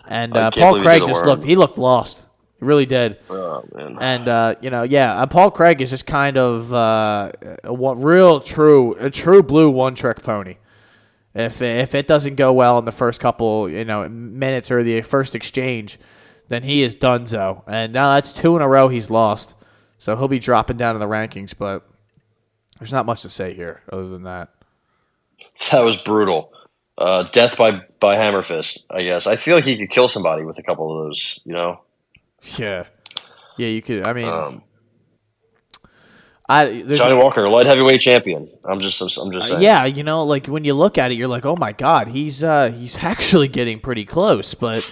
And 0.06 0.36
uh, 0.36 0.50
Paul 0.50 0.82
Craig 0.82 1.02
just 1.06 1.24
looked 1.24 1.44
he 1.44 1.54
looked 1.54 1.78
lost. 1.78 2.26
He 2.58 2.64
really 2.64 2.86
did. 2.86 3.18
oh 3.30 3.64
man, 3.72 3.98
And 4.00 4.28
uh, 4.28 4.54
you 4.60 4.70
know, 4.70 4.82
yeah, 4.82 5.14
uh, 5.14 5.26
Paul 5.26 5.52
Craig 5.52 5.80
is 5.80 5.90
just 5.90 6.06
kind 6.06 6.36
of 6.36 6.72
uh, 6.74 7.30
a 7.62 7.72
one, 7.72 8.02
real 8.02 8.40
true, 8.40 8.94
a 8.94 9.10
true 9.10 9.44
blue 9.44 9.70
one 9.70 9.94
trick 9.94 10.22
pony. 10.22 10.56
If 11.38 11.62
if 11.62 11.94
it 11.94 12.08
doesn't 12.08 12.34
go 12.34 12.52
well 12.52 12.80
in 12.80 12.84
the 12.84 12.90
first 12.92 13.20
couple, 13.20 13.70
you 13.70 13.84
know, 13.84 14.08
minutes 14.08 14.72
or 14.72 14.82
the 14.82 15.02
first 15.02 15.36
exchange, 15.36 15.96
then 16.48 16.64
he 16.64 16.82
is 16.82 16.96
donezo. 16.96 17.62
And 17.68 17.92
now 17.92 18.14
that's 18.14 18.32
two 18.32 18.56
in 18.56 18.62
a 18.62 18.68
row 18.68 18.88
he's 18.88 19.08
lost, 19.08 19.54
so 19.98 20.16
he'll 20.16 20.26
be 20.26 20.40
dropping 20.40 20.78
down 20.78 20.96
in 20.96 21.00
the 21.00 21.06
rankings. 21.06 21.54
But 21.56 21.88
there's 22.80 22.92
not 22.92 23.06
much 23.06 23.22
to 23.22 23.30
say 23.30 23.54
here 23.54 23.82
other 23.92 24.08
than 24.08 24.24
that. 24.24 24.48
that 25.70 25.82
was 25.82 25.96
brutal. 25.96 26.52
Uh, 26.96 27.22
death 27.22 27.56
by 27.56 27.82
by 28.00 28.16
hammer 28.16 28.42
fist. 28.42 28.84
I 28.90 29.04
guess 29.04 29.28
I 29.28 29.36
feel 29.36 29.54
like 29.54 29.64
he 29.64 29.78
could 29.78 29.90
kill 29.90 30.08
somebody 30.08 30.42
with 30.42 30.58
a 30.58 30.62
couple 30.64 30.90
of 30.90 31.06
those. 31.06 31.38
You 31.44 31.52
know, 31.52 31.80
Yeah, 32.56 32.86
yeah, 33.56 33.68
you 33.68 33.80
could. 33.80 34.08
I 34.08 34.12
mean, 34.12 34.28
um, 34.28 34.62
I 36.48 36.82
Johnny 36.82 37.14
Walker, 37.14 37.46
light 37.48 37.66
heavyweight 37.66 38.00
champion. 38.00 38.48
I'm 38.64 38.80
just, 38.80 39.00
I'm 39.18 39.30
just 39.32 39.48
saying. 39.48 39.60
yeah, 39.60 39.84
you 39.84 40.02
know, 40.02 40.24
like 40.24 40.46
when 40.46 40.64
you 40.64 40.72
look 40.72 40.96
at 40.96 41.12
it, 41.12 41.16
you're 41.16 41.28
like, 41.28 41.44
oh 41.44 41.56
my 41.56 41.72
god, 41.72 42.08
he's 42.08 42.42
uh 42.42 42.70
he's 42.70 42.96
actually 43.02 43.48
getting 43.48 43.80
pretty 43.80 44.04
close, 44.06 44.54
but 44.54 44.90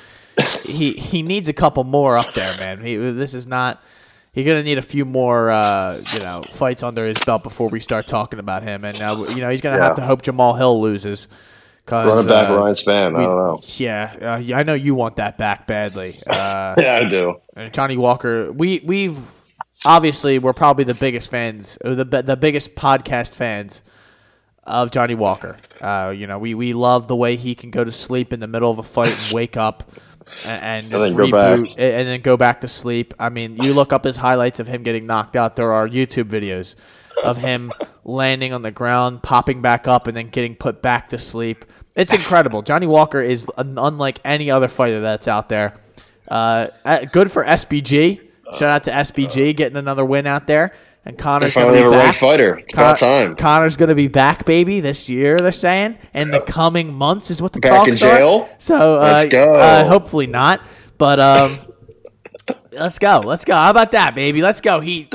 he 0.65 0.93
he 0.93 1.23
needs 1.23 1.49
a 1.49 1.55
couple 1.55 1.85
more 1.85 2.17
up 2.17 2.31
there, 2.35 2.57
man. 2.59 2.85
He, 2.85 2.97
this 2.97 3.33
is 3.35 3.47
not. 3.47 3.83
He's 4.33 4.45
gonna 4.45 4.63
need 4.65 4.77
a 4.77 4.83
few 4.83 5.07
more, 5.07 5.49
uh, 5.49 5.99
you 6.13 6.19
know, 6.19 6.43
fights 6.53 6.83
under 6.83 7.07
his 7.07 7.17
belt 7.25 7.43
before 7.43 7.71
we 7.71 7.81
start 7.81 8.07
talking 8.07 8.39
about 8.39 8.63
him. 8.63 8.85
And 8.85 9.01
uh, 9.01 9.25
you 9.31 9.41
know, 9.41 9.49
he's 9.49 9.63
gonna 9.63 9.81
have 9.81 9.97
to 9.97 10.03
hope 10.05 10.21
Jamal 10.21 10.55
Hill 10.55 10.83
loses. 10.83 11.27
Cause, 11.87 12.09
Running 12.09 12.27
back 12.27 12.51
uh, 12.51 12.57
Ryan 12.59 12.75
Spann. 12.75 13.17
I 13.17 13.23
don't 13.23 13.37
know. 13.37 13.61
Yeah, 13.63 14.35
uh, 14.35 14.39
yeah, 14.39 14.59
I 14.59 14.65
know 14.65 14.75
you 14.75 14.95
want 14.97 15.17
that 15.17 15.39
back 15.39 15.67
badly. 15.69 16.21
Uh, 16.27 16.75
Yeah, 16.79 16.97
I 16.97 17.09
do. 17.09 17.41
and 17.55 17.73
Johnny 17.73 17.97
Walker, 17.97 18.53
we 18.53 18.83
we've 18.85 19.17
obviously 19.85 20.39
we're 20.39 20.53
probably 20.53 20.85
the 20.85 20.95
biggest 20.95 21.31
fans, 21.31 21.79
the 21.83 22.23
the 22.25 22.37
biggest 22.37 22.75
podcast 22.75 23.35
fans 23.35 23.83
of 24.65 24.91
Johnny 24.91 25.15
Walker. 25.15 25.57
Uh, 25.81 26.13
you 26.17 26.27
know, 26.27 26.39
we 26.39 26.55
we 26.55 26.73
love 26.73 27.09
the 27.09 27.17
way 27.17 27.37
he 27.37 27.55
can 27.55 27.71
go 27.71 27.85
to 27.85 27.93
sleep 27.93 28.33
in 28.33 28.41
the 28.41 28.47
middle 28.47 28.71
of 28.71 28.79
a 28.79 28.83
fight 28.83 29.17
and 29.17 29.33
wake 29.33 29.57
up 29.57 29.91
and, 30.45 30.91
and 30.91 30.91
go 30.91 30.99
reboot 30.99 31.31
back. 31.31 31.75
and 31.79 32.09
then 32.09 32.21
go 32.21 32.37
back 32.37 32.61
to 32.63 32.69
sleep. 32.69 33.15
I 33.19 33.29
mean, 33.29 33.57
you 33.63 33.75
look 33.75 33.93
up 33.93 34.05
his 34.05 34.17
highlights 34.17 34.61
of 34.61 34.67
him 34.67 34.83
getting 34.83 35.07
knocked 35.07 35.37
out. 35.37 35.57
There 35.57 35.73
are 35.73 35.89
YouTube 35.89 36.25
videos 36.25 36.75
of 37.23 37.37
him 37.37 37.73
landing 38.05 38.53
on 38.53 38.63
the 38.63 38.71
ground, 38.71 39.23
popping 39.23 39.63
back 39.63 39.89
up, 39.89 40.07
and 40.07 40.17
then 40.17 40.29
getting 40.29 40.55
put 40.55 40.83
back 40.83 41.11
to 41.11 41.19
sleep. 41.19 41.65
It's 41.95 42.13
incredible. 42.13 42.61
Johnny 42.63 42.87
Walker 42.87 43.21
is 43.21 43.47
unlike 43.57 44.21
any 44.25 44.51
other 44.51 44.69
fighter 44.69 45.01
that's 45.01 45.29
out 45.29 45.49
there. 45.49 45.75
Uh, 46.29 46.67
good 47.13 47.31
for 47.33 47.45
SBG. 47.45 48.26
Shout 48.53 48.63
out 48.63 48.85
to 48.85 48.91
SBG 48.93 49.57
getting 49.57 49.77
another 49.77 50.05
win 50.05 50.27
out 50.27 50.47
there. 50.47 50.75
And 51.05 51.17
Connor's 51.17 51.55
going 51.55 51.73
to 51.73 51.83
be 51.83 51.87
a 51.87 51.91
back. 51.91 52.17
fighter. 52.17 52.59
It's 52.59 52.75
about 52.75 52.99
time. 52.99 53.37
Connor's 53.37 53.77
going 53.77 53.91
to 53.91 53.95
be 53.95 54.09
back, 54.09 54.45
baby, 54.45 54.81
this 54.81 55.09
year. 55.09 55.37
They're 55.39 55.53
saying, 55.53 55.99
in 56.15 56.31
the 56.33 56.41
coming 56.41 56.93
months 56.93 57.31
is 57.31 57.41
what 57.41 57.53
the 57.53 57.61
Back 57.61 57.87
in 57.87 57.95
talks 57.95 58.03
are. 58.03 58.49
So 58.59 58.97
uh, 58.97 59.03
Let's 59.03 59.29
go. 59.29 59.55
Uh, 59.55 59.85
hopefully 59.89 60.27
not, 60.27 60.63
but 60.99 61.21
um, 61.21 61.59
let's 62.73 62.99
go. 62.99 63.21
Let's 63.25 63.45
go. 63.45 63.55
How 63.55 63.71
about 63.71 63.93
that, 63.93 64.15
baby? 64.15 64.43
Let's 64.43 64.61
go. 64.61 64.81
He 64.81 65.09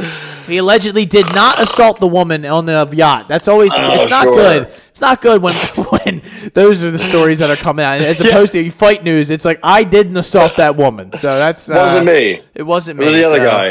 he 0.47 0.57
allegedly 0.57 1.05
did 1.05 1.33
not 1.33 1.61
assault 1.61 1.99
the 1.99 2.07
woman 2.07 2.45
on 2.45 2.65
the 2.65 2.87
yacht. 2.93 3.27
That's 3.27 3.47
always 3.47 3.71
Oh, 3.73 4.01
it's 4.01 4.09
not 4.11 4.23
sure. 4.23 4.35
good. 4.35 4.67
It's 4.89 5.01
not 5.01 5.21
good 5.21 5.41
when 5.41 5.53
when 6.05 6.21
those 6.53 6.83
are 6.83 6.91
the 6.91 6.99
stories 6.99 7.39
that 7.39 7.49
are 7.49 7.55
coming 7.55 7.85
out. 7.85 8.01
As 8.01 8.19
opposed 8.21 8.53
to 8.53 8.69
fight 8.71 9.03
news, 9.03 9.29
it's 9.29 9.45
like 9.45 9.59
I 9.63 9.83
didn't 9.83 10.17
assault 10.17 10.55
that 10.57 10.75
woman. 10.75 11.13
So 11.13 11.37
that's 11.37 11.69
uh, 11.69 11.75
wasn't 11.75 12.05
me. 12.07 12.41
It 12.53 12.63
wasn't 12.63 12.99
It 12.99 13.01
me. 13.01 13.05
was 13.07 13.15
the 13.15 13.23
other 13.25 13.37
so- 13.37 13.45
guy. 13.45 13.67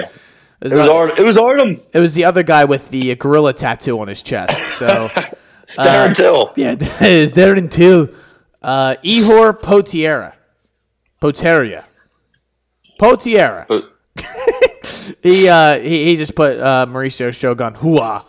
It 0.63 0.65
was, 0.65 0.73
It 0.75 0.77
was, 0.77 0.89
uh, 0.89 1.15
it 1.17 1.23
was 1.25 1.39
Artem. 1.39 1.81
it 1.95 2.01
was 2.01 2.13
the 2.15 2.27
other 2.27 2.43
guy 2.43 2.67
with 2.67 2.91
the 2.91 3.15
gorilla 3.15 3.55
tattoo 3.55 3.99
on 3.99 4.09
his 4.09 4.23
chest. 4.23 4.59
So 4.79 4.87
Darren 5.79 6.15
Till. 6.15 6.53
yeah, 6.57 6.75
that 6.75 7.01
is 7.03 7.33
Darren 7.33 7.71
too. 7.71 8.15
Uh, 8.61 8.95
Ihor 9.03 9.59
Potiera, 9.59 10.35
Poteria, 11.23 11.85
Potiera. 13.01 13.67
He 15.23 15.49
uh, 15.49 15.79
he, 15.81 16.05
he 16.07 16.17
just 16.17 16.35
put 16.35 16.59
uh, 16.59 16.87
Mauricio 16.89 17.35
Shogun 17.35 17.75
Rua 17.83 18.25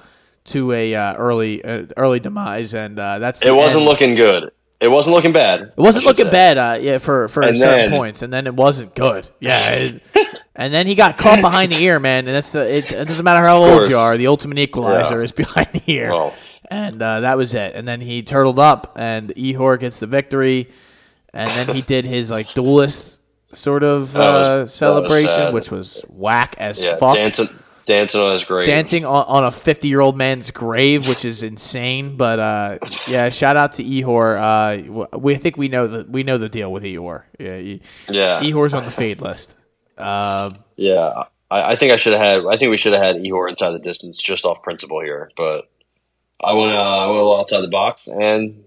to 0.46 0.72
a 0.74 0.94
uh, 0.96 1.14
early 1.16 1.64
uh, 1.64 1.86
early 1.96 2.20
demise, 2.20 2.74
and 2.74 3.00
uh, 3.00 3.20
that's 3.20 3.42
It 3.44 3.52
wasn't 3.52 3.82
end. 3.82 3.90
looking 3.90 4.16
good. 4.16 4.52
It 4.82 4.90
wasn't 4.90 5.16
looking 5.16 5.32
bad. 5.32 5.62
It 5.62 5.74
wasn't 5.78 6.06
looking 6.06 6.26
say. 6.26 6.32
bad, 6.32 6.58
uh, 6.58 6.78
yeah, 6.82 6.98
for 6.98 7.28
for 7.30 7.44
And 7.44 7.58
certain 7.58 7.92
then- 7.92 7.92
points, 7.92 8.24
and 8.24 8.34
then 8.34 8.46
it 8.48 8.56
wasn't 8.56 8.94
good. 8.96 9.30
Yeah, 9.40 9.60
it- 9.72 10.02
and 10.56 10.74
then 10.74 10.86
he 10.88 10.96
got 10.96 11.18
caught 11.18 11.40
behind 11.40 11.72
the 11.72 11.82
ear, 11.82 12.00
man, 12.00 12.28
and 12.28 12.36
that's 12.36 12.52
the, 12.52 12.68
it, 12.78 12.92
it 12.92 13.08
doesn't 13.08 13.24
matter 13.24 13.46
how 13.46 13.58
old 13.58 13.70
course. 13.70 13.90
you 13.90 13.96
are, 13.98 14.18
the 14.18 14.28
ultimate 14.28 14.58
equalizer 14.58 15.20
Yeah. 15.20 15.24
is 15.24 15.32
behind 15.32 15.68
the 15.72 15.84
ear, 15.94 16.10
Well. 16.12 16.34
and 16.70 17.02
uh, 17.02 17.22
that 17.22 17.38
was 17.38 17.54
it. 17.54 17.74
And 17.76 17.88
then 17.88 18.02
he 18.02 18.22
turtled 18.24 18.60
up, 18.60 18.94
and 18.98 19.30
Ihor 19.36 19.80
gets 19.80 20.00
the 20.00 20.08
victory, 20.08 20.70
and 21.34 21.50
then 21.52 21.74
he 21.74 21.82
did 21.84 22.04
his 22.06 22.32
like 22.32 22.52
duelist 22.54 23.20
sort 23.54 23.84
of 23.84 24.16
uh, 24.16 24.20
was 24.64 24.74
celebration, 24.74 25.30
sad. 25.30 25.54
which 25.54 25.72
was 25.72 26.04
whack 26.10 26.56
as 26.58 26.84
Yeah, 26.84 26.96
fuck. 26.98 27.16
dancing, 27.16 27.50
dancing 27.86 28.22
on 28.22 28.32
his 28.34 28.44
grave. 28.44 28.66
Dancing 28.66 29.06
on, 29.06 29.26
on 29.28 29.44
a 29.46 29.52
50 29.52 29.88
year 29.88 30.00
old 30.02 30.18
man's 30.18 30.52
grave, 30.52 31.08
which 31.08 31.26
is 31.26 31.44
insane. 31.44 32.18
But 32.18 32.40
uh, 32.40 32.78
yeah, 33.08 33.30
shout 33.30 33.58
out 33.58 33.74
to 33.74 33.84
Ihor. 33.84 35.08
Uh, 35.12 35.18
we 35.18 35.36
think 35.36 35.58
we 35.58 35.68
know 35.68 35.88
the 35.88 36.06
we 36.10 36.24
know 36.24 36.38
the 36.38 36.50
deal 36.50 36.72
with 36.72 36.84
Ihor. 36.84 37.24
Yeah, 37.40 37.56
E- 37.58 37.82
Yeah, 38.10 38.42
Ihor's 38.42 38.74
on 38.74 38.86
the 38.86 38.92
fade 38.92 39.22
list. 39.22 39.58
Um, 39.98 40.60
yeah. 40.78 41.24
I, 41.50 41.72
I 41.72 41.76
think 41.76 41.92
I 41.92 41.98
should 41.98 42.14
have 42.14 42.22
had. 42.22 42.46
I 42.50 42.56
think 42.58 42.70
we 42.72 42.78
should 42.78 42.94
have 42.94 43.02
had 43.02 43.16
Ihor 43.18 43.50
inside 43.50 43.72
the 43.72 43.80
distance 43.80 44.18
just 44.18 44.46
off 44.46 44.62
principle 44.64 45.02
here, 45.02 45.32
but 45.36 45.70
I 46.44 46.54
went. 46.54 46.76
Uh, 46.76 46.80
I 46.80 47.06
went 47.08 47.12
a 47.18 47.24
little 47.24 47.38
outside 47.40 47.62
the 47.62 47.68
box, 47.68 48.08
and 48.08 48.64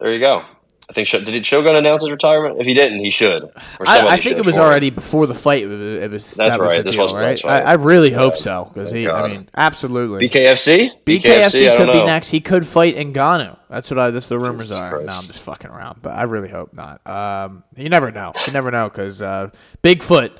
there 0.00 0.14
you 0.14 0.24
go. 0.24 0.44
I 0.90 0.94
think 0.94 1.08
did 1.10 1.28
he 1.28 1.42
Shogun 1.42 1.76
announce 1.76 2.00
his 2.02 2.10
retirement? 2.10 2.58
If 2.60 2.66
he 2.66 2.72
didn't, 2.72 3.00
he 3.00 3.10
should. 3.10 3.42
I, 3.86 4.08
I 4.08 4.16
think 4.20 4.38
it 4.38 4.46
was 4.46 4.56
for 4.56 4.62
him. 4.62 4.66
already 4.68 4.88
before 4.88 5.26
the 5.26 5.34
fight. 5.34 5.64
It 5.64 5.66
was, 5.66 5.80
it 6.02 6.10
was 6.10 6.24
That's 6.32 6.56
that 6.56 6.60
was 6.64 6.72
right. 6.72 6.76
the 6.78 6.82
This 6.84 6.92
deal, 6.96 7.08
the 7.08 7.14
right? 7.14 7.44
I, 7.44 7.60
I 7.60 7.72
really 7.74 8.10
hope 8.10 8.32
Yeah. 8.36 8.38
so 8.40 8.70
because 8.72 8.90
he. 8.90 9.06
I 9.06 9.28
mean, 9.28 9.50
absolutely. 9.54 10.26
BKFC. 10.26 11.04
BKFC 11.04 11.70
I 11.70 11.76
could 11.76 11.92
be 11.92 12.02
next. 12.04 12.30
He 12.30 12.40
could 12.40 12.66
fight 12.66 12.96
Ngannou. 12.96 13.58
That's 13.68 13.90
what 13.90 13.98
I. 13.98 14.10
That's 14.12 14.28
the 14.28 14.38
rumors 14.38 14.62
Jesus 14.68 14.78
are. 14.78 14.90
Christ. 14.90 15.06
No, 15.08 15.12
I'm 15.12 15.24
just 15.26 15.42
fucking 15.42 15.70
around, 15.70 16.00
but 16.00 16.14
I 16.14 16.22
really 16.22 16.48
hope 16.48 16.72
not. 16.72 17.06
Um, 17.06 17.64
you 17.76 17.90
never 17.90 18.10
know. 18.10 18.32
You 18.46 18.52
never 18.54 18.70
know 18.70 18.88
because 18.88 19.20
uh, 19.20 19.50
Bigfoot 19.82 20.30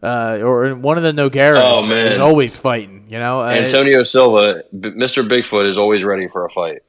uh, 0.00 0.38
or 0.42 0.76
one 0.76 0.96
of 0.96 1.02
the 1.02 1.10
Nogueiras 1.12 1.60
Oh, 1.60 1.86
man. 1.88 2.12
is 2.12 2.20
always 2.20 2.56
fighting. 2.56 3.06
You 3.10 3.18
know, 3.18 3.40
Uh, 3.40 3.48
Antonio 3.48 4.04
Silva, 4.04 4.62
B- 4.78 4.90
Mr. 4.90 5.26
Bigfoot, 5.28 5.68
is 5.68 5.76
always 5.76 6.04
ready 6.04 6.28
for 6.28 6.44
a 6.44 6.50
fight. 6.50 6.82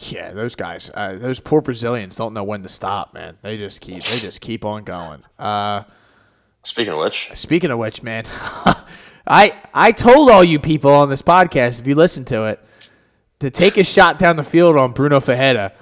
Yeah, 0.00 0.32
those 0.32 0.54
guys, 0.54 0.90
uh, 0.94 1.16
those 1.16 1.40
poor 1.40 1.60
Brazilians 1.60 2.14
don't 2.14 2.32
know 2.32 2.44
when 2.44 2.62
to 2.62 2.68
stop, 2.68 3.14
man. 3.14 3.36
They 3.42 3.56
just 3.58 3.80
keep, 3.80 4.02
they 4.04 4.18
just 4.20 4.40
keep 4.40 4.64
on 4.64 4.84
going. 4.84 5.24
Uh, 5.38 5.82
Speaking 6.62 6.92
of 6.92 7.00
which, 7.00 7.30
Speaking 7.34 7.70
of 7.70 7.78
which, 7.78 8.02
man, 8.02 8.24
I 9.26 9.54
I 9.74 9.90
told 9.92 10.30
all 10.30 10.44
you 10.44 10.60
people 10.60 10.92
on 10.92 11.08
this 11.08 11.22
podcast, 11.22 11.80
if 11.80 11.86
you 11.86 11.96
listen 11.96 12.24
to 12.26 12.44
it, 12.44 12.60
to 13.40 13.50
take 13.50 13.76
a 13.76 13.82
shot 13.84 14.18
down 14.18 14.36
the 14.36 14.44
field 14.44 14.76
on 14.76 14.92
Bruno 14.92 15.18
Ferreira, 15.18 15.72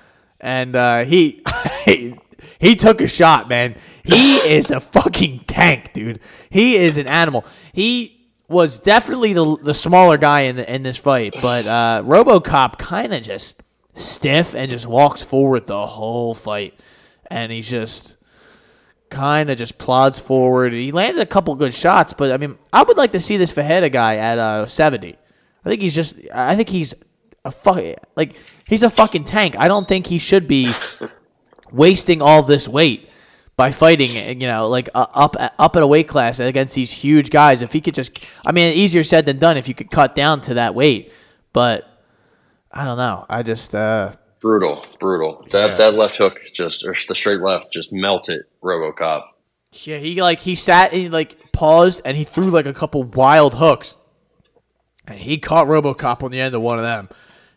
and 0.41 0.75
uh, 0.75 1.05
he 1.05 1.43
he 2.59 2.75
took 2.77 3.01
a 3.03 3.09
shot, 3.09 3.49
man. 3.49 3.77
He 4.03 4.37
is 4.57 4.71
a 4.71 4.81
fucking 4.81 5.41
tank, 5.47 5.93
dude. 5.93 6.21
He 6.49 6.77
is 6.77 6.97
an 6.97 7.07
animal. 7.07 7.45
He 7.73 8.29
was 8.49 8.81
definitely 8.81 9.35
the 9.35 9.57
the 9.63 9.75
smaller 9.75 10.17
guy 10.17 10.43
in 10.43 10.57
the, 10.57 10.73
in 10.73 10.83
this 10.83 10.97
fight, 10.97 11.35
but 11.43 11.67
uh, 11.67 12.03
RoboCop 12.07 12.79
kind 12.79 13.13
of 13.13 13.23
just 13.23 13.63
stiff 13.97 14.55
and 14.55 14.71
just 14.71 14.87
walks 14.87 15.23
forward 15.23 15.67
the 15.67 15.87
whole 15.87 16.35
fight, 16.35 16.79
and 17.31 17.51
he's 17.51 17.69
just 17.69 18.17
kind 19.11 19.51
of 19.51 19.59
just 19.59 19.79
plods 19.79 20.21
forward. 20.21 20.73
He 20.73 20.93
landed 20.93 21.21
a 21.21 21.27
couple 21.27 21.55
good 21.55 21.75
shots, 21.75 22.13
but 22.13 22.31
I 22.31 22.37
mean, 22.37 22.59
I 22.73 22.83
would 22.83 22.97
like 22.97 23.13
to 23.13 23.21
see 23.21 23.37
this 23.37 23.53
Ferreira 23.53 23.89
guy 23.89 24.17
at 24.17 24.39
uh, 24.39 24.67
70. 24.67 25.17
I 25.65 25.69
think 25.69 25.83
he's 25.83 25.95
just, 25.95 26.17
I 26.33 26.55
think 26.55 26.69
he's 26.69 26.95
a 27.45 27.51
fuck, 27.51 27.83
like 28.15 28.37
he's 28.69 28.83
a 28.83 28.91
fucking 28.91 29.25
tank. 29.25 29.57
I 29.59 29.69
don't 29.69 29.89
think 29.89 30.07
he 30.07 30.19
should 30.19 30.47
be 30.47 30.73
wasting 31.73 32.23
all 32.23 32.43
this 32.43 32.69
weight 32.69 33.11
by 33.57 33.71
fighting, 33.71 34.41
you 34.41 34.47
know, 34.47 34.69
like 34.69 34.91
uh, 34.95 35.07
up 35.15 35.35
up 35.59 35.77
at 35.77 35.83
a 35.83 35.87
weight 35.87 36.09
class 36.09 36.41
against 36.41 36.75
these 36.75 36.91
huge 36.91 37.31
guys. 37.31 37.63
If 37.63 37.73
he 37.73 37.81
could 37.81 37.95
just, 37.95 38.21
I 38.45 38.53
mean, 38.53 38.77
easier 38.77 39.03
said 39.03 39.25
than 39.25 39.39
done 39.39 39.57
if 39.57 39.67
you 39.67 39.75
could 39.75 39.91
cut 39.91 40.15
down 40.15 40.43
to 40.43 40.55
that 40.55 40.75
weight, 40.75 41.13
but 41.53 41.96
I 42.73 42.85
don't 42.85 42.97
know. 42.97 43.25
I 43.29 43.43
just, 43.43 43.75
uh, 43.75 44.13
brutal, 44.41 44.85
brutal. 45.01 45.47
That 45.51 45.77
that 45.79 45.95
left 45.95 46.17
hook 46.19 46.39
just 46.55 46.85
or 46.85 46.95
the 47.09 47.15
straight 47.15 47.41
left 47.41 47.73
just 47.73 47.93
melted 47.93 48.43
RoboCop. 48.63 49.25
Yeah, 49.73 49.99
he 49.99 50.21
like 50.23 50.41
he 50.41 50.55
sat 50.55 50.93
and 50.93 51.03
he, 51.03 51.09
like 51.09 51.53
paused 51.53 52.01
and 52.05 52.17
he 52.17 52.25
threw 52.25 52.51
like 52.51 52.67
a 52.67 52.75
couple 52.75 53.03
wild 53.03 53.55
hooks. 53.55 53.97
And 55.07 55.19
he 55.19 55.39
caught 55.39 55.67
RoboCop 55.67 56.23
on 56.23 56.31
the 56.31 56.41
end 56.41 56.55
of 56.55 56.63
one 56.63 56.79
of 56.79 56.85
them. 56.85 57.09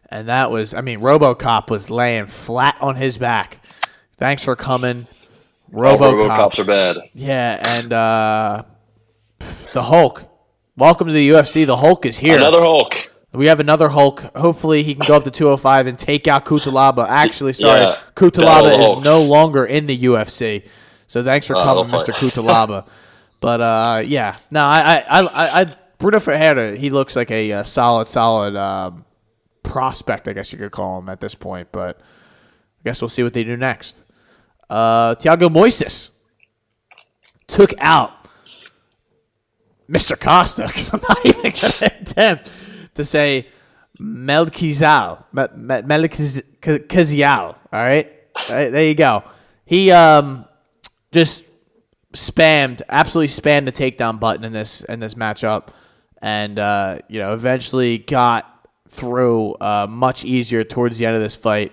And 0.10 0.28
that 0.28 0.52
was 0.52 0.74
I 0.74 0.82
mean 0.82 1.00
RoboCop 1.00 1.69
was 1.69 1.89
laying 1.89 2.28
flat 2.28 2.78
on 2.82 2.95
his 2.95 3.17
back. 3.17 3.63
Thanks 4.17 4.43
for 4.43 4.56
coming. 4.56 5.08
All 5.73 5.83
RoboCop. 5.83 6.29
RoboCops 6.29 6.60
are 6.60 6.65
bad. 6.65 6.98
Yeah, 7.13 7.62
and 7.65 7.94
uh 7.94 8.63
the 9.73 9.83
Hulk. 9.83 10.23
Welcome 10.75 11.08
to 11.08 11.13
the 11.13 11.29
UFC. 11.29 11.65
The 11.65 11.77
Hulk 11.77 12.06
is 12.06 12.17
here. 12.17 12.38
Another 12.38 12.62
Hulk. 12.62 12.96
We 13.32 13.46
have 13.46 13.60
another 13.60 13.90
Hulk. 13.90 14.21
Hopefully, 14.36 14.82
he 14.82 14.96
can 14.96 15.06
go 15.08 15.15
up 15.15 15.23
to 15.23 15.32
205 15.32 15.86
and 15.88 16.00
take 16.00 16.27
out 16.27 16.46
Cutelaba. 16.46 17.08
Actually, 17.08 17.54
sorry, 17.54 17.82
Yeah, 17.82 18.00
Cutelaba 18.15 18.71
is 18.71 18.77
Hulks. 18.77 19.06
no 19.06 19.21
longer 19.21 19.65
in 19.65 19.86
the 19.86 19.98
UFC. 20.06 20.67
So 21.08 21.23
thanks 21.23 21.46
for 21.46 21.56
Oh, 21.56 21.63
coming, 21.63 21.86
Mr. 21.92 22.12
Cutelaba. 22.13 22.88
but 23.40 23.62
uh, 23.62 24.04
yeah, 24.06 24.36
no, 24.50 24.62
I, 24.62 25.04
I, 25.08 25.19
I, 25.21 25.62
I 25.62 25.75
Bruno 26.00 26.19
Ferreira, 26.19 26.75
he 26.75 26.90
looks 26.90 27.15
like 27.15 27.30
a, 27.30 27.52
uh 27.52 27.63
solid, 27.63 28.08
solid 28.08 28.56
um, 28.56 29.06
prospect, 29.63 30.27
I 30.27 30.34
guess 30.34 30.52
you 30.52 30.58
could 30.58 30.71
call 30.71 30.98
him 31.00 31.10
at 31.10 31.19
this 31.19 31.36
point. 31.36 31.67
But 31.71 32.00
I 32.00 32.82
guess 32.86 33.02
we'll 33.02 33.10
see 33.10 33.21
what 33.23 33.34
they 33.34 33.44
do 33.44 33.58
next. 33.58 34.02
Uh, 34.69 35.13
Tiago 35.15 35.50
Moises 35.50 36.10
took 37.48 37.73
out 37.80 38.12
Mr. 39.90 40.19
Costa 40.19 40.63
I'm 40.94 41.02
not 41.10 41.25
even 41.25 41.42
going 41.42 41.54
to 41.54 41.86
attempt 42.02 42.50
to 43.00 43.06
say 43.06 43.47
Melkizal. 44.00 45.23
Melkizial. 45.33 46.45
All 47.31 47.56
right? 47.71 48.13
all 48.50 48.56
right? 48.56 48.69
There 48.69 48.85
you 48.85 48.95
go. 48.95 49.23
He 49.65 49.91
um 49.91 50.45
just 51.12 51.43
spammed, 52.13 52.81
absolutely 52.89 53.27
spammed 53.27 53.65
the 53.65 53.71
takedown 53.71 54.19
button 54.19 54.43
in 54.43 54.54
this 54.54 54.81
in 54.81 55.00
this 55.00 55.15
matchup, 55.15 55.69
and 56.21 56.60
uh, 56.60 57.00
you 57.08 57.19
know 57.19 57.33
eventually 57.33 57.97
got 58.00 58.45
through 58.89 59.54
uh, 59.56 59.87
much 59.87 60.25
easier 60.25 60.63
towards 60.63 60.97
the 60.97 61.06
end 61.06 61.15
of 61.15 61.21
this 61.21 61.35
fight, 61.35 61.71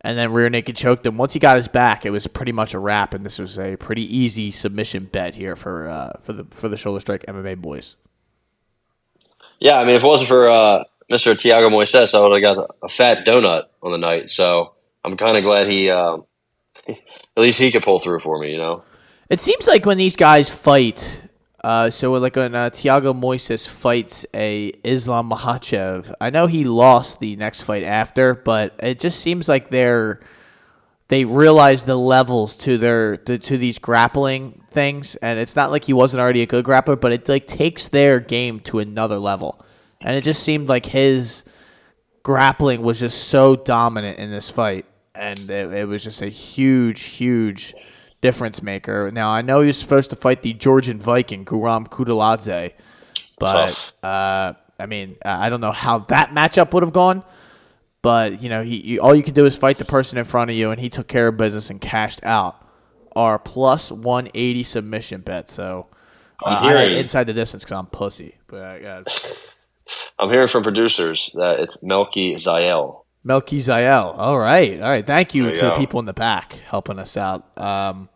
and 0.00 0.18
then 0.18 0.32
rear 0.32 0.48
naked 0.48 0.76
choked 0.76 1.06
him. 1.06 1.16
Once 1.16 1.32
he 1.32 1.38
got 1.38 1.56
his 1.56 1.68
back, 1.68 2.06
it 2.06 2.10
was 2.10 2.26
pretty 2.26 2.52
much 2.52 2.74
a 2.74 2.78
wrap, 2.78 3.14
and 3.14 3.24
this 3.24 3.38
was 3.38 3.58
a 3.58 3.76
pretty 3.76 4.16
easy 4.16 4.50
submission 4.50 5.04
bet 5.04 5.34
here 5.34 5.56
for 5.56 5.88
uh, 5.88 6.12
for 6.22 6.32
the 6.32 6.44
for 6.50 6.68
the 6.68 6.76
shoulder 6.76 7.00
strike 7.00 7.24
MMA 7.26 7.60
boys. 7.60 7.96
Yeah, 9.60 9.78
I 9.78 9.84
mean, 9.84 9.96
if 9.96 10.04
it 10.04 10.06
wasn't 10.06 10.28
for 10.28 10.48
uh, 10.48 10.84
Mr. 11.10 11.38
Tiago 11.38 11.68
Moises, 11.68 12.14
I 12.14 12.20
would 12.20 12.42
have 12.42 12.56
got 12.56 12.76
a 12.82 12.88
fat 12.88 13.26
donut 13.26 13.64
on 13.82 13.92
the 13.92 13.98
night. 13.98 14.30
So 14.30 14.74
I'm 15.04 15.16
kind 15.16 15.36
of 15.36 15.42
glad 15.42 15.68
he, 15.68 15.90
uh, 15.90 16.18
at 16.88 16.96
least 17.36 17.58
he 17.58 17.70
could 17.70 17.82
pull 17.82 17.98
through 17.98 18.20
for 18.20 18.38
me. 18.38 18.52
You 18.52 18.58
know. 18.58 18.84
It 19.28 19.40
seems 19.40 19.66
like 19.66 19.84
when 19.84 19.98
these 19.98 20.16
guys 20.16 20.48
fight, 20.48 21.22
uh, 21.62 21.90
so 21.90 22.12
like 22.12 22.36
when 22.36 22.54
uh, 22.54 22.70
Tiago 22.70 23.12
Moises 23.12 23.68
fights 23.68 24.24
a 24.32 24.72
Islam 24.84 25.30
Makhachev, 25.30 26.14
I 26.20 26.30
know 26.30 26.46
he 26.46 26.64
lost 26.64 27.20
the 27.20 27.36
next 27.36 27.62
fight 27.62 27.82
after, 27.82 28.34
but 28.34 28.74
it 28.78 29.00
just 29.00 29.20
seems 29.20 29.48
like 29.48 29.70
they're 29.70 30.20
they 31.08 31.24
realize 31.24 31.84
the 31.84 31.96
levels 31.96 32.54
to 32.56 32.76
their 32.78 33.16
to, 33.16 33.38
to 33.38 33.58
these 33.58 33.78
grappling 33.78 34.62
things, 34.70 35.16
and 35.16 35.38
it's 35.38 35.56
not 35.56 35.70
like 35.70 35.84
he 35.84 35.92
wasn't 35.92 36.20
already 36.20 36.42
a 36.42 36.46
good 36.46 36.64
grappler, 36.64 37.00
but 37.00 37.12
it 37.12 37.28
like 37.28 37.46
takes 37.46 37.88
their 37.88 38.20
game 38.20 38.60
to 38.60 38.78
another 38.78 39.18
level, 39.18 39.64
and 40.02 40.16
it 40.16 40.22
just 40.22 40.42
seemed 40.42 40.68
like 40.68 40.86
his 40.86 41.44
grappling 42.22 42.82
was 42.82 43.00
just 43.00 43.28
so 43.28 43.56
dominant 43.56 44.18
in 44.18 44.30
this 44.30 44.50
fight, 44.50 44.84
and 45.14 45.50
it, 45.50 45.72
it 45.72 45.88
was 45.88 46.04
just 46.04 46.20
a 46.20 46.28
huge, 46.28 47.02
huge 47.04 47.74
difference 48.20 48.62
maker. 48.62 49.10
Now 49.10 49.30
I 49.30 49.40
know 49.40 49.62
he 49.62 49.68
was 49.68 49.78
supposed 49.78 50.10
to 50.10 50.16
fight 50.16 50.42
the 50.42 50.52
Georgian 50.52 50.98
Viking 50.98 51.46
Guram 51.46 51.88
Kutateladze, 51.88 52.74
but 53.38 53.92
uh, 54.02 54.52
I 54.78 54.86
mean 54.86 55.16
I 55.24 55.48
don't 55.48 55.62
know 55.62 55.72
how 55.72 56.00
that 56.00 56.34
matchup 56.34 56.74
would 56.74 56.82
have 56.82 56.92
gone. 56.92 57.24
But 58.02 58.42
you 58.42 58.48
know, 58.48 58.62
he 58.62 58.76
you, 58.76 59.00
all 59.00 59.14
you 59.14 59.22
can 59.22 59.34
do 59.34 59.46
is 59.46 59.56
fight 59.56 59.78
the 59.78 59.84
person 59.84 60.18
in 60.18 60.24
front 60.24 60.50
of 60.50 60.56
you, 60.56 60.70
and 60.70 60.80
he 60.80 60.88
took 60.88 61.08
care 61.08 61.28
of 61.28 61.36
business 61.36 61.70
and 61.70 61.80
cashed 61.80 62.20
out. 62.24 62.64
Our 63.16 63.38
plus 63.38 63.90
one 63.90 64.28
eighty 64.34 64.62
submission 64.62 65.22
bet. 65.22 65.50
So 65.50 65.86
uh, 66.44 66.48
I'm 66.48 66.66
I 66.76 66.78
hearing- 66.82 66.98
inside 66.98 67.24
the 67.24 67.32
distance 67.34 67.64
because 67.64 67.78
I'm 67.78 67.86
pussy. 67.86 68.36
But 68.46 68.62
I, 68.62 68.80
uh, 68.84 69.04
I'm 70.18 70.30
hearing 70.30 70.48
from 70.48 70.62
producers 70.62 71.30
that 71.34 71.58
it's 71.60 71.82
Melky 71.82 72.34
Zael. 72.36 73.02
Melky 73.24 73.58
Zael. 73.58 74.16
All 74.16 74.38
right, 74.38 74.80
all 74.80 74.88
right. 74.88 75.04
Thank 75.06 75.34
you 75.34 75.50
to 75.54 75.60
the 75.60 75.74
people 75.74 75.98
in 75.98 76.06
the 76.06 76.12
back 76.12 76.52
helping 76.52 76.98
us 77.00 77.16
out. 77.16 77.58
Um, 77.58 78.08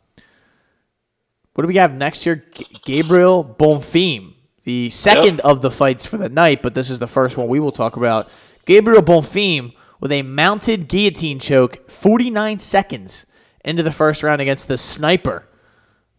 what 1.54 1.62
do 1.62 1.68
we 1.68 1.76
have 1.76 1.92
next 1.94 2.24
year? 2.24 2.44
G- 2.54 2.66
Gabriel 2.84 3.44
Bonfim, 3.44 4.34
the 4.64 4.88
second 4.90 5.40
of 5.40 5.60
the 5.60 5.70
fights 5.70 6.06
for 6.06 6.16
the 6.18 6.28
night, 6.28 6.62
but 6.62 6.74
this 6.74 6.88
is 6.88 6.98
the 6.98 7.08
first 7.08 7.36
one 7.36 7.48
we 7.48 7.58
will 7.60 7.72
talk 7.72 7.96
about. 7.96 8.28
Gabriel 8.64 9.02
Bonfim 9.02 9.74
with 10.00 10.12
a 10.12 10.22
mounted 10.22 10.88
guillotine 10.88 11.38
choke, 11.38 11.90
49 11.90 12.58
seconds 12.58 13.26
into 13.64 13.82
the 13.82 13.92
first 13.92 14.22
round 14.22 14.40
against 14.40 14.68
the 14.68 14.76
sniper, 14.76 15.46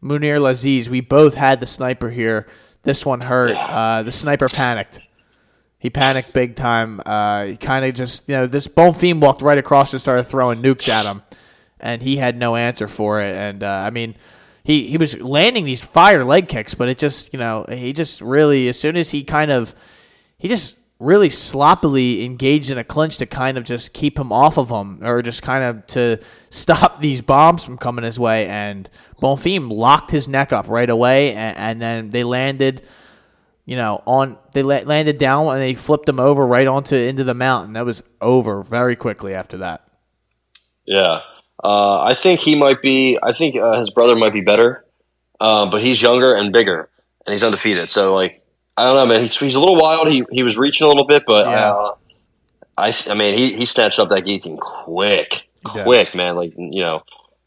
Munir 0.02 0.40
Lazez. 0.40 0.88
We 0.88 1.02
both 1.02 1.34
had 1.34 1.60
the 1.60 1.66
sniper 1.66 2.10
here. 2.10 2.48
This 2.84 3.06
one 3.06 3.22
hurt. 3.22 3.56
Uh, 3.56 4.04
the 4.04 4.12
sniper 4.12 4.50
panicked. 4.50 5.02
He 5.80 5.90
panicked 5.90 6.32
big 6.32 6.56
time. 6.56 7.02
Uh, 7.06 7.46
he 7.46 7.58
kind 7.58 7.84
of 7.84 7.94
just, 7.94 8.28
you 8.30 8.36
know, 8.36 8.48
this 8.48 8.68
Bonfim 8.68 9.20
walked 9.20 9.42
right 9.42 9.58
across 9.58 9.92
and 9.92 10.02
started 10.02 10.24
throwing 10.24 10.62
nukes 10.62 10.88
at 10.88 11.06
him, 11.06 11.22
and 11.80 12.02
he 12.02 12.16
had 12.16 12.38
no 12.38 12.56
answer 12.56 12.88
for 12.88 13.22
it. 13.22 13.36
And 13.36 13.64
uh, 13.64 13.84
I 13.86 13.90
mean, 13.90 14.16
he 14.64 14.88
he 14.88 14.98
was 14.98 15.20
landing 15.20 15.66
these 15.66 15.84
fire 15.84 16.24
leg 16.24 16.48
kicks, 16.48 16.74
but 16.74 16.88
it 16.88 16.98
just, 16.98 17.34
you 17.34 17.40
know, 17.40 17.66
he 17.68 17.92
just 17.92 18.22
really, 18.22 18.70
as 18.70 18.80
soon 18.80 18.96
as 18.96 19.12
he 19.12 19.26
kind 19.26 19.52
of, 19.52 19.76
he 20.38 20.48
just 20.48 20.78
really 21.04 21.30
sloppily 21.30 22.24
engaged 22.24 22.70
in 22.70 22.78
a 22.78 22.84
clinch 22.84 23.18
to 23.18 23.26
kind 23.26 23.58
of 23.58 23.64
just 23.64 23.94
keep 23.94 24.18
him 24.18 24.32
off 24.32 24.58
of 24.58 24.70
him, 24.70 25.04
or 25.04 25.22
just 25.22 25.42
kind 25.42 25.64
of 25.64 25.86
to 25.88 26.20
stop 26.50 27.00
these 27.02 27.22
bombs 27.22 27.64
from 27.64 27.78
coming 27.78 28.04
his 28.04 28.20
way. 28.20 28.48
And 28.48 28.90
Bonfim 29.22 29.72
locked 29.72 30.12
his 30.12 30.28
neck 30.28 30.54
up 30.54 30.68
right 30.68 30.90
away, 30.90 31.34
and, 31.34 31.58
and 31.58 31.82
then 31.82 32.10
they 32.10 32.24
landed 32.24 32.84
you 33.66 33.78
know, 33.78 34.02
on 34.06 34.38
they 34.52 34.62
la- 34.62 34.82
landed 34.86 35.18
down 35.18 35.48
and 35.48 35.62
they 35.62 35.74
flipped 35.74 36.08
him 36.08 36.20
over 36.20 36.46
right 36.46 36.68
onto 36.68 36.96
into 36.96 37.24
the 37.24 37.34
mountain. 37.34 37.74
That 37.74 37.86
was 37.86 38.04
over 38.20 38.62
very 38.62 38.96
quickly 38.96 39.34
after 39.34 39.58
that. 39.60 39.88
Yeah, 40.86 41.22
uh, 41.64 42.04
I 42.04 42.14
think 42.14 42.42
he 42.42 42.56
might 42.56 42.82
be. 42.82 43.18
I 43.22 43.32
think 43.32 43.56
uh, 43.56 43.80
his 43.80 43.90
brother 43.90 44.16
might 44.16 44.34
be 44.34 44.42
better, 44.42 44.86
uh, 45.40 45.70
but 45.70 45.82
he's 45.82 46.02
younger 46.02 46.36
and 46.36 46.52
bigger, 46.52 46.90
and 47.26 47.32
he's 47.32 47.44
undefeated. 47.44 47.90
So 47.90 48.14
like, 48.14 48.43
I 48.78 48.86
don't 48.86 48.96
know, 48.96 49.06
man. 49.14 49.22
He's, 49.24 49.38
he's 49.40 49.56
a 49.56 49.60
little 49.60 49.76
wild. 49.78 50.08
He 50.12 50.24
he 50.32 50.44
was 50.44 50.58
reaching 50.58 50.86
a 50.86 50.88
little 50.88 51.06
bit, 51.06 51.24
but 51.28 51.48
Yeah. 51.48 51.72
uh, 51.74 51.96
I 52.78 52.94
I 53.10 53.14
mean, 53.14 53.38
he 53.38 53.54
he 53.56 53.66
snatched 53.66 54.00
up 54.00 54.10
that 54.10 54.22
guillotine 54.22 54.58
quick, 54.58 55.50
quick, 55.64 56.16
man. 56.16 56.36
Like 56.36 56.54
you 56.58 56.82
know. 56.84 57.04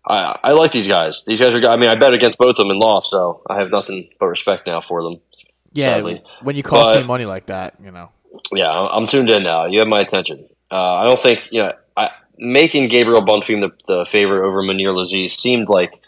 I, 0.09 0.39
I 0.45 0.53
like 0.53 0.71
these 0.71 0.87
guys. 0.87 1.25
These 1.25 1.41
guys 1.41 1.53
are. 1.53 1.69
I 1.69 1.75
mean, 1.77 1.91
I 1.91 1.97
bet 1.97 2.15
against 2.15 2.39
both 2.39 2.51
of 2.51 2.57
them 2.59 2.71
and 2.71 2.79
lost, 2.79 3.11
so 3.11 3.43
I 3.51 3.59
have 3.59 3.73
nothing 3.73 4.09
but 4.21 4.27
respect 4.27 4.65
now 4.69 4.81
for 4.81 5.03
them. 5.03 5.21
Yeah, 5.73 5.97
Sadly. 5.97 6.23
when 6.43 6.55
you 6.55 6.63
cost 6.63 6.95
But- 6.95 7.01
me 7.01 7.07
money 7.09 7.25
like 7.25 7.47
that, 7.47 7.75
you 7.83 7.91
know. 7.91 8.11
Yeah, 8.53 8.71
I'm 8.71 9.03
I'm 9.03 9.07
tuned 9.09 9.31
in 9.31 9.43
now. 9.43 9.67
You 9.67 9.81
have 9.81 9.89
my 9.89 10.01
attention. 10.03 10.47
Uh, 10.71 10.77
I 10.95 11.05
don't 11.07 11.19
think 11.19 11.41
you 11.51 11.61
know. 11.63 11.73
I, 11.97 12.13
making 12.39 12.87
Gabriel 12.87 13.21
Bonfim 13.21 13.63
the, 13.63 13.73
the 13.89 14.05
favorite 14.07 14.47
over 14.47 14.63
Munir 14.63 14.95
Lazez 14.95 15.31
seemed 15.41 15.69
like, 15.69 16.01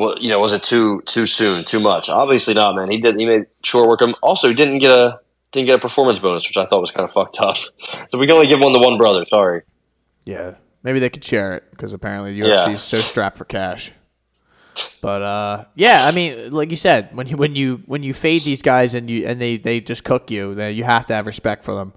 well, 0.00 0.18
you 0.18 0.28
know, 0.28 0.40
was 0.40 0.52
it 0.52 0.62
too 0.62 1.02
too 1.06 1.26
soon, 1.26 1.64
too 1.64 1.78
much? 1.80 2.08
Obviously 2.08 2.54
not, 2.54 2.74
man. 2.74 2.90
He 2.90 2.98
did. 2.98 3.16
He 3.16 3.26
made 3.26 3.46
short 3.62 3.88
work. 3.88 4.00
Him. 4.02 4.14
Also, 4.22 4.48
he 4.48 4.54
didn't 4.54 4.78
get 4.78 4.90
a 4.90 5.20
didn't 5.52 5.66
get 5.66 5.76
a 5.76 5.78
performance 5.80 6.18
bonus, 6.18 6.48
which 6.48 6.56
I 6.56 6.64
thought 6.66 6.80
was 6.80 6.90
kind 6.90 7.04
of 7.04 7.12
fucked 7.12 7.38
up. 7.40 7.56
So 8.10 8.18
we 8.18 8.26
can 8.26 8.34
only 8.36 8.46
give 8.48 8.60
one 8.60 8.72
to 8.72 8.78
one 8.80 8.96
brother. 8.98 9.24
Sorry. 9.26 9.62
Yeah, 10.24 10.54
maybe 10.82 10.98
they 11.00 11.10
could 11.10 11.24
share 11.24 11.54
it 11.54 11.64
because 11.70 11.92
apparently 11.92 12.32
the 12.34 12.46
UFC 12.48 12.66
Yeah. 12.66 12.70
is 12.74 12.82
so 12.82 12.96
strapped 12.96 13.38
for 13.38 13.44
cash. 13.44 13.92
But 15.02 15.22
uh, 15.22 15.64
yeah, 15.74 16.06
I 16.06 16.12
mean, 16.12 16.50
like 16.50 16.70
you 16.70 16.76
said, 16.76 17.14
when 17.14 17.26
you 17.26 17.36
when 17.36 17.54
you 17.54 17.82
when 17.86 18.02
you 18.02 18.14
fade 18.14 18.42
these 18.42 18.62
guys 18.62 18.94
and 18.94 19.08
you 19.10 19.26
and 19.26 19.40
they 19.40 19.56
they 19.58 19.80
just 19.80 20.04
cook 20.04 20.30
you, 20.30 20.54
then 20.54 20.74
you 20.74 20.84
have 20.84 21.06
to 21.06 21.14
have 21.14 21.26
respect 21.26 21.64
for 21.64 21.74
them. 21.74 21.92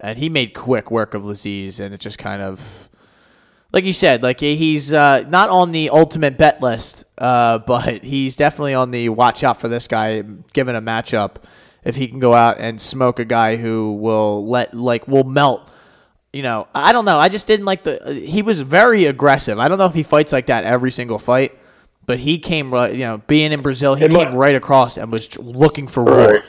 And 0.00 0.18
he 0.18 0.28
made 0.28 0.54
quick 0.54 0.90
work 0.90 1.14
of 1.14 1.22
Lazez, 1.22 1.80
and 1.80 1.92
it 1.92 1.98
just 2.00 2.18
kind 2.18 2.40
of, 2.40 2.87
like 3.72 3.84
you 3.84 3.92
said, 3.92 4.22
like 4.22 4.40
he's 4.40 4.92
uh, 4.92 5.24
not 5.28 5.50
on 5.50 5.72
the 5.72 5.90
ultimate 5.90 6.38
bet 6.38 6.60
list, 6.62 7.04
uh, 7.18 7.58
but 7.66 8.02
he's 8.04 8.36
definitely 8.36 8.74
on 8.74 8.90
the 8.90 9.08
watch 9.10 9.44
out 9.44 9.60
for 9.60 9.68
this 9.68 9.86
guy 9.88 10.22
given 10.52 10.74
a 10.76 10.82
matchup. 10.82 11.36
If 11.84 11.96
he 11.96 12.08
can 12.08 12.18
go 12.18 12.34
out 12.34 12.58
and 12.58 12.80
smoke 12.80 13.18
a 13.18 13.24
guy 13.24 13.56
who 13.56 13.94
will 13.94 14.48
let 14.48 14.74
like 14.74 15.06
will 15.08 15.24
melt 15.24 15.68
you 16.30 16.42
know, 16.42 16.68
I 16.74 16.92
don't 16.92 17.06
know. 17.06 17.18
I 17.18 17.30
just 17.30 17.46
didn't 17.46 17.64
like 17.64 17.84
the. 17.84 18.12
He 18.12 18.42
was 18.42 18.60
very 18.60 19.06
aggressive. 19.06 19.58
I 19.58 19.66
don't 19.66 19.78
know 19.78 19.86
if 19.86 19.94
he 19.94 20.02
fights 20.02 20.30
like 20.30 20.46
that 20.46 20.62
every 20.64 20.90
single 20.90 21.18
fight, 21.18 21.58
but 22.04 22.18
he 22.18 22.38
came 22.38 22.70
right. 22.70 22.92
You 22.92 23.00
know, 23.00 23.22
being 23.26 23.50
in 23.50 23.62
Brazil, 23.62 23.94
he 23.94 24.04
It 24.04 24.10
came 24.10 24.18
might- 24.32 24.34
right 24.36 24.54
across 24.54 24.98
and 24.98 25.10
was 25.10 25.38
looking 25.38 25.88
for 25.88 26.04
war. 26.04 26.42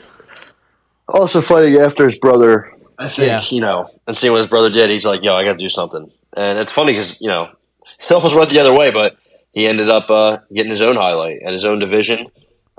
Also 1.08 1.40
fighting 1.40 1.80
after 1.80 2.04
his 2.04 2.16
brother. 2.18 2.70
I 2.98 3.08
think 3.08 3.28
Yeah. 3.28 3.42
you 3.48 3.62
know, 3.62 3.88
and 4.06 4.16
seeing 4.18 4.32
what 4.34 4.38
his 4.40 4.48
brother 4.48 4.68
did, 4.68 4.90
he's 4.90 5.06
like, 5.06 5.22
"Yo, 5.22 5.32
I 5.32 5.44
got 5.44 5.52
to 5.52 5.58
do 5.58 5.70
something." 5.70 6.10
And 6.36 6.58
it's 6.58 6.72
funny 6.72 6.92
because 6.92 7.20
you 7.20 7.28
know, 7.28 7.50
he 8.00 8.14
almost 8.14 8.34
went 8.34 8.50
the 8.50 8.60
other 8.60 8.76
way, 8.76 8.90
but 8.90 9.16
he 9.52 9.66
ended 9.66 9.88
up 9.88 10.10
uh, 10.10 10.38
getting 10.52 10.70
his 10.70 10.82
own 10.82 10.96
highlight 10.96 11.40
and 11.42 11.52
his 11.52 11.64
own 11.64 11.78
division, 11.78 12.26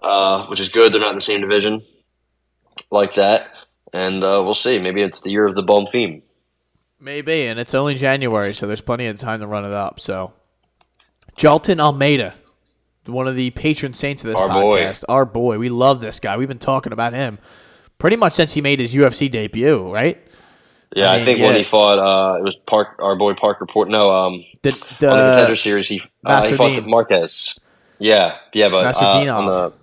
uh, 0.01 0.47
which 0.47 0.59
is 0.59 0.69
good. 0.69 0.93
They're 0.93 1.01
not 1.01 1.09
in 1.11 1.15
the 1.15 1.21
same 1.21 1.41
division 1.41 1.83
like 2.89 3.15
that, 3.15 3.51
and 3.93 4.23
uh, 4.23 4.41
we'll 4.43 4.53
see. 4.53 4.79
Maybe 4.79 5.01
it's 5.01 5.21
the 5.21 5.31
year 5.31 5.45
of 5.45 5.55
the 5.55 5.63
Bonfim. 5.63 6.21
Maybe, 6.99 7.47
and 7.47 7.59
it's 7.59 7.73
only 7.73 7.95
January, 7.95 8.53
so 8.53 8.67
there's 8.67 8.81
plenty 8.81 9.07
of 9.07 9.17
time 9.17 9.39
to 9.39 9.47
run 9.47 9.65
it 9.65 9.73
up. 9.73 9.99
So, 9.99 10.33
Jailton 11.35 11.79
Almeida, 11.79 12.35
one 13.07 13.27
of 13.27 13.35
the 13.35 13.49
patron 13.51 13.93
saints 13.93 14.23
of 14.23 14.27
this 14.27 14.35
Our 14.37 14.47
boy. 14.47 14.81
podcast, 14.81 15.03
our 15.09 15.25
boy. 15.25 15.57
We 15.57 15.69
love 15.69 15.99
this 15.99 16.19
guy. 16.19 16.37
We've 16.37 16.47
been 16.47 16.59
talking 16.59 16.93
about 16.93 17.13
him 17.13 17.39
pretty 17.97 18.17
much 18.17 18.33
since 18.33 18.53
he 18.53 18.61
made 18.61 18.79
his 18.79 18.93
UFC 18.93 19.31
debut, 19.31 19.91
right? 19.91 20.21
Yeah, 20.93 21.11
I 21.11 21.15
I, 21.15 21.23
think 21.23 21.39
yeah. 21.39 21.47
when 21.47 21.55
he 21.55 21.63
fought, 21.63 21.99
uh, 21.99 22.37
it 22.37 22.43
was 22.43 22.55
Park, 22.55 22.95
our 22.99 23.15
boy 23.15 23.33
Parker 23.33 23.65
Port. 23.65 23.89
No, 23.89 24.11
um, 24.11 24.43
The, 24.61 24.69
on 25.09 25.17
the 25.17 25.31
contender 25.31 25.55
series, 25.55 25.87
he 25.87 26.03
uh, 26.25 26.43
he 26.47 26.53
fought 26.55 26.85
Marquez. 26.85 27.57
Yeah, 27.97 28.37
yeah, 28.53 28.69
but 28.69 28.95
uh, 29.01 29.31
on 29.31 29.45
the 29.45 29.73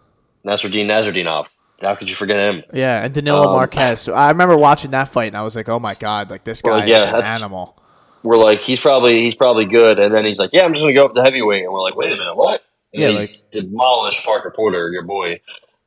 Nasruddin. 0.45 1.47
How 1.81 1.95
could 1.95 2.11
you 2.11 2.17
forget 2.17 2.37
him? 2.39 2.65
yeah, 2.73 3.05
and 3.05 3.15
Danilo 3.15 3.47
um, 3.49 3.53
Marquez. 3.55 4.01
So 4.01 4.13
I 4.13 4.31
remember 4.31 4.57
watching 4.57 4.91
that 4.91 5.09
fight, 5.09 5.29
and 5.29 5.37
I 5.37 5.43
was 5.43 5.55
like, 5.55 5.69
"Oh 5.69 5.79
my 5.79 5.95
god, 6.01 6.29
like 6.29 6.45
this 6.45 6.61
guy 6.61 6.71
Well, 6.71 6.89
yeah, 6.89 7.03
is 7.03 7.23
an 7.23 7.27
animal." 7.27 7.81
we're 8.23 8.37
like, 8.37 8.61
he's 8.61 8.81
probably 8.81 9.21
he's 9.21 9.35
probably 9.35 9.65
good, 9.65 9.99
and 9.99 10.13
then 10.13 10.25
he's 10.25 10.39
like, 10.39 10.53
yeah, 10.53 10.65
I'm 10.65 10.73
just 10.73 10.83
gonna 10.83 10.95
go 10.95 11.05
up 11.07 11.15
to 11.15 11.23
heavyweight, 11.23 11.63
and 11.65 11.73
we're 11.73 11.81
like, 11.81 11.95
wait 11.97 12.13
a 12.13 12.17
minute, 12.17 12.37
what? 12.37 12.63
And 12.93 13.03
Yeah, 13.03 13.09
he 13.11 13.15
like- 13.17 13.51
demolished 13.51 14.25
Parker 14.25 14.51
Porter, 14.55 14.91
your 14.91 15.05
boy. 15.05 15.41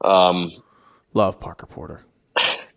Um, 0.03 0.51
Love 1.13 1.39
Parker 1.39 1.65
Porter. 1.65 2.05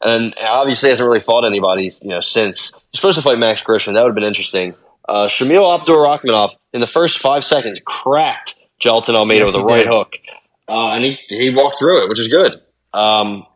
and 0.00 0.34
obviously 0.40 0.90
hasn't 0.90 1.06
really 1.06 1.20
fought 1.20 1.44
anybody, 1.44 1.90
you 2.02 2.08
know, 2.08 2.20
since. 2.20 2.72
He's 2.92 3.00
supposed 3.00 3.18
to 3.18 3.22
fight 3.22 3.38
Max 3.38 3.60
Christian. 3.62 3.94
That 3.94 4.02
would 4.02 4.10
have 4.10 4.14
been 4.14 4.24
interesting. 4.24 4.74
Uh, 5.08 5.26
Shamil 5.26 5.78
Abdurakhimov 5.80 6.52
in 6.72 6.80
the 6.80 6.86
first 6.86 7.18
five 7.18 7.44
seconds 7.44 7.80
cracked 7.84 8.54
Jailton 8.80 9.14
Almeida 9.14 9.46
Yes, 9.46 9.54
with 9.54 9.62
a 9.62 9.64
right 9.64 9.84
did. 9.84 9.86
hook, 9.88 10.18
uh, 10.68 10.90
and 10.92 11.02
he 11.04 11.18
he 11.28 11.50
walked 11.54 11.78
through 11.78 12.02
it, 12.04 12.08
which 12.08 12.18
is 12.18 12.28
good. 12.28 12.60
Um, 12.92 13.46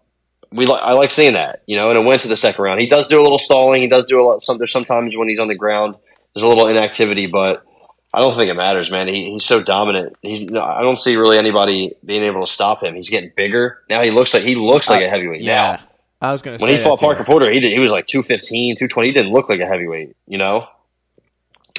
we 0.51 0.67
li- 0.67 0.79
I 0.83 0.93
like 0.93 1.11
seeing 1.11 1.35
that, 1.35 1.63
you 1.67 1.77
know, 1.77 1.91
and 1.91 1.99
it 1.99 2.05
went 2.05 2.21
to 2.23 2.29
the 2.29 2.37
second 2.37 2.63
round. 2.63 2.81
He 2.81 2.87
does 2.87 3.07
do 3.07 3.21
a 3.21 3.23
little 3.23 3.39
stalling. 3.39 3.81
He 3.83 3.89
does 3.89 4.05
do 4.07 4.21
a 4.21 4.23
lot. 4.23 4.43
Some, 4.43 4.59
there's 4.59 4.73
sometimes 4.73 5.17
when 5.17 5.29
he's 5.29 5.39
on 5.39 5.49
the 5.49 5.55
ground, 5.55 5.97
there's 6.35 6.43
a 6.45 6.49
little 6.49 6.67
inactivity, 6.69 7.27
but 7.27 7.65
I 8.13 8.21
don't 8.21 8.35
think 8.35 8.51
it 8.51 8.55
matters, 8.55 8.91
man. 8.91 9.09
He, 9.09 9.31
he's 9.33 9.45
so 9.45 9.63
dominant. 9.63 10.17
He's 10.23 10.43
no, 10.43 10.61
I 10.61 10.83
don't 10.83 10.97
see 10.99 11.17
really 11.17 11.39
anybody 11.39 11.95
being 12.05 12.23
able 12.23 12.45
to 12.45 12.51
stop 12.53 12.83
him. 12.83 12.95
He's 12.95 13.09
getting 13.11 13.33
bigger 13.37 13.79
now. 13.89 14.03
He 14.03 14.11
looks 14.11 14.35
like 14.35 14.43
he 14.43 14.55
looks 14.55 14.89
like 14.91 15.03
a 15.03 15.09
heavyweight 15.09 15.41
Yeah. 15.43 15.79
now. 15.81 15.89
I 16.23 16.31
was 16.33 16.41
going 16.41 16.57
to 16.57 16.63
When 16.63 16.71
he 16.71 16.77
fought. 16.77 17.01
Parker 17.01 17.25
Porter, 17.25 17.51
he 17.51 17.59
did, 17.61 17.73
he 17.73 17.79
was 17.81 17.91
like 17.91 18.07
215, 18.07 18.77
220. 18.77 19.09
He 19.09 19.13
didn't 19.13 19.33
look 19.33 19.49
like 19.49 19.61
a 19.61 19.67
heavyweight, 19.67 20.17
you 20.27 20.39
know. 20.39 20.69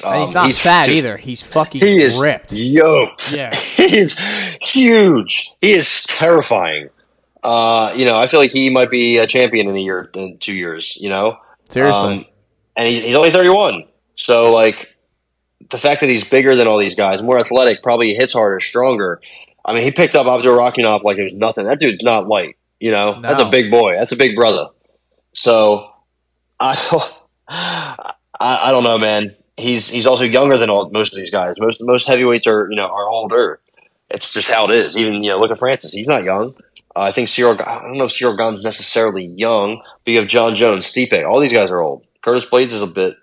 And 0.04 0.20
he's 0.20 0.34
Um, 0.34 0.48
not 0.48 0.54
fat 0.54 0.86
dude, 0.86 0.96
either. 0.96 1.16
He's 1.16 1.42
fucking 1.42 1.80
He 1.80 2.02
is 2.02 2.16
ripped. 2.18 2.52
yoked. 2.52 3.32
Yeah. 3.32 3.54
he's 3.76 4.18
huge. 4.60 5.50
He 5.62 5.72
is 5.72 6.02
terrifying. 6.04 6.90
Uh, 7.42 7.92
you 7.96 8.04
know, 8.04 8.16
I 8.16 8.26
feel 8.26 8.38
like 8.40 8.50
he 8.50 8.70
might 8.70 8.90
be 8.90 9.18
a 9.18 9.26
champion 9.26 9.68
in 9.68 9.76
a 9.76 9.80
year, 9.80 10.10
in 10.14 10.36
two 10.38 10.52
years. 10.52 10.96
You 11.00 11.08
know, 11.08 11.38
Seriously. 11.70 12.14
Um, 12.18 12.24
and 12.76 12.86
he's, 12.88 13.00
he's 13.02 13.14
only 13.14 13.30
31. 13.30 13.84
So, 14.16 14.52
like, 14.52 14.94
the 15.70 15.78
fact 15.78 16.00
that 16.00 16.08
he's 16.10 16.24
bigger 16.24 16.54
than 16.54 16.66
all 16.68 16.78
these 16.78 16.94
guys, 16.94 17.22
more 17.22 17.38
athletic, 17.38 17.82
probably 17.82 18.14
hits 18.14 18.32
harder, 18.34 18.60
stronger. 18.60 19.20
I 19.64 19.72
mean, 19.72 19.82
he 19.84 19.90
picked 19.90 20.14
up 20.14 20.26
Abdurakhimov 20.26 21.02
like 21.02 21.16
it 21.18 21.24
was 21.24 21.34
nothing. 21.34 21.64
That 21.64 21.78
dude's 21.80 22.02
not 22.02 22.26
light. 22.28 22.56
You 22.84 22.90
know, 22.90 23.18
that's 23.18 23.40
a 23.40 23.46
big 23.46 23.70
boy. 23.70 23.94
That's 23.94 24.12
a 24.12 24.16
big 24.16 24.36
brother. 24.36 24.66
So, 25.32 25.90
I 26.60 26.74
don't, 26.90 27.14
I, 27.48 28.14
I 28.38 28.70
don't 28.72 28.84
know, 28.84 28.98
man. 28.98 29.34
He's 29.56 29.88
he's 29.88 30.06
also 30.06 30.24
younger 30.24 30.58
than 30.58 30.68
all 30.68 30.90
most 30.90 31.14
of 31.14 31.18
these 31.18 31.30
guys. 31.30 31.54
Most 31.58 31.78
most 31.80 32.06
heavyweights 32.06 32.46
are 32.46 32.68
you 32.68 32.76
know 32.76 32.84
are 32.84 33.08
older. 33.08 33.60
It's 34.10 34.34
just 34.34 34.50
how 34.50 34.66
it 34.68 34.74
is. 34.74 34.98
Even 34.98 35.24
you 35.24 35.30
know, 35.30 35.38
look 35.38 35.50
at 35.50 35.58
Francis. 35.58 35.92
He's 35.92 36.08
not 36.08 36.24
young. 36.24 36.56
Uh, 36.94 37.00
I 37.00 37.12
think 37.12 37.30
Cyril. 37.30 37.54
I 37.58 37.80
don't 37.80 37.96
know 37.96 38.04
if 38.04 38.12
Cyril 38.12 38.36
Gane's 38.36 38.62
necessarily 38.62 39.24
young, 39.24 39.80
but 40.04 40.12
you 40.12 40.18
have 40.18 40.28
John 40.28 40.54
Jones, 40.54 40.84
Stipe. 40.84 41.24
All 41.24 41.40
these 41.40 41.54
guys 41.54 41.70
are 41.70 41.80
old. 41.80 42.06
Curtis 42.20 42.44
Blaydes 42.44 42.72
is 42.72 42.82
a 42.82 42.86
bit 42.86 43.16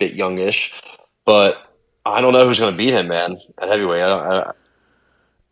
bit 0.00 0.14
youngish, 0.14 0.82
but 1.24 1.56
I 2.04 2.20
don't 2.20 2.32
know 2.32 2.48
who's 2.48 2.58
going 2.58 2.72
to 2.72 2.76
beat 2.76 2.94
him, 2.94 3.06
man. 3.06 3.36
At 3.58 3.68
heavyweight, 3.68 4.02
I 4.02 4.08
don't. 4.08 4.26
I, 4.26 4.52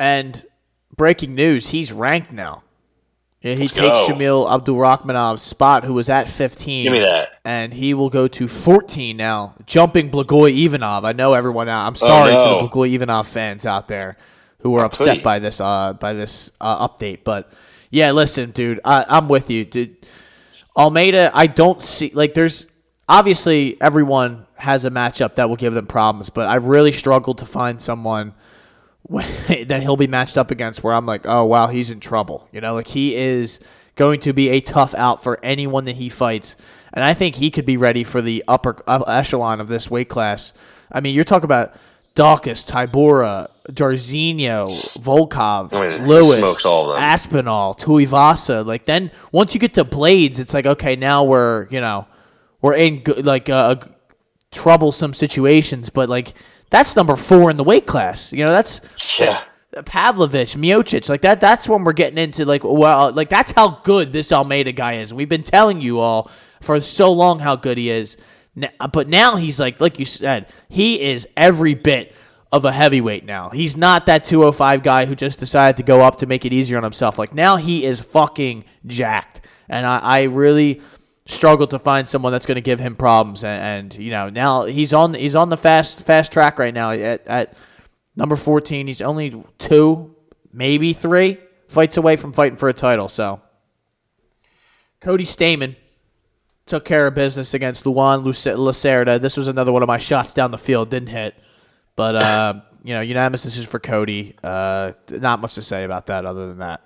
And 0.01 0.45
breaking 0.97 1.37
news, 1.37 1.69
he's 1.69 1.93
ranked 1.93 2.33
now. 2.33 2.65
Yeah, 3.43 3.55
he 3.55 3.61
Let's 3.63 3.73
takes 3.73 3.89
go. 3.89 4.07
Shamil 4.09 4.51
Abdurakhimov's 4.51 5.41
spot, 5.43 5.85
who 5.85 5.95
was 5.95 6.11
at 6.11 6.29
15. 6.29 6.83
give 6.85 6.93
me 6.93 7.01
that. 7.01 7.41
And 7.45 7.73
he 7.73 7.95
will 7.95 8.11
go 8.11 8.29
to 8.29 8.47
14 8.47 9.17
now, 9.17 9.55
jumping 9.65 10.11
Blagoy 10.11 10.65
Ivanov. 10.67 11.07
I 11.07 11.13
know 11.13 11.33
everyone 11.33 11.69
out. 11.69 11.87
I'm 11.87 11.95
sorry 11.95 12.33
Oh, 12.33 12.35
no. 12.35 12.45
for 12.45 12.63
the 12.65 12.69
Blagoy 12.69 12.95
Ivanov 12.95 13.27
fans 13.29 13.65
out 13.65 13.89
there 13.89 14.19
who 14.59 14.71
were 14.73 14.85
upset 14.85 15.23
by 15.23 15.39
this 15.39 15.59
uh, 15.61 15.95
by 15.95 16.13
this 16.13 16.51
uh, 16.61 16.87
update. 16.87 17.25
But 17.25 17.51
yeah, 17.89 18.11
listen, 18.13 18.51
dude, 18.51 18.79
I, 18.85 19.07
I'm 19.09 19.27
with 19.27 19.49
you. 19.51 19.65
Dude, 19.65 19.97
Almeida, 20.77 21.31
I 21.33 21.47
don't 21.47 21.83
see 21.83 22.11
like 22.15 22.35
there's 22.35 22.67
obviously 23.09 23.81
everyone 23.81 24.47
has 24.57 24.85
a 24.85 24.91
matchup 24.91 25.37
that 25.37 25.49
will 25.49 25.57
give 25.57 25.73
them 25.73 25.87
problems, 25.87 26.29
but 26.29 26.47
I 26.47 26.57
really 26.57 26.93
struggled 26.93 27.39
to 27.39 27.47
find 27.47 27.81
someone 27.81 28.35
that 29.09 29.81
he'll 29.83 29.97
be 29.97 30.07
matched 30.07 30.39
up 30.39 30.51
against 30.51 30.83
where 30.85 30.95
I'm 30.95 31.07
like, 31.07 31.23
oh 31.25 31.45
wow, 31.45 31.67
he's 31.67 31.91
in 31.91 32.01
trouble. 32.01 32.49
You 32.53 32.61
know, 32.61 32.75
like 32.75 32.87
he 32.87 33.17
is 33.17 33.61
going 33.97 34.21
to 34.21 34.33
be 34.33 34.51
a 34.51 34.61
tough 34.61 34.95
out 34.95 35.23
for 35.23 35.39
anyone 35.43 35.85
that 35.87 35.97
he 35.97 36.09
fights, 36.09 36.57
and 36.93 37.05
I 37.05 37.15
think 37.15 37.35
he 37.35 37.51
could 37.51 37.67
be 37.67 37.77
ready 37.77 38.05
for 38.05 38.23
the 38.23 38.45
upper 38.47 38.77
echelon 38.89 39.61
of 39.61 39.69
this 39.69 39.91
weight 39.91 40.09
class. 40.09 40.53
I 40.93 41.01
mean, 41.01 41.15
you're 41.15 41.25
talking 41.25 41.45
about 41.45 41.75
Dawkins, 42.15 42.65
Tybura, 42.65 43.49
Jairzinho, 43.71 44.69
Volkov, 44.99 45.73
I 45.73 45.99
mean, 45.99 46.09
Lewis, 46.09 46.39
smokes 46.39 46.65
all 46.65 46.91
of 46.91 46.97
them. 46.97 47.03
Aspinall, 47.03 47.75
Tuivasa. 47.75 48.65
Like 48.65 48.87
then, 48.87 49.11
once 49.33 49.55
you 49.55 49.61
get 49.61 49.75
to 49.75 49.85
Blaydes, 49.85 50.39
it's 50.39 50.55
like 50.55 50.67
okay, 50.67 50.97
now 50.97 51.25
we're 51.25 51.67
you 51.71 51.81
know 51.81 52.07
we're 52.61 52.75
in 52.75 53.03
like 53.19 53.49
uh, 53.49 53.77
troublesome 54.53 55.15
situations, 55.15 55.91
but 55.91 56.09
like 56.09 56.35
that's 56.71 56.97
number 56.97 57.17
four 57.17 57.51
in 57.51 57.57
the 57.57 57.65
weight 57.65 57.87
class. 57.87 58.33
You 58.33 58.45
know, 58.45 58.53
that's 58.53 58.81
Yeah. 59.19 59.43
Pavlovich, 59.85 60.55
Miocic, 60.55 61.09
like 61.09 61.21
that. 61.23 61.41
That's 61.41 61.69
when 61.69 61.85
we're 61.85 61.93
getting 61.93 62.19
into 62.19 62.45
like 62.45 62.63
well, 62.65 63.13
like 63.13 63.29
that's 63.29 63.53
how 63.53 63.81
good 63.85 64.13
this 64.13 64.33
Almeida 64.33 64.73
guy 64.73 64.95
is. 64.95 65.15
We've 65.15 65.29
been 65.29 65.45
telling 65.45 65.81
you 65.81 66.01
all 66.01 66.31
for 66.61 66.81
so 66.81 67.13
long 67.13 67.39
how 67.39 67.55
good 67.57 67.79
he 67.79 67.91
is, 67.91 68.17
but 68.93 69.09
now 69.09 69.37
he's 69.37 69.61
like, 69.61 69.81
like 69.81 69.99
you 69.99 70.05
said, 70.05 70.49
he 70.69 71.01
is 71.01 71.27
every 71.37 71.75
bit 71.75 72.15
of 72.53 72.65
a 72.65 72.73
heavyweight 72.73 73.25
now. 73.25 73.49
He's 73.51 73.77
not 73.77 74.07
that 74.07 74.25
205 74.25 74.83
guy 74.83 75.07
who 75.07 75.15
just 75.15 75.39
decided 75.39 75.77
to 75.77 75.85
go 75.85 76.01
up 76.01 76.19
to 76.19 76.27
make 76.27 76.45
it 76.45 76.53
easier 76.53 76.77
on 76.77 76.83
himself. 76.83 77.17
Like 77.17 77.33
now 77.33 77.57
he 77.57 77.85
is 77.85 78.01
fucking 78.01 78.65
jacked, 78.87 79.43
and 79.69 79.87
I, 79.87 79.99
I 79.99 80.23
really 80.25 80.83
struggle 81.31 81.67
to 81.69 81.79
find 81.79 82.09
someone 82.09 82.33
that's 82.33 82.47
going 82.47 82.57
to 82.57 82.61
give 82.61 82.81
him 82.81 82.97
problems. 82.97 83.45
And, 83.45 83.63
and 83.95 84.03
you 84.03 84.11
know 84.11 84.29
now 84.29 84.65
he's 84.65 84.93
on 84.93 85.15
he's 85.15 85.37
on 85.37 85.49
the 85.49 85.57
fast 85.57 86.03
fast 86.03 86.33
track 86.33 86.59
right 86.59 86.75
now 86.75 86.91
at, 86.91 87.27
at 87.27 87.55
number 88.17 88.37
14. 88.37 88.87
He's 88.87 89.03
only 89.03 89.43
two, 89.59 90.15
maybe 90.53 90.93
three 90.93 91.39
fights 91.69 91.97
away 91.97 92.17
from 92.17 92.33
fighting 92.33 92.57
for 92.57 92.69
a 92.69 92.73
title. 92.73 93.09
So 93.09 93.41
Cody 95.01 95.25
Stamann 95.25 95.77
took 96.67 96.85
care 96.85 97.07
of 97.07 97.15
business 97.15 97.55
against 97.55 97.87
Luan 97.87 98.23
Lacerda. 98.25 99.21
This 99.21 99.37
was 99.37 99.49
another 99.49 99.73
one 99.73 99.83
of 99.83 99.87
my 99.87 99.99
shots 99.99 100.35
down 100.35 100.51
the 100.51 100.59
field. 100.59 100.91
Didn't 100.91 101.09
hit. 101.09 101.35
But, 101.97 102.15
uh, 102.15 102.61
you 102.85 102.95
know, 102.95 103.01
unanimous 103.01 103.43
decision 103.43 103.69
for 103.69 103.81
Cody. 103.81 104.37
Uh, 104.43 104.93
not 105.09 105.41
much 105.41 105.55
to 105.55 105.63
say 105.63 105.85
about 105.85 106.07
that 106.07 106.25
other 106.25 106.47
than 106.47 106.59
that. 106.59 106.83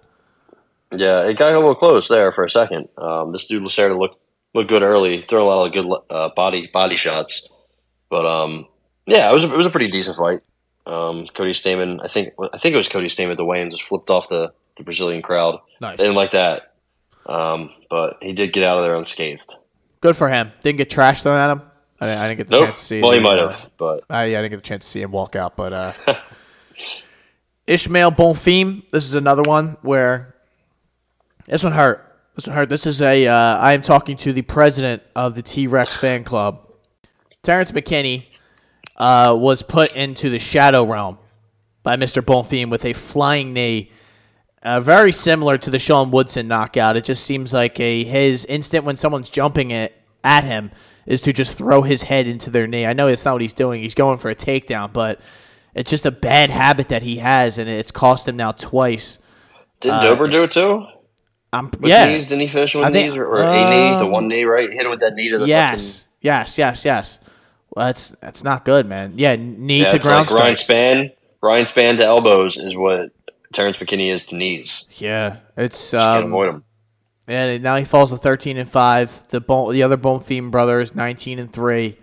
Yeah, 0.93 1.27
it 1.27 1.37
got 1.37 1.53
a 1.53 1.59
little 1.59 1.75
close 1.75 2.09
there 2.09 2.31
for 2.31 2.45
a 2.45 2.49
second. 2.49 2.89
Um, 2.97 3.33
this 3.33 3.47
dude 3.47 3.63
Lacerda 3.63 3.99
looked 3.99 4.19
looked 4.55 4.69
good 4.71 4.83
early, 4.83 5.23
throwing 5.23 5.45
a 5.45 5.49
lot 5.49 5.67
of 5.67 5.73
good 5.73 6.01
uh, 6.09 6.31
body 6.35 6.71
body 6.73 6.97
shots. 6.97 7.49
But 8.09 8.25
um, 8.27 8.67
yeah, 9.07 9.31
it 9.31 9.35
was 9.35 9.45
a, 9.45 9.53
it 9.53 9.57
was 9.57 9.67
a 9.67 9.71
pretty 9.71 9.89
decent 9.89 10.17
fight. 10.17 10.41
Um, 10.87 11.27
Cody 11.33 11.53
Stamann, 11.53 12.01
I 12.03 12.09
think 12.09 12.35
I 12.53 12.59
think 12.59 12.75
it 12.75 12.77
was 12.77 12.89
Cody 12.89 13.09
Stamann 13.09 13.31
at 13.33 13.37
the 13.37 13.45
weigh-in, 13.45 13.71
just 13.71 13.83
flipped 13.83 14.11
off 14.11 14.29
the, 14.29 14.53
the 14.77 14.85
Brazilian 14.85 15.23
crowd. 15.23 15.61
Nice. 15.81 15.99
They 15.99 16.05
didn't 16.05 16.17
like 16.17 16.33
that, 16.33 16.75
um, 17.27 17.71
but 17.91 18.19
he 18.21 18.33
did 18.33 18.53
get 18.53 18.65
out 18.65 18.79
of 18.79 18.85
there 18.85 18.95
unscathed. 18.95 19.55
Good 20.01 20.17
for 20.17 20.29
him. 20.29 20.53
Didn't 20.63 20.79
get 20.79 20.91
trash 20.91 21.23
thrown 21.23 21.39
at 21.39 21.51
him. 21.51 21.63
I 22.01 22.07
didn't, 22.07 22.21
I 22.21 22.29
didn't 22.29 22.39
get 22.39 22.49
the 22.49 22.51
Nope. 22.51 22.65
chance 22.67 22.79
to 22.81 22.85
see 22.85 23.01
Well, 23.01 23.13
he 23.13 23.21
might 23.21 23.39
uh, 23.39 23.49
have, 23.49 23.71
but 23.79 24.05
I, 24.11 24.25
yeah, 24.27 24.39
I 24.39 24.43
didn't 24.43 24.51
get 24.51 24.59
a 24.59 24.63
chance 24.63 24.85
to 24.85 24.91
see 24.91 25.01
him 25.01 25.11
walk 25.11 25.35
out, 25.37 25.57
but 25.57 25.73
uh, 25.73 25.93
Ismael 27.67 28.13
Bonfim. 28.13 28.89
This 28.91 29.07
is 29.07 29.15
another 29.15 29.43
one 29.43 29.79
where 29.81 30.35
this 31.47 31.65
one 31.65 31.73
hurt. 31.73 32.04
One 32.35 32.57
hurt. 32.57 32.68
This 32.68 32.85
is 32.85 33.01
a. 33.01 33.26
Uh, 33.26 33.57
I 33.59 33.74
am 33.74 33.82
talking 33.82 34.16
to 34.18 34.32
the 34.32 34.43
president 34.43 35.03
of 35.14 35.35
the 35.37 35.43
T 35.43 35.68
Rex 35.68 35.97
fan 35.97 36.24
club. 36.24 36.68
Terrence 37.43 37.70
McKinney 37.70 38.24
uh, 38.97 39.37
was 39.39 39.62
put 39.62 39.97
into 39.97 40.30
the 40.30 40.41
shadow 40.41 40.85
realm 40.85 41.18
by 41.85 41.97
Mr. 41.97 42.22
Bonfim 42.22 42.70
with 42.70 42.85
a 42.85 42.93
flying 42.93 43.53
knee. 43.53 43.93
Uh, 44.62 44.80
very 44.80 45.12
similar 45.12 45.59
to 45.59 45.70
the 45.70 45.78
Sean 45.78 46.11
Woodson 46.11 46.49
knockout. 46.49 46.97
It 46.97 47.05
just 47.05 47.24
seems 47.24 47.53
like 47.53 47.78
a 47.78 48.03
his 48.03 48.45
instant 48.47 48.85
when 48.85 48.97
someone's 48.97 49.30
jumping 49.30 49.70
it 49.70 49.95
at 50.24 50.43
him 50.43 50.72
is 51.07 51.20
to 51.20 51.32
just 51.32 51.57
throw 51.57 51.82
his 51.82 52.03
head 52.03 52.26
into 52.26 52.51
their 52.51 52.66
knee. 52.66 52.87
I 52.87 52.95
know 52.95 53.09
that's 53.09 53.24
not 53.24 53.35
what 53.35 53.43
he's 53.43 53.53
doing. 53.53 53.82
He's 53.82 53.95
going 53.95 54.18
for 54.18 54.30
a 54.30 54.35
takedown, 54.35 54.93
but 54.93 55.20
it's 55.74 55.91
just 55.91 56.07
a 56.07 56.11
bad 56.11 56.51
habit 56.51 56.89
that 56.89 57.03
he 57.03 57.18
has, 57.18 57.59
and 57.59 57.68
it's 57.68 57.93
cost 57.93 58.26
him 58.26 58.37
now 58.37 58.53
twice. 58.53 59.18
didn't 59.80 60.01
Dober 60.01 60.26
do 60.26 60.43
it 60.45 60.51
too? 60.51 60.87
I'm 61.55 61.67
With 61.67 61.85
yeah, 61.85 62.07
knees, 62.07 62.25
didn't 62.27 62.41
he 62.43 62.49
finish 62.49 62.75
with 62.75 62.85
I 62.85 62.91
think- 62.91 63.11
knees 63.11 63.19
or, 63.19 63.27
or 63.27 63.43
a 63.43 63.71
knee, 63.71 63.91
the 63.91 64.05
um, 64.05 64.11
one 64.11 64.29
knee, 64.29 64.45
right? 64.45 64.71
Hit 64.71 64.83
him 64.85 64.91
with 64.91 65.01
that 65.01 65.15
knee 65.15 65.31
to 65.31 65.39
the 65.39 65.47
yes, 65.47 66.07
yes, 66.21 66.59
yes, 66.59 66.85
yes. 66.85 67.19
Well, 67.75 67.87
that's 67.87 68.11
that's 68.21 68.43
not 68.45 68.65
good, 68.65 68.87
man. 68.87 69.15
Yeah, 69.17 69.37
knee 69.37 69.83
yeah, 69.83 69.93
to 69.93 69.99
ground 69.99 70.31
like 70.31 70.41
Ryan. 70.41 70.55
Spann. 70.55 71.13
Ryan 71.43 71.65
Spann 71.67 71.97
to 71.99 72.05
elbows 72.05 72.57
is 72.57 72.77
what 72.77 73.11
Terrence 73.53 73.77
McKinney 73.79 74.11
is 74.13 74.27
to 74.27 74.37
knees. 74.37 74.87
Yeah, 74.93 75.39
it's 75.57 75.91
Just 75.91 76.05
can't 76.05 76.25
um, 76.25 76.33
avoid 76.33 76.49
him. 76.51 76.65
And 77.27 77.63
now 77.63 77.77
he 77.77 77.85
falls 77.85 78.11
to 78.11 78.17
thirteen 78.17 78.57
and 78.59 78.71
five. 78.71 79.27
The 79.29 79.41
bone, 79.41 79.73
the 79.73 79.83
other 79.83 79.97
Bone 79.97 80.21
Bonfim 80.21 80.51
brothers, 80.51 80.95
nineteen 80.95 81.39
and 81.39 81.53
three. 81.53 81.99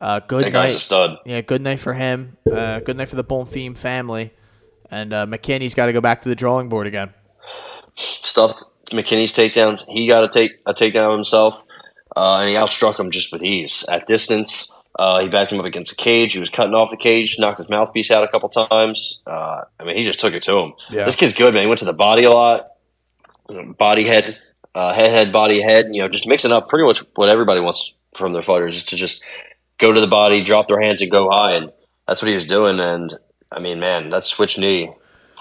Uh, 0.00 0.20
good 0.20 0.44
That 0.44 0.52
guy's 0.52 0.70
a 0.70 0.74
night. 0.74 0.80
stud. 0.80 1.18
Yeah, 1.26 1.40
good 1.40 1.60
night 1.62 1.80
for 1.80 1.92
him. 1.92 2.36
Uh, 2.50 2.78
good 2.80 2.96
night 2.96 3.08
for 3.08 3.16
the 3.16 3.24
Bonfim 3.24 3.76
family. 3.76 4.32
And 4.90 5.12
uh, 5.12 5.26
McKinney's 5.26 5.74
got 5.74 5.86
to 5.86 5.92
go 5.92 6.00
back 6.00 6.22
to 6.22 6.28
the 6.28 6.34
drawing 6.36 6.68
board 6.68 6.86
again. 6.86 7.12
stuffed 7.96 8.64
McKinney's 8.90 9.32
takedowns. 9.32 9.84
He 9.88 10.08
got 10.08 10.24
a 10.24 10.28
take 10.28 10.60
a 10.66 10.74
takedown 10.74 11.06
of 11.10 11.12
himself, 11.12 11.62
uh, 12.16 12.38
and 12.40 12.48
he 12.48 12.54
outstruck 12.54 12.98
him 12.98 13.10
just 13.10 13.32
with 13.32 13.42
ease 13.42 13.84
at 13.88 14.06
distance. 14.06 14.72
Uh, 14.98 15.20
he 15.22 15.28
backed 15.28 15.52
him 15.52 15.60
up 15.60 15.66
against 15.66 15.90
the 15.90 15.96
cage. 15.96 16.32
He 16.32 16.40
was 16.40 16.50
cutting 16.50 16.74
off 16.74 16.90
the 16.90 16.96
cage, 16.96 17.36
knocked 17.38 17.58
his 17.58 17.68
mouthpiece 17.68 18.10
out 18.10 18.24
a 18.24 18.28
couple 18.28 18.48
times. 18.48 19.22
Uh, 19.26 19.62
I 19.78 19.84
mean, 19.84 19.96
he 19.96 20.02
just 20.02 20.18
took 20.18 20.34
it 20.34 20.42
to 20.44 20.58
him. 20.58 20.72
Yeah. 20.90 21.04
This 21.04 21.14
kid's 21.14 21.34
good, 21.34 21.54
man. 21.54 21.62
He 21.62 21.68
went 21.68 21.78
to 21.80 21.84
the 21.84 21.92
body 21.92 22.24
a 22.24 22.30
lot, 22.30 22.66
body 23.78 24.04
head. 24.04 24.38
uh, 24.74 24.92
head, 24.92 25.10
head, 25.10 25.32
body, 25.32 25.60
head. 25.62 25.88
You 25.92 26.02
know, 26.02 26.08
just 26.08 26.26
mixing 26.26 26.52
up 26.52 26.68
pretty 26.68 26.84
much 26.84 27.02
what 27.14 27.28
everybody 27.28 27.60
wants 27.60 27.94
from 28.16 28.32
their 28.32 28.42
fighters 28.42 28.76
is 28.78 28.84
to 28.84 28.96
just 28.96 29.24
go 29.78 29.92
to 29.92 30.00
the 30.00 30.06
body, 30.08 30.42
drop 30.42 30.66
their 30.68 30.80
hands, 30.80 31.00
and 31.00 31.10
go 31.10 31.30
high. 31.30 31.52
And 31.54 31.70
that's 32.06 32.20
what 32.20 32.28
he 32.28 32.34
was 32.34 32.46
doing. 32.46 32.80
And 32.80 33.16
I 33.52 33.60
mean, 33.60 33.78
man, 33.78 34.10
that 34.10 34.24
switch 34.24 34.58
knee. 34.58 34.90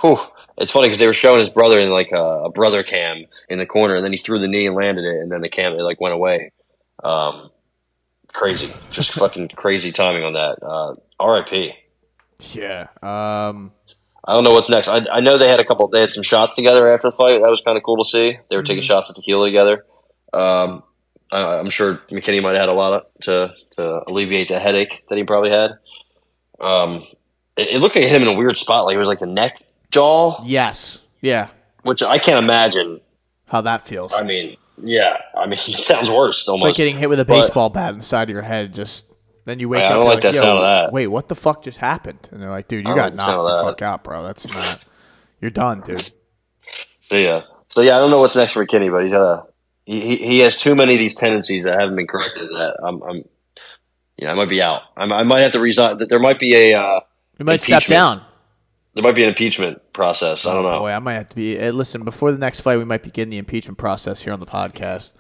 Whew. 0.01 0.19
It's 0.57 0.71
funny 0.71 0.87
because 0.87 0.99
they 0.99 1.07
were 1.07 1.13
showing 1.13 1.39
his 1.39 1.49
brother 1.49 1.79
in 1.79 1.89
like 1.89 2.11
a, 2.11 2.23
a, 2.45 2.49
brother 2.49 2.83
cam 2.83 3.25
in 3.47 3.59
the 3.59 3.65
corner, 3.65 3.95
and 3.95 4.03
then 4.03 4.11
he 4.11 4.17
threw 4.17 4.39
the 4.39 4.47
knee 4.47 4.65
and 4.65 4.75
landed 4.75 5.05
it, 5.05 5.21
and 5.21 5.31
then 5.31 5.41
the 5.41 5.49
cam 5.49 5.73
it 5.73 5.83
like 5.83 6.01
went 6.01 6.15
away. 6.15 6.51
Um, 7.03 7.51
crazy, 8.33 8.73
just 8.89 9.11
fucking 9.19 9.49
crazy 9.49 9.91
timing 9.91 10.23
on 10.23 10.33
that. 10.33 10.57
Uh, 10.63 10.95
R.I.P. 11.19 11.73
Yeah. 12.53 12.87
Um, 13.03 13.71
I 14.27 14.33
don't 14.33 14.43
know 14.43 14.53
what's 14.53 14.69
next. 14.69 14.87
I, 14.87 15.05
I 15.11 15.19
know 15.19 15.37
they 15.37 15.47
had 15.47 15.59
a 15.59 15.63
couple. 15.63 15.87
They 15.87 16.01
had 16.01 16.11
some 16.11 16.23
shots 16.23 16.55
together 16.55 16.91
after 16.91 17.09
the 17.09 17.15
fight. 17.15 17.41
That 17.41 17.49
was 17.49 17.61
kind 17.61 17.77
of 17.77 17.83
cool 17.83 18.03
to 18.03 18.09
see. 18.09 18.37
They 18.49 18.55
were 18.55 18.63
taking 18.63 18.81
mm-hmm. 18.81 18.87
shots 18.87 19.09
of 19.09 19.15
tequila 19.15 19.47
together. 19.47 19.85
Um, 20.33 20.83
I, 21.31 21.59
am 21.59 21.69
sure 21.69 22.01
McKinney 22.11 22.41
might 22.41 22.53
have 22.55 22.61
had 22.61 22.69
a 22.69 22.73
lot 22.73 22.93
of, 22.93 23.21
to 23.21 23.53
to 23.71 24.01
alleviate 24.07 24.47
the 24.47 24.59
headache 24.59 25.03
that 25.09 25.17
he 25.17 25.23
probably 25.23 25.51
had. 25.51 25.77
Um, 26.59 27.05
it, 27.55 27.69
it 27.69 27.79
looked 27.79 27.95
like 27.95 28.05
hit 28.05 28.21
him 28.21 28.27
in 28.27 28.35
a 28.35 28.37
weird 28.37 28.57
spot. 28.57 28.85
Like 28.85 28.95
it 28.95 28.99
was 28.99 29.07
like 29.07 29.19
the 29.19 29.27
neck 29.27 29.61
jaw. 29.91 30.43
Yes. 30.45 30.99
Yeah. 31.21 31.49
Which 31.83 32.01
I 32.01 32.17
can't 32.17 32.43
imagine 32.43 33.01
how 33.45 33.61
that 33.61 33.87
feels. 33.87 34.13
I 34.13 34.23
mean, 34.23 34.57
yeah. 34.77 35.21
I 35.35 35.45
mean, 35.45 35.53
it 35.67 35.83
sounds 35.83 36.09
worse. 36.09 36.47
Almost 36.47 36.63
it's 36.63 36.69
like 36.69 36.77
getting 36.77 36.97
hit 36.97 37.09
with 37.09 37.19
a 37.19 37.25
baseball 37.25 37.69
but, 37.69 37.79
bat 37.79 37.93
inside 37.93 38.29
of 38.29 38.33
your 38.33 38.41
head. 38.41 38.73
Just 38.73 39.05
then 39.45 39.59
you 39.59 39.69
wake 39.69 39.81
yeah, 39.81 39.87
up. 39.87 39.91
I 39.91 39.95
don't 39.95 40.05
like 40.05 40.21
that 40.21 40.35
sound 40.35 40.59
of 40.59 40.65
that. 40.65 40.93
Wait, 40.93 41.07
what 41.07 41.27
the 41.27 41.35
fuck 41.35 41.63
just 41.63 41.77
happened? 41.77 42.27
And 42.31 42.41
they're 42.41 42.49
like, 42.49 42.67
dude, 42.67 42.87
you 42.87 42.95
got 42.95 43.15
knocked 43.15 43.47
the 43.47 43.63
fuck 43.63 43.81
out, 43.81 44.03
bro. 44.03 44.23
That's 44.23 44.45
not. 44.45 44.85
You're 45.41 45.51
done, 45.51 45.81
dude. 45.81 46.11
So 47.03 47.15
yeah. 47.15 47.41
So 47.69 47.81
yeah, 47.81 47.95
I 47.95 47.99
don't 47.99 48.09
know 48.09 48.19
what's 48.19 48.35
next 48.35 48.53
for 48.53 48.65
McKinney, 48.65 48.91
but 48.91 49.03
he's 49.03 49.11
got 49.11 49.21
a 49.21 49.47
he, 49.85 50.17
he 50.17 50.39
has 50.39 50.57
too 50.57 50.75
many 50.75 50.93
of 50.93 50.99
these 50.99 51.15
tendencies 51.15 51.63
that 51.63 51.79
haven't 51.79 51.95
been 51.95 52.07
corrected. 52.07 52.43
That 52.49 52.77
I'm, 52.83 53.01
I'm 53.03 53.23
know, 54.19 54.29
I 54.29 54.33
might 54.33 54.49
be 54.49 54.61
out. 54.61 54.83
I'm, 54.95 55.11
i 55.11 55.23
might 55.23 55.41
have 55.41 55.53
to 55.53 55.59
resign. 55.59 55.97
There 55.97 56.19
might 56.19 56.39
be 56.39 56.53
a. 56.55 56.73
Uh, 56.73 56.99
you 57.39 57.45
might 57.45 57.61
step 57.61 57.85
down. 57.85 58.23
There 58.97 59.03
might 59.03 59.13
be 59.13 59.21
an 59.21 59.29
impeachment 59.29 59.93
process. 59.93 60.47
I 60.47 60.55
don't 60.55 60.63
know. 60.63 60.79
Boy, 60.79 60.89
I 60.89 60.97
might 60.97 61.13
have 61.13 61.27
to 61.27 61.35
be. 61.35 61.59
Uh, 61.59 61.71
listen, 61.71 62.03
before 62.03 62.31
the 62.31 62.39
next 62.39 62.61
fight, 62.61 62.77
we 62.77 62.83
might 62.83 63.03
begin 63.03 63.29
the 63.29 63.37
impeachment 63.37 63.77
process 63.77 64.23
here 64.23 64.33
on 64.33 64.39
the 64.39 64.47
podcast 64.47 65.13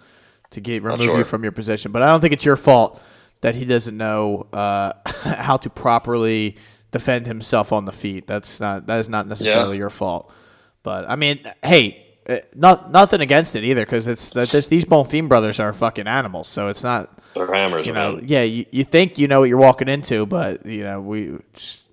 to 0.49 0.59
get 0.59 0.81
remove 0.81 1.03
sure. 1.03 1.19
you 1.19 1.23
from 1.23 1.43
your 1.43 1.51
position. 1.51 1.91
But 1.91 2.01
I 2.01 2.09
don't 2.09 2.19
think 2.19 2.33
it's 2.33 2.43
your 2.43 2.57
fault 2.57 2.99
that 3.41 3.53
he 3.53 3.65
doesn't 3.65 3.95
know 3.95 4.47
uh, 4.51 4.93
how 5.05 5.57
to 5.57 5.69
properly 5.69 6.57
defend 6.91 7.27
himself 7.27 7.71
on 7.71 7.85
the 7.85 7.91
feet. 7.91 8.25
That's 8.25 8.59
not 8.59 8.87
that 8.87 8.97
is 8.97 9.09
not 9.09 9.27
necessarily 9.27 9.77
your 9.77 9.91
fault. 9.91 10.33
But 10.81 11.07
I 11.07 11.15
mean, 11.15 11.39
hey, 11.63 12.03
uh, 12.27 12.37
not 12.55 12.91
nothing 12.91 13.21
against 13.21 13.55
it 13.55 13.63
either 13.63 13.85
because 13.85 14.07
it's 14.07 14.31
that 14.31 14.49
this 14.49 14.65
these 14.65 14.85
Bonfim 14.85 15.29
brothers 15.29 15.59
are 15.59 15.71
fucking 15.71 16.07
animals. 16.07 16.47
So 16.47 16.69
it's 16.69 16.83
not 16.83 17.15
they're 17.35 17.53
hammers. 17.53 17.85
You 17.85 17.93
know, 17.93 18.13
man. 18.13 18.25
yeah, 18.27 18.41
you, 18.41 18.65
you 18.71 18.83
think 18.83 19.19
you 19.19 19.27
know 19.27 19.41
what 19.41 19.49
you're 19.49 19.59
walking 19.59 19.87
into, 19.87 20.25
but 20.25 20.65
you 20.65 20.83
know 20.83 20.99
we 20.99 21.37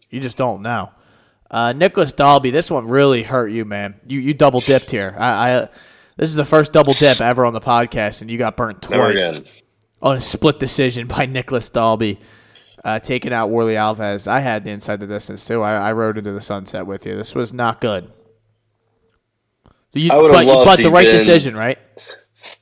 you 0.08 0.20
just 0.20 0.38
don't 0.38 0.62
know. 0.62 0.90
Uh, 1.50 1.72
Nicolas 1.72 2.12
Dalby, 2.12 2.50
this 2.50 2.70
one 2.70 2.88
really 2.88 3.22
hurt 3.22 3.48
you, 3.48 3.64
man. 3.64 3.94
You 4.06 4.20
you 4.20 4.34
double 4.34 4.60
dipped 4.60 4.90
here. 4.90 5.14
I, 5.18 5.28
I 5.28 5.68
this 6.16 6.28
is 6.28 6.34
the 6.34 6.44
first 6.44 6.72
double 6.72 6.94
dip 6.94 7.20
ever 7.20 7.44
on 7.44 7.52
the 7.52 7.60
podcast, 7.60 8.22
and 8.22 8.30
you 8.30 8.38
got 8.38 8.56
burnt 8.56 8.82
twice 8.82 9.32
on 10.02 10.16
a 10.16 10.20
split 10.20 10.58
decision 10.58 11.06
by 11.06 11.26
Nicolas 11.26 11.68
Dalby. 11.68 12.20
Uh, 12.84 12.98
taking 12.98 13.32
out 13.32 13.48
Warlley 13.48 13.76
Alves. 13.76 14.28
I 14.28 14.40
had 14.40 14.64
the 14.64 14.70
inside 14.70 15.00
the 15.00 15.06
distance 15.06 15.46
too. 15.46 15.62
I, 15.62 15.88
I 15.88 15.92
rode 15.92 16.18
into 16.18 16.32
the 16.32 16.40
sunset 16.42 16.86
with 16.86 17.06
you. 17.06 17.16
This 17.16 17.34
was 17.34 17.54
not 17.54 17.80
good. 17.80 18.12
You, 19.94 20.12
I 20.12 20.18
would 20.18 20.34
have 20.34 20.44
loved 20.44 20.66
but 20.66 20.82
the 20.82 20.90
right 20.90 21.06
been, 21.06 21.18
decision, 21.18 21.56
right? 21.56 21.78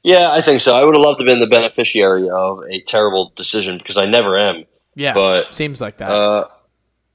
Yeah, 0.05 0.31
I 0.31 0.41
think 0.41 0.61
so. 0.61 0.75
I 0.75 0.85
would 0.85 0.95
have 0.95 1.03
loved 1.03 1.19
to 1.19 1.25
have 1.25 1.29
been 1.29 1.41
the 1.41 1.49
beneficiary 1.49 2.29
of 2.31 2.61
a 2.71 2.81
terrible 2.83 3.33
decision 3.35 3.79
because 3.79 3.97
I 3.97 4.05
never 4.05 4.39
am. 4.39 4.65
Yeah, 4.95 5.15
but 5.15 5.55
seems 5.55 5.81
like 5.81 5.97
that. 5.99 6.11
Uh, 6.11 6.49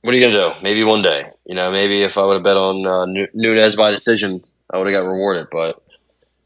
what 0.08 0.14
are 0.14 0.20
you 0.20 0.26
gonna 0.26 0.54
do? 0.54 0.62
Maybe 0.64 0.86
one 0.86 1.02
day. 1.02 1.32
You 1.46 1.54
know, 1.54 1.70
maybe 1.70 2.02
if 2.02 2.18
I 2.18 2.26
would 2.26 2.36
have 2.36 2.44
bet 2.44 2.56
on 2.56 2.88
uh, 2.88 3.28
Nunes 3.34 3.76
by 3.76 3.92
decision, 3.92 4.42
I 4.72 4.78
would 4.78 4.88
have 4.88 4.94
got 4.94 5.06
rewarded. 5.06 5.48
But 5.52 5.84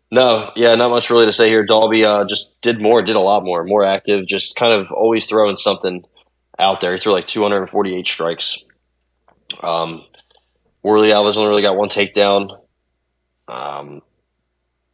no, 0.09 0.51
yeah, 0.55 0.73
not 0.73 0.89
much 0.89 1.11
really 1.11 1.27
to 1.27 1.31
say 1.31 1.47
here. 1.47 1.63
Dalby 1.63 2.03
uh, 2.03 2.25
just 2.25 2.59
did 2.61 2.81
more, 2.81 3.03
did 3.03 3.15
a 3.15 3.19
lot 3.19 3.43
more, 3.43 3.63
more 3.63 3.83
active, 3.83 4.25
just 4.25 4.55
kind 4.55 4.73
of 4.73 4.91
always 4.91 5.27
throwing 5.27 5.55
something 5.55 6.03
out 6.57 6.81
there. 6.81 6.93
He 6.93 6.97
threw 6.97 7.11
like 7.11 7.27
248 7.27 8.07
strikes. 8.07 8.63
Um, 9.61 10.05
Warlley 10.83 11.13
Alves 11.13 11.37
only 11.37 11.49
really 11.49 11.61
got 11.61 11.77
one 11.77 11.89
takedown. 11.89 12.57
Um, 13.47 14.01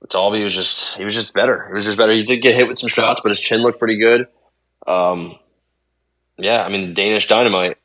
Dalby 0.09 0.43
was 0.43 0.53
just 0.53 0.97
he 0.97 1.05
was 1.05 1.13
just 1.13 1.33
better. 1.33 1.67
He 1.69 1.73
was 1.73 1.85
just 1.85 1.97
better. 1.97 2.11
He 2.11 2.23
did 2.23 2.41
get 2.41 2.55
hit 2.55 2.67
with 2.67 2.77
some 2.77 2.89
shots, 2.89 3.21
but 3.21 3.29
his 3.29 3.39
chin 3.39 3.61
looked 3.61 3.79
pretty 3.79 3.97
good. 3.97 4.27
Um, 4.85 5.39
yeah, 6.37 6.65
I 6.65 6.69
mean 6.69 6.93
Danish 6.93 7.29
Dynamite, 7.29 7.76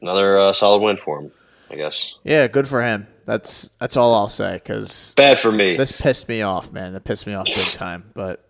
another 0.00 0.38
uh, 0.38 0.52
solid 0.52 0.82
win 0.82 0.96
for 0.96 1.20
him, 1.20 1.32
I 1.70 1.76
guess. 1.76 2.16
Yeah, 2.24 2.46
good 2.46 2.68
for 2.68 2.82
him. 2.82 3.06
That's 3.24 3.70
that's 3.78 3.96
all 3.96 4.14
I'll 4.14 4.28
say. 4.28 4.54
Because 4.54 5.14
bad 5.16 5.38
for 5.38 5.52
me. 5.52 5.76
This 5.76 5.92
pissed 5.92 6.28
me 6.28 6.42
off, 6.42 6.72
man. 6.72 6.92
That 6.92 7.04
pissed 7.04 7.26
me 7.26 7.34
off 7.34 7.46
big 7.46 7.66
time. 7.72 8.10
But 8.14 8.44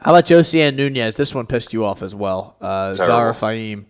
how 0.00 0.12
about 0.12 0.26
Josiane 0.26 0.76
Nunes? 0.76 1.16
This 1.16 1.34
one 1.34 1.46
pissed 1.46 1.72
you 1.72 1.84
off 1.84 2.02
as 2.02 2.14
well. 2.14 2.56
Uh, 2.60 2.94
Zara 2.94 3.34
Fairn 3.34 3.86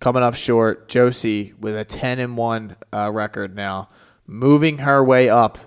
coming 0.00 0.22
up 0.22 0.34
short. 0.34 0.88
Josie 0.88 1.54
with 1.58 1.76
a 1.76 1.84
ten 1.84 2.18
and 2.18 2.36
one 2.36 2.76
uh, 2.92 3.10
record 3.12 3.56
now 3.56 3.88
moving 4.26 4.78
her 4.78 5.04
way 5.04 5.28
up 5.28 5.58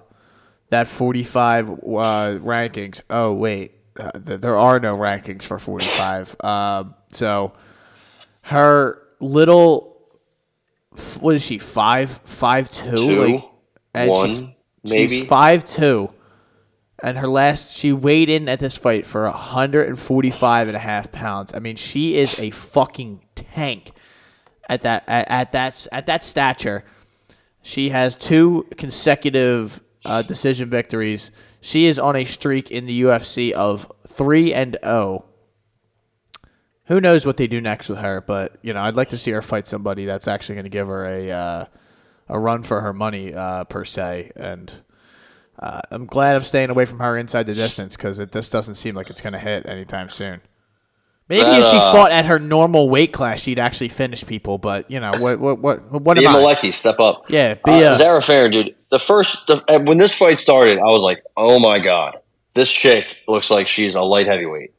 that 0.70 0.88
45 0.88 1.70
uh, 1.70 1.74
rankings. 1.74 3.02
Oh, 3.10 3.34
wait. 3.34 3.74
Uh, 3.98 4.12
there 4.16 4.58
are 4.58 4.80
no 4.80 4.98
rankings 4.98 5.44
for 5.44 5.60
45. 5.60 6.36
Um, 6.44 6.96
so 7.12 7.54
her 8.42 9.02
little, 9.20 9.95
what 11.20 11.36
is 11.36 11.44
she 11.44 11.58
five 11.58 12.20
five 12.26 12.70
two, 12.72 12.96
two. 12.96 13.26
like 13.26 13.46
and 13.94 14.10
one, 14.10 14.28
she's, 14.28 14.44
maybe. 14.84 15.20
she's 15.20 15.28
five 15.28 15.66
two. 15.66 16.12
And 17.04 17.18
her 17.18 17.28
last 17.28 17.76
she 17.76 17.92
weighed 17.92 18.30
in 18.30 18.48
at 18.48 18.60
this 18.60 18.78
fight 18.78 19.06
for 19.06 19.24
145 19.24 20.68
and 20.68 20.78
a 20.78 20.80
half 20.80 21.12
pounds. 21.12 21.54
I 21.54 21.60
mean 21.60 21.76
she 21.76 22.18
is 22.18 22.40
a 22.40 22.50
fucking 22.52 23.22
tank 23.36 23.92
at 24.70 24.82
that 24.82 25.04
at, 25.08 25.30
at 25.30 25.52
that 25.52 25.88
at 25.92 26.06
that 26.08 26.24
stature. 26.24 26.84
She 27.62 27.90
has 27.90 28.16
two 28.16 28.68
consecutive 28.78 29.82
uh, 30.06 30.22
decision 30.22 30.70
victories. 30.70 31.32
She 31.62 31.88
is 31.88 31.98
on 31.98 32.16
a 32.16 32.26
streak 32.26 32.70
in 32.70 32.86
the 32.86 33.02
ufc 33.02 33.52
of 33.54 33.92
3 34.08 34.54
and 34.54 34.78
0 34.84 35.26
who 36.88 37.02
knows 37.02 37.26
what 37.26 37.38
they 37.38 37.48
do 37.48 37.62
next 37.62 37.90
with 37.90 38.00
her? 38.00 38.22
But 38.22 38.58
you 38.62 38.74
know, 38.74 38.82
I'd 38.82 38.96
like 38.96 39.10
to 39.10 39.18
see 39.18 39.32
her 39.32 39.42
fight 39.42 39.68
somebody 39.68 40.06
that's 40.06 40.28
actually 40.28 40.56
going 40.56 40.66
to 40.66 40.70
give 40.70 40.88
her 40.88 41.06
a 41.06 41.32
uh, 41.32 41.66
a 42.30 42.40
run 42.40 42.64
for 42.64 42.82
her 42.82 42.94
money 42.94 43.34
uh, 43.34 43.64
per 43.66 43.86
se. 43.86 44.32
And 44.36 44.72
uh, 45.60 45.82
I'm 45.92 46.06
glad 46.06 46.36
I'm 46.36 46.44
staying 46.44 46.70
away 46.70 46.86
from 46.86 47.00
her 47.00 47.18
inside 47.18 47.48
the 47.48 47.56
distance 47.56 47.96
because 47.96 48.20
it 48.20 48.32
just 48.32 48.52
doesn't 48.52 48.76
seem 48.76 48.96
like 48.96 49.10
it's 49.10 49.22
going 49.22 49.34
to 49.34 49.40
hit 49.40 49.66
anytime 49.66 50.10
soon. 50.10 50.42
Maybe 51.28 51.42
that, 51.42 51.60
if 51.60 51.66
she 51.66 51.78
uh, 51.78 51.92
fought 51.92 52.12
at 52.12 52.26
her 52.26 52.38
normal 52.38 52.88
weight 52.88 53.12
class, 53.12 53.40
she'd 53.40 53.58
actually 53.58 53.88
finish 53.88 54.24
people. 54.24 54.60
But 54.60 54.92
you 54.92 55.00
know 55.00 55.12
what? 55.18 55.40
What? 55.40 55.60
What? 55.60 55.92
What? 55.92 56.18
Be 56.18 56.24
Malecki, 56.24 56.72
step 56.72 57.00
up. 57.00 57.26
Yeah, 57.30 57.56
be 57.56 57.72
uh, 57.72 57.94
a, 57.94 57.96
Zara 57.96 58.22
Fair, 58.22 58.48
dude. 58.48 58.76
The 58.92 59.00
first 59.00 59.48
the, 59.48 59.64
uh, 59.68 59.80
when 59.80 59.98
this 59.98 60.16
fight 60.16 60.40
started, 60.40 60.78
I 60.78 60.86
was 60.86 61.02
like, 61.02 61.24
oh 61.36 61.58
my 61.58 61.80
god, 61.80 62.20
this 62.54 62.72
chick 62.72 63.22
looks 63.28 63.50
like 63.50 63.66
she's 63.66 63.96
a 63.96 64.04
light 64.04 64.28
heavyweight. 64.28 64.75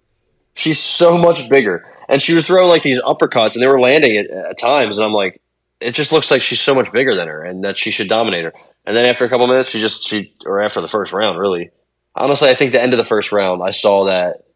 She's 0.56 0.80
so 0.80 1.16
much 1.16 1.48
bigger, 1.48 1.86
and 2.08 2.20
she 2.20 2.34
was 2.34 2.46
throwing 2.46 2.68
like 2.68 2.82
these 2.82 3.00
uppercuts, 3.02 3.54
and 3.54 3.62
they 3.62 3.68
were 3.68 3.78
landing 3.78 4.16
at, 4.16 4.30
at 4.30 4.58
times, 4.58 4.98
and 4.98 5.04
I'm 5.04 5.12
like, 5.12 5.40
it 5.80 5.94
just 5.94 6.12
looks 6.12 6.30
like 6.30 6.40
she's 6.40 6.60
so 6.60 6.74
much 6.74 6.90
bigger 6.90 7.14
than 7.14 7.28
her, 7.28 7.42
and 7.42 7.62
that 7.62 7.76
she 7.76 7.90
should 7.90 8.08
dominate 8.08 8.44
her. 8.44 8.54
And 8.86 8.96
then 8.96 9.04
after 9.04 9.24
a 9.24 9.28
couple 9.28 9.46
minutes, 9.46 9.70
she 9.70 9.80
just 9.80 10.08
she 10.08 10.34
or 10.44 10.60
after 10.60 10.80
the 10.80 10.88
first 10.88 11.12
round, 11.12 11.38
really. 11.38 11.70
Honestly, 12.14 12.48
I 12.48 12.54
think 12.54 12.72
the 12.72 12.82
end 12.82 12.94
of 12.94 12.96
the 12.96 13.04
first 13.04 13.30
round, 13.30 13.62
I 13.62 13.70
saw 13.70 14.06
that 14.06 14.46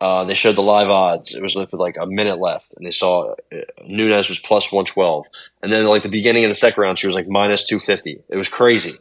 uh, 0.00 0.24
they 0.24 0.34
showed 0.34 0.56
the 0.56 0.62
live 0.62 0.88
odds. 0.88 1.34
It 1.34 1.42
was 1.42 1.54
with 1.54 1.72
like 1.74 1.98
a 2.00 2.06
minute 2.06 2.38
left, 2.38 2.72
and 2.76 2.86
they 2.86 2.90
saw 2.90 3.34
uh, 3.52 3.56
Nunes 3.86 4.30
was 4.30 4.38
plus 4.38 4.72
one 4.72 4.86
twelve, 4.86 5.26
and 5.62 5.70
then 5.70 5.84
like 5.84 6.02
the 6.02 6.08
beginning 6.08 6.44
of 6.44 6.48
the 6.48 6.54
second 6.54 6.82
round, 6.82 6.98
she 6.98 7.06
was 7.06 7.14
like 7.14 7.28
minus 7.28 7.68
two 7.68 7.78
fifty. 7.78 8.22
It 8.30 8.38
was 8.38 8.48
crazy. 8.48 8.94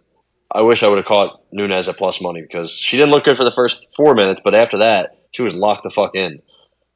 I 0.54 0.64
wish 0.64 0.84
I 0.84 0.90
would 0.90 0.98
have 0.98 1.06
caught 1.06 1.42
Nunes 1.54 1.88
at 1.88 1.98
plus 1.98 2.20
money 2.20 2.42
because 2.42 2.72
she 2.72 2.98
didn't 2.98 3.12
look 3.12 3.24
good 3.24 3.38
for 3.38 3.46
the 3.46 3.52
first 3.52 3.88
four 3.96 4.14
minutes, 4.14 4.42
but 4.44 4.54
after 4.54 4.80
that, 4.80 5.16
she 5.32 5.42
was 5.42 5.54
locked 5.56 5.84
the 5.84 5.90
fuck 5.90 6.16
in. 6.16 6.42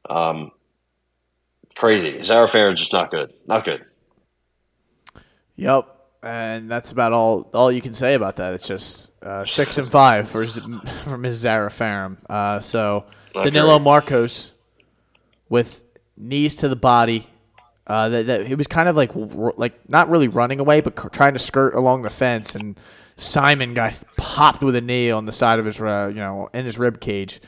Um, 0.10 0.52
crazy. 1.76 2.22
Zara 2.22 2.48
Farron's 2.48 2.80
just 2.80 2.94
not 2.94 3.12
good. 3.12 3.34
Not 3.48 3.66
good. 3.66 3.86
Yep. 5.56 5.90
And 6.22 6.70
that's 6.70 6.92
about 6.92 7.14
all 7.14 7.50
all 7.54 7.72
you 7.72 7.82
can 7.82 7.94
say 7.94 8.16
about 8.16 8.38
that. 8.38 8.54
It's 8.54 8.68
just 8.68 9.12
uh, 9.22 9.46
six 9.46 9.78
and 9.78 9.90
five 9.90 10.28
for 10.28 10.46
for 11.04 11.18
Ms. 11.18 11.36
Zara 11.36 11.70
Farron. 11.70 12.18
Uh, 12.30 12.60
so 12.60 13.06
Danilo 13.34 13.80
Marcos 13.80 14.54
with 15.50 15.84
knees 16.18 16.56
to 16.56 16.68
the 16.68 16.76
body. 16.76 17.28
Uh, 17.88 18.10
that, 18.10 18.26
that 18.26 18.48
he 18.48 18.56
was 18.56 18.66
kind 18.66 18.90
of 18.90 18.96
like 18.96 19.12
like 19.14 19.88
not 19.88 20.10
really 20.10 20.28
running 20.28 20.60
away, 20.60 20.82
but 20.82 21.14
trying 21.14 21.34
to 21.34 21.40
skirt 21.40 21.76
along 21.76 22.02
the 22.02 22.10
fence, 22.10 22.56
and 22.56 22.80
Saimon 23.18 23.76
got 23.76 23.98
popped 24.18 24.64
with 24.64 24.76
a 24.76 24.82
knee 24.82 25.12
on 25.12 25.26
the 25.26 25.32
side 25.32 25.60
of 25.60 25.66
his, 25.66 25.80
uh, 25.80 26.08
you 26.10 26.20
know, 26.20 26.50
in 26.54 26.66
his 26.66 26.78
rib 26.78 27.00
cage, 27.00 27.40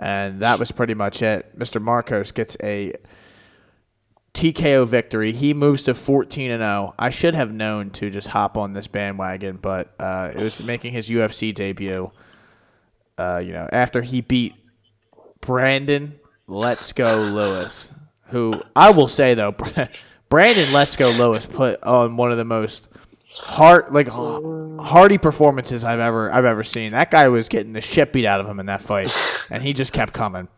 and 0.00 0.40
that 0.40 0.58
was 0.58 0.72
pretty 0.72 0.94
much 0.94 1.22
it. 1.22 1.56
Mr. 1.58 1.80
Marcos 1.80 2.32
gets 2.32 2.56
a 2.62 2.94
TKO 4.32 4.88
victory. 4.88 5.32
He 5.32 5.52
moves 5.52 5.82
to 5.84 5.94
14 5.94 6.50
and 6.50 6.62
0. 6.62 6.94
I 6.98 7.10
should 7.10 7.34
have 7.34 7.52
known 7.52 7.90
to 7.90 8.08
just 8.08 8.28
hop 8.28 8.56
on 8.56 8.72
this 8.72 8.86
bandwagon, 8.86 9.58
but 9.60 9.94
uh, 10.00 10.32
it 10.34 10.40
was 10.40 10.64
making 10.64 10.94
his 10.94 11.10
UFC 11.10 11.54
debut. 11.54 12.10
Uh, 13.18 13.42
you 13.44 13.52
know, 13.52 13.68
after 13.70 14.00
he 14.00 14.22
beat 14.22 14.54
Brandon 15.42 16.18
Let's 16.46 16.94
Go 16.94 17.16
Lewis, 17.16 17.92
who 18.28 18.62
I 18.74 18.92
will 18.92 19.08
say 19.08 19.34
though, 19.34 19.54
Brandon 20.30 20.72
Let's 20.72 20.96
Go 20.96 21.10
Lewis 21.10 21.44
put 21.44 21.82
on 21.82 22.16
one 22.16 22.32
of 22.32 22.38
the 22.38 22.44
most 22.46 22.88
hard, 23.38 23.92
like 23.92 24.08
hardy 24.08 25.18
performances 25.18 25.84
I've 25.84 26.00
ever 26.00 26.32
I've 26.32 26.44
ever 26.44 26.62
seen. 26.62 26.90
That 26.90 27.10
guy 27.10 27.28
was 27.28 27.48
getting 27.48 27.72
the 27.72 27.80
shit 27.80 28.12
beat 28.12 28.26
out 28.26 28.40
of 28.40 28.46
him 28.48 28.60
in 28.60 28.66
that 28.66 28.82
fight, 28.82 29.14
and 29.50 29.62
he 29.62 29.72
just 29.72 29.92
kept 29.92 30.12
coming. 30.12 30.48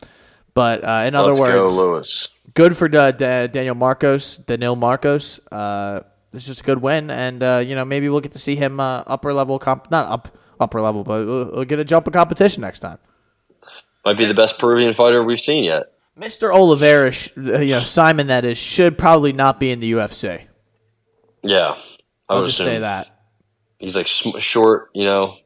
But 0.53 0.83
uh, 0.83 1.03
in 1.07 1.15
other 1.15 1.29
Let's 1.29 1.39
words, 1.39 1.53
go, 1.53 1.65
Lewis. 1.65 2.29
good 2.53 2.77
for 2.77 2.87
Da- 2.87 3.11
Da- 3.11 3.47
Daniel 3.47 3.75
Marcos, 3.75 4.37
Daniel 4.37 4.75
Marcos. 4.75 5.39
Uh, 5.51 6.01
it's 6.31 6.45
just 6.45 6.61
a 6.61 6.63
good 6.63 6.81
win, 6.81 7.09
and 7.09 7.41
uh, 7.43 7.61
you 7.65 7.75
know 7.75 7.85
maybe 7.85 8.09
we'll 8.09 8.21
get 8.21 8.31
to 8.33 8.39
see 8.39 8.55
him 8.55 8.79
uh, 8.79 9.03
upper 9.07 9.33
level 9.33 9.59
comp, 9.59 9.89
not 9.91 10.07
up 10.07 10.37
upper 10.59 10.81
level, 10.81 11.03
but 11.03 11.25
we'll, 11.25 11.51
we'll 11.51 11.65
get 11.65 11.79
a 11.79 11.83
jump 11.85 12.07
in 12.07 12.13
competition 12.13 12.61
next 12.61 12.79
time. 12.79 12.97
Might 14.05 14.17
be 14.17 14.25
the 14.25 14.33
best 14.33 14.59
Peruvian 14.59 14.93
fighter 14.93 15.23
we've 15.23 15.39
seen 15.39 15.63
yet. 15.63 15.91
Mr. 16.19 16.53
Oliveira, 16.53 17.11
sh- 17.11 17.29
uh, 17.37 17.59
you 17.59 17.71
know 17.71 17.79
Saimon, 17.79 18.27
that 18.27 18.45
is, 18.45 18.57
should 18.57 18.97
probably 18.97 19.33
not 19.33 19.59
be 19.59 19.71
in 19.71 19.79
the 19.79 19.91
UFC. 19.93 20.41
Yeah, 21.41 21.77
I 22.33 22.37
I'll 22.37 22.45
just 22.45 22.59
assume. 22.59 22.67
say 22.73 22.79
that. 22.79 23.07
He's 23.79 23.95
like 23.95 24.07
sm- 24.07 24.37
short, 24.39 24.89
you 24.93 25.05
know, 25.05 25.37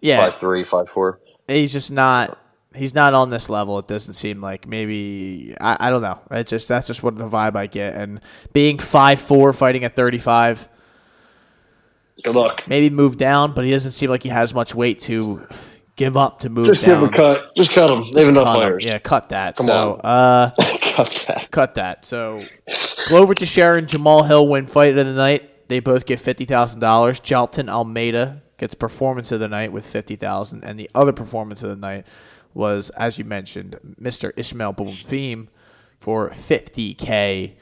Yeah, 0.00 0.18
five 0.30 0.38
three, 0.38 0.64
five 0.64 0.88
four. 0.88 1.20
he's 1.48 1.72
just 1.72 1.90
not. 1.90 2.38
He's 2.74 2.92
not 2.94 3.14
on 3.14 3.30
this 3.30 3.48
level. 3.48 3.78
It 3.78 3.88
doesn't 3.88 4.12
seem 4.14 4.42
like 4.42 4.66
maybe 4.68 5.56
I, 5.58 5.86
I 5.86 5.90
don't 5.90 6.02
know. 6.02 6.20
It 6.30 6.46
just 6.46 6.68
that's 6.68 6.86
just 6.86 7.02
what 7.02 7.16
the 7.16 7.24
vibe 7.24 7.56
I 7.56 7.66
get. 7.68 7.94
And 7.94 8.20
being 8.52 8.78
five 8.78 9.18
four, 9.18 9.52
fighting 9.54 9.82
at 9.84 9.96
thirty 9.96 10.18
five, 10.18 10.68
Good 12.22 12.34
luck. 12.34 12.64
maybe 12.66 12.90
move 12.94 13.16
down, 13.16 13.52
but 13.54 13.64
he 13.64 13.70
doesn't 13.70 13.92
seem 13.92 14.10
like 14.10 14.22
he 14.22 14.28
has 14.28 14.52
much 14.52 14.74
weight 14.74 15.00
to 15.02 15.46
give 15.96 16.16
up 16.18 16.40
to 16.40 16.50
move 16.50 16.66
Just 16.66 16.84
down. 16.84 16.90
give 16.94 16.98
him 17.02 17.08
a 17.08 17.12
cut. 17.12 17.50
Just 17.56 17.72
cut 17.74 17.90
him. 17.90 18.10
They 18.12 18.20
have 18.20 18.28
enough 18.28 18.44
Cut 18.44 18.56
him. 18.56 18.62
fighters. 18.62 18.84
Yeah, 18.84 18.98
cut 18.98 19.28
that. 19.30 19.56
Come 19.56 19.66
so, 19.66 19.92
on. 19.94 20.00
uh, 20.04 20.50
cut 20.82 21.24
that. 21.28 21.48
cut 21.50 21.74
that. 21.76 22.04
So, 22.04 22.44
Glover 23.08 23.34
Teixeira 23.34 23.78
and 23.78 23.86
Jamahal 23.88 24.26
Hill 24.26 24.48
win 24.48 24.66
fight 24.66 24.96
of 24.98 25.06
the 25.06 25.12
night. 25.14 25.50
They 25.68 25.80
both 25.80 26.06
get 26.06 26.20
fifty 26.20 26.44
thousand 26.44 26.80
dollars. 26.80 27.20
Jailton 27.20 27.68
Almeida 27.68 28.42
gets 28.58 28.74
performance 28.74 29.32
of 29.32 29.40
the 29.40 29.48
night 29.48 29.72
with 29.72 29.84
fifty 29.86 30.16
thousand, 30.16 30.64
and 30.64 30.78
the 30.78 30.90
other 30.94 31.12
performance 31.12 31.62
of 31.62 31.70
the 31.70 31.76
night 31.76 32.06
was, 32.54 32.90
as 32.90 33.18
you 33.18 33.24
mentioned, 33.24 33.76
Mister 33.98 34.32
Ismael 34.36 34.74
Bonfim 34.74 35.54
for 36.00 36.32
fifty 36.32 36.94
k, 36.94 37.54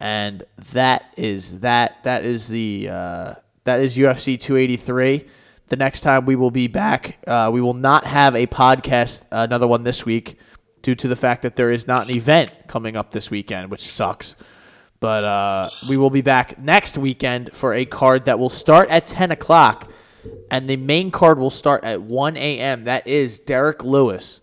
and 0.00 0.42
that 0.72 1.14
is 1.16 1.60
that. 1.60 2.02
That 2.04 2.24
is 2.24 2.48
the 2.48 2.88
uh, 2.90 3.34
that 3.64 3.80
is 3.80 3.96
UFC 3.96 4.40
two 4.40 4.56
eighty 4.56 4.76
three. 4.76 5.26
The 5.68 5.76
next 5.76 6.00
time 6.00 6.26
we 6.26 6.36
will 6.36 6.50
be 6.50 6.66
back, 6.66 7.18
uh, 7.26 7.50
we 7.52 7.60
will 7.62 7.74
not 7.74 8.04
have 8.06 8.34
a 8.34 8.46
podcast, 8.46 9.26
another 9.30 9.66
one 9.66 9.82
this 9.82 10.04
week, 10.04 10.38
due 10.82 10.94
to 10.94 11.08
the 11.08 11.16
fact 11.16 11.42
that 11.42 11.56
there 11.56 11.70
is 11.70 11.86
not 11.86 12.08
an 12.08 12.14
event 12.14 12.50
coming 12.68 12.96
up 12.96 13.12
this 13.12 13.30
weekend, 13.30 13.70
which 13.70 13.82
sucks. 13.82 14.36
But 15.04 15.24
uh, 15.24 15.68
we 15.86 15.98
will 15.98 16.08
be 16.08 16.22
back 16.22 16.58
next 16.58 16.96
weekend 16.96 17.54
for 17.54 17.74
a 17.74 17.84
card 17.84 18.24
that 18.24 18.38
will 18.38 18.48
start 18.48 18.88
at 18.88 19.06
10 19.06 19.32
o'clock, 19.32 19.90
and 20.50 20.66
the 20.66 20.78
main 20.78 21.10
card 21.10 21.38
will 21.38 21.50
start 21.50 21.84
at 21.84 22.00
1 22.00 22.38
a.m. 22.38 22.84
That 22.84 23.06
is 23.06 23.38
Derrick 23.38 23.84
Lewis 23.84 24.40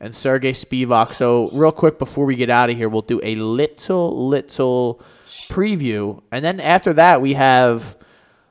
and 0.00 0.14
Sergey 0.14 0.52
Spivak. 0.52 1.12
So, 1.12 1.50
real 1.50 1.72
quick 1.72 1.98
before 1.98 2.24
we 2.24 2.36
get 2.36 2.48
out 2.48 2.70
of 2.70 2.76
here, 2.78 2.88
we'll 2.88 3.02
do 3.02 3.20
a 3.22 3.34
little, 3.34 4.28
little 4.30 5.02
preview. 5.26 6.22
And 6.32 6.42
then 6.42 6.58
after 6.58 6.94
that, 6.94 7.20
we 7.20 7.34
have 7.34 7.94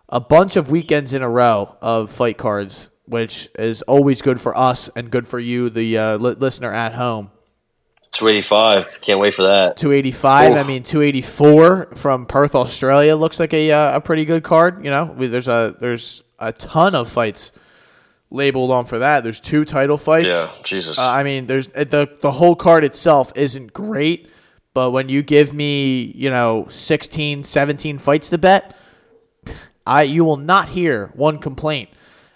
a 0.09 0.19
bunch 0.19 0.57
of 0.57 0.69
weekends 0.69 1.11
in 1.11 1.23
a 1.23 1.29
row 1.29 1.75
of 1.81 2.11
fight 2.11 2.37
cards, 2.37 2.91
which 3.05 3.49
is 3.57 3.81
always 3.81 4.21
good 4.21 4.39
for 4.39 4.55
us 4.55 4.91
and 4.95 5.09
good 5.09 5.27
for 5.27 5.39
you, 5.39 5.71
the 5.71 5.97
uh, 5.97 6.17
li- 6.17 6.35
listener 6.37 6.71
at 6.71 6.93
home. 6.93 7.31
Two 8.17 8.27
eighty 8.27 8.41
five. 8.41 8.99
Can't 9.01 9.19
wait 9.19 9.33
for 9.33 9.43
that. 9.43 9.77
285. 9.77 10.53
I 10.53 10.63
mean, 10.63 10.83
284 10.83 11.95
from 11.95 12.25
Perth, 12.25 12.55
Australia 12.55 13.15
looks 13.15 13.39
like 13.39 13.53
a 13.53 13.71
uh, 13.71 13.97
a 13.97 14.01
pretty 14.01 14.25
good 14.25 14.43
card. 14.43 14.83
You 14.83 14.91
know, 14.91 15.05
We- 15.05 15.27
there's 15.27 15.47
a 15.47 15.75
there's 15.79 16.23
a 16.39 16.51
ton 16.51 16.95
of 16.95 17.09
fights 17.09 17.51
labeled 18.29 18.71
on 18.71 18.85
for 18.85 18.99
that. 18.99 19.23
There's 19.23 19.39
two 19.39 19.65
title 19.65 19.97
fights. 19.97 20.27
Yeah, 20.27 20.51
Jesus. 20.63 20.97
Uh, 20.99 21.09
I 21.09 21.23
mean, 21.23 21.47
there's 21.47 21.67
uh, 21.75 21.83
the 21.83 22.09
the 22.21 22.31
whole 22.31 22.55
card 22.55 22.83
itself 22.83 23.31
isn't 23.35 23.71
great, 23.73 24.29
but 24.73 24.91
when 24.91 25.09
you 25.09 25.21
give 25.21 25.53
me, 25.53 26.11
you 26.15 26.29
know, 26.29 26.65
16, 26.69 27.43
17 27.43 27.97
fights 27.99 28.29
to 28.29 28.37
bet, 28.37 28.75
I 29.85 30.03
you 30.03 30.25
will 30.25 30.37
not 30.37 30.69
hear 30.69 31.11
one 31.13 31.37
complaint 31.39 31.89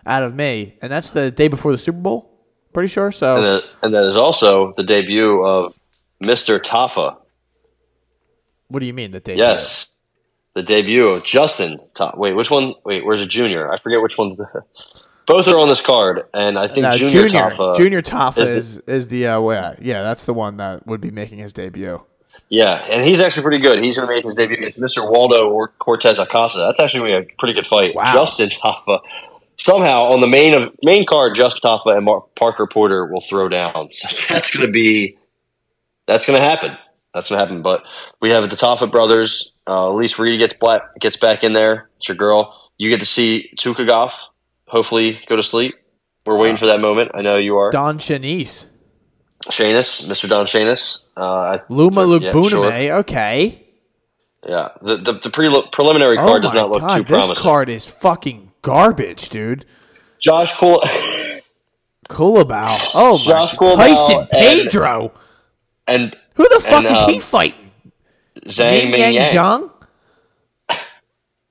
out 0.05 0.23
of 0.23 0.33
me, 0.35 0.75
and 0.81 0.91
that's 0.91 1.11
the 1.11 1.29
day 1.31 1.47
before 1.47 1.71
the 1.71 1.77
Super 1.77 1.99
Bowl. 1.99 2.30
Pretty 2.73 2.87
sure. 2.89 3.11
So 3.11 3.35
and 3.35 3.45
that, 3.45 3.63
and 3.81 3.93
that 3.93 4.05
is 4.05 4.15
also 4.17 4.73
the 4.73 4.83
debut 4.83 5.45
of 5.45 5.77
Mister 6.19 6.59
Tafa. 6.59 7.17
what 8.67 8.79
do 8.79 8.85
you 8.85 8.93
mean 8.93 9.11
the 9.11 9.19
day? 9.19 9.35
Yes, 9.35 9.87
the 10.53 10.63
debut 10.63 11.07
of 11.07 11.23
Justin. 11.23 11.79
Ta- 11.93 12.13
wait, 12.15 12.33
which 12.33 12.49
one? 12.51 12.75
Wait, 12.85 13.05
where's 13.05 13.21
a 13.21 13.25
junior? 13.25 13.71
I 13.71 13.77
forget 13.77 14.01
which 14.01 14.17
one. 14.17 14.37
Both 15.27 15.47
are 15.47 15.59
on 15.59 15.69
this 15.69 15.81
card, 15.81 16.23
and 16.33 16.57
I 16.57 16.67
think 16.67 16.81
No, 16.81 16.91
Junior, 16.97 17.27
Junior 17.27 17.49
Tafa. 17.51 17.75
Junior 17.77 18.01
Tafa 18.01 18.37
is 18.39 18.49
is 18.49 18.75
the- 18.81 18.91
is 18.91 19.07
the, 19.07 19.27
uh, 19.27 19.49
yeah, 19.49 19.75
yeah 19.79 20.03
that's 20.03 20.25
the 20.25 20.33
one 20.33 20.57
that 20.57 20.85
would 20.87 20.99
be 20.99 21.11
making 21.11 21.37
his 21.37 21.53
debut. 21.53 22.01
Yeah, 22.49 22.73
and 22.89 23.05
he's 23.05 23.19
actually 23.19 23.43
pretty 23.43 23.59
good. 23.59 23.81
He's 23.83 23.97
going 23.97 24.07
to 24.09 24.13
make 24.15 24.25
his 24.25 24.33
debut 24.35 24.57
against 24.57 24.79
Mr. 24.79 25.09
Waldo 25.09 25.49
or 25.49 25.67
Cortes 25.79 26.17
Acosta. 26.17 26.59
That's 26.59 26.79
actually 26.79 27.01
going 27.11 27.21
to 27.21 27.27
be 27.27 27.33
a 27.33 27.35
pretty 27.37 27.53
good 27.53 27.67
fight. 27.67 27.93
Wow. 27.95 28.11
Justin 28.13 28.49
Tafa. 28.49 28.99
Somehow 29.63 30.05
on 30.13 30.21
the 30.21 30.27
main 30.27 30.55
of 30.55 30.73
main 30.81 31.05
card, 31.05 31.35
Justin 31.35 31.61
Tafa 31.69 31.95
and 31.95 32.05
Mar- 32.05 32.25
Parker 32.35 32.67
Porter 32.71 33.05
will 33.05 33.21
throw 33.21 33.47
down. 33.47 33.89
So 33.91 34.07
that's 34.33 34.49
going 34.55 34.65
to 34.65 34.71
be 34.71 35.17
that's 36.07 36.25
going 36.25 36.39
to 36.39 36.43
happen. 36.43 36.75
That's 37.13 37.29
going 37.29 37.37
to 37.39 37.45
happen. 37.45 37.61
But 37.61 37.83
we 38.21 38.31
have 38.31 38.49
the 38.49 38.55
Tafa 38.55 38.89
brothers. 38.89 39.53
Uh, 39.67 39.89
Elise 39.89 40.17
Reed 40.17 40.39
gets 40.39 40.53
black, 40.53 40.81
gets 40.99 41.15
back 41.15 41.43
in 41.43 41.53
there. 41.53 41.89
It's 41.97 42.07
your 42.07 42.17
girl. 42.17 42.57
You 42.77 42.89
get 42.89 42.99
to 43.01 43.05
see 43.05 43.49
Tukhugov. 43.57 44.11
Hopefully, 44.65 45.19
go 45.27 45.35
to 45.35 45.43
sleep. 45.43 45.75
We're 46.25 46.37
waiting 46.37 46.57
for 46.57 46.65
that 46.67 46.79
moment. 46.79 47.11
I 47.13 47.21
know 47.21 47.37
you 47.37 47.57
are. 47.57 47.69
Don 47.71 47.99
Shanice, 47.99 48.65
Shanus, 49.45 50.07
Mr. 50.07 50.29
Don 50.29 50.45
Shanus. 50.45 51.03
Uh, 51.17 51.57
Luma 51.69 52.01
yeah, 52.01 52.31
Lookboonmee. 52.31 52.49
sure. 52.49 52.93
Okay. 52.99 53.67
Yeah, 54.47 54.69
the 54.81 54.95
the, 54.97 55.13
the 55.13 55.29
pre- 55.29 55.63
preliminary 55.71 56.17
Oh 56.17 56.25
card 56.25 56.41
does 56.41 56.53
not 56.53 56.69
look 56.71 56.81
god, 56.81 56.97
too 56.97 57.03
this 57.03 57.09
promising. 57.09 57.35
card 57.35 57.69
is 57.69 57.85
fucking 57.85 58.50
garbage, 58.61 59.29
dude. 59.29 59.65
Josh 60.19 60.55
Cole 60.57 60.81
Culibao. 62.09 62.77
Oh 62.93 63.17
my 63.17 63.23
Josh 63.23 63.55
Culibao 63.55 63.75
Tyson 63.77 64.17
and- 64.19 64.29
Pedro. 64.31 65.13
and 65.87 66.15
Who 66.35 66.47
the 66.49 66.59
fuck 66.61 66.85
and, 66.85 66.95
is 66.95 67.03
he 67.05 67.15
um, 67.15 67.21
fighting? 67.21 67.71
Zhang 68.45 68.91
Ming 68.91 69.13
Yang. 69.13 69.33
Zhang? 69.35 69.71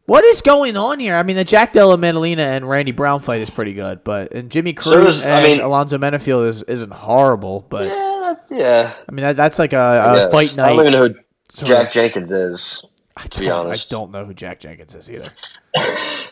What 0.07 0.25
is 0.25 0.43
going 0.43 0.77
on 0.77 0.99
here? 0.99 1.15
I 1.15 1.23
mean, 1.23 1.37
the 1.37 1.45
Jack 1.45 1.73
Della 1.73 1.97
Maddalena 1.97 2.43
and 2.43 2.69
Randy 2.69 2.91
Brown 2.91 3.21
fight 3.21 3.41
is 3.43 3.49
pretty 3.51 3.75
good, 3.75 4.03
but 4.03 4.33
and 4.33 4.51
Jimmy 4.51 4.73
Cruz 4.73 4.93
So 4.93 5.07
is- 5.07 5.23
I 5.25 5.29
and 5.41 5.45
mean- 5.45 5.61
Alonzo 5.61 5.99
Menifield 5.99 6.49
is 6.49 6.63
isn't 6.65 6.93
horrible, 6.93 7.65
but 7.69 7.87
Yeah, 7.87 8.35
yeah. 8.51 8.95
I 9.09 9.13
mean 9.13 9.23
that, 9.23 9.37
that's 9.37 9.59
like 9.59 9.73
a, 9.73 10.13
guess. 10.17 10.33
fight 10.33 10.53
I 10.59 10.69
don't 10.69 10.77
night. 10.77 10.87
even 10.87 10.93
know 10.93 11.09
who 11.09 11.15
Sorry. 11.51 11.69
Jack 11.69 11.93
Jenkins 11.93 12.31
is. 12.33 12.85
I 13.17 13.27
be 13.39 13.51
honest. 13.51 13.87
I 13.87 13.91
don't 13.97 14.11
know 14.13 14.25
who 14.25 14.35
Jack 14.35 14.61
Jenkins 14.61 14.95
is 14.95 15.09
either. 15.11 15.31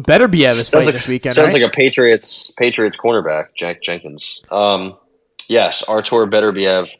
but 0.00 0.06
better 0.06 0.28
be 0.28 0.44
is 0.44 0.68
Sounds 0.68 0.86
like, 0.86 0.94
this 0.94 1.08
weekend, 1.08 1.34
sounds 1.34 1.54
right? 1.54 1.62
like 1.62 1.72
a 1.72 1.74
Patriots 1.74 2.50
Patriots 2.52 2.96
cornerback, 2.96 3.54
Jack 3.54 3.82
Jenkins. 3.82 4.42
Um, 4.50 4.96
yes, 5.48 5.82
Artur 5.82 6.26
Beterbiev 6.26 6.90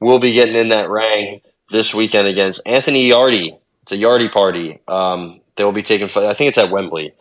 will 0.00 0.18
be 0.18 0.32
getting 0.32 0.56
in 0.56 0.68
that 0.70 0.88
ring 0.88 1.40
this 1.70 1.94
weekend 1.94 2.26
against 2.26 2.60
Anthony 2.66 3.08
Yarde. 3.08 3.58
It's 3.82 3.92
a 3.92 3.96
Yarde 3.96 4.30
party. 4.32 4.80
Um, 4.88 5.40
they 5.56 5.64
will 5.64 5.72
be 5.72 5.82
taking. 5.82 6.08
I 6.08 6.34
think 6.34 6.48
it's 6.48 6.58
at 6.58 6.70
Wembley. 6.70 7.14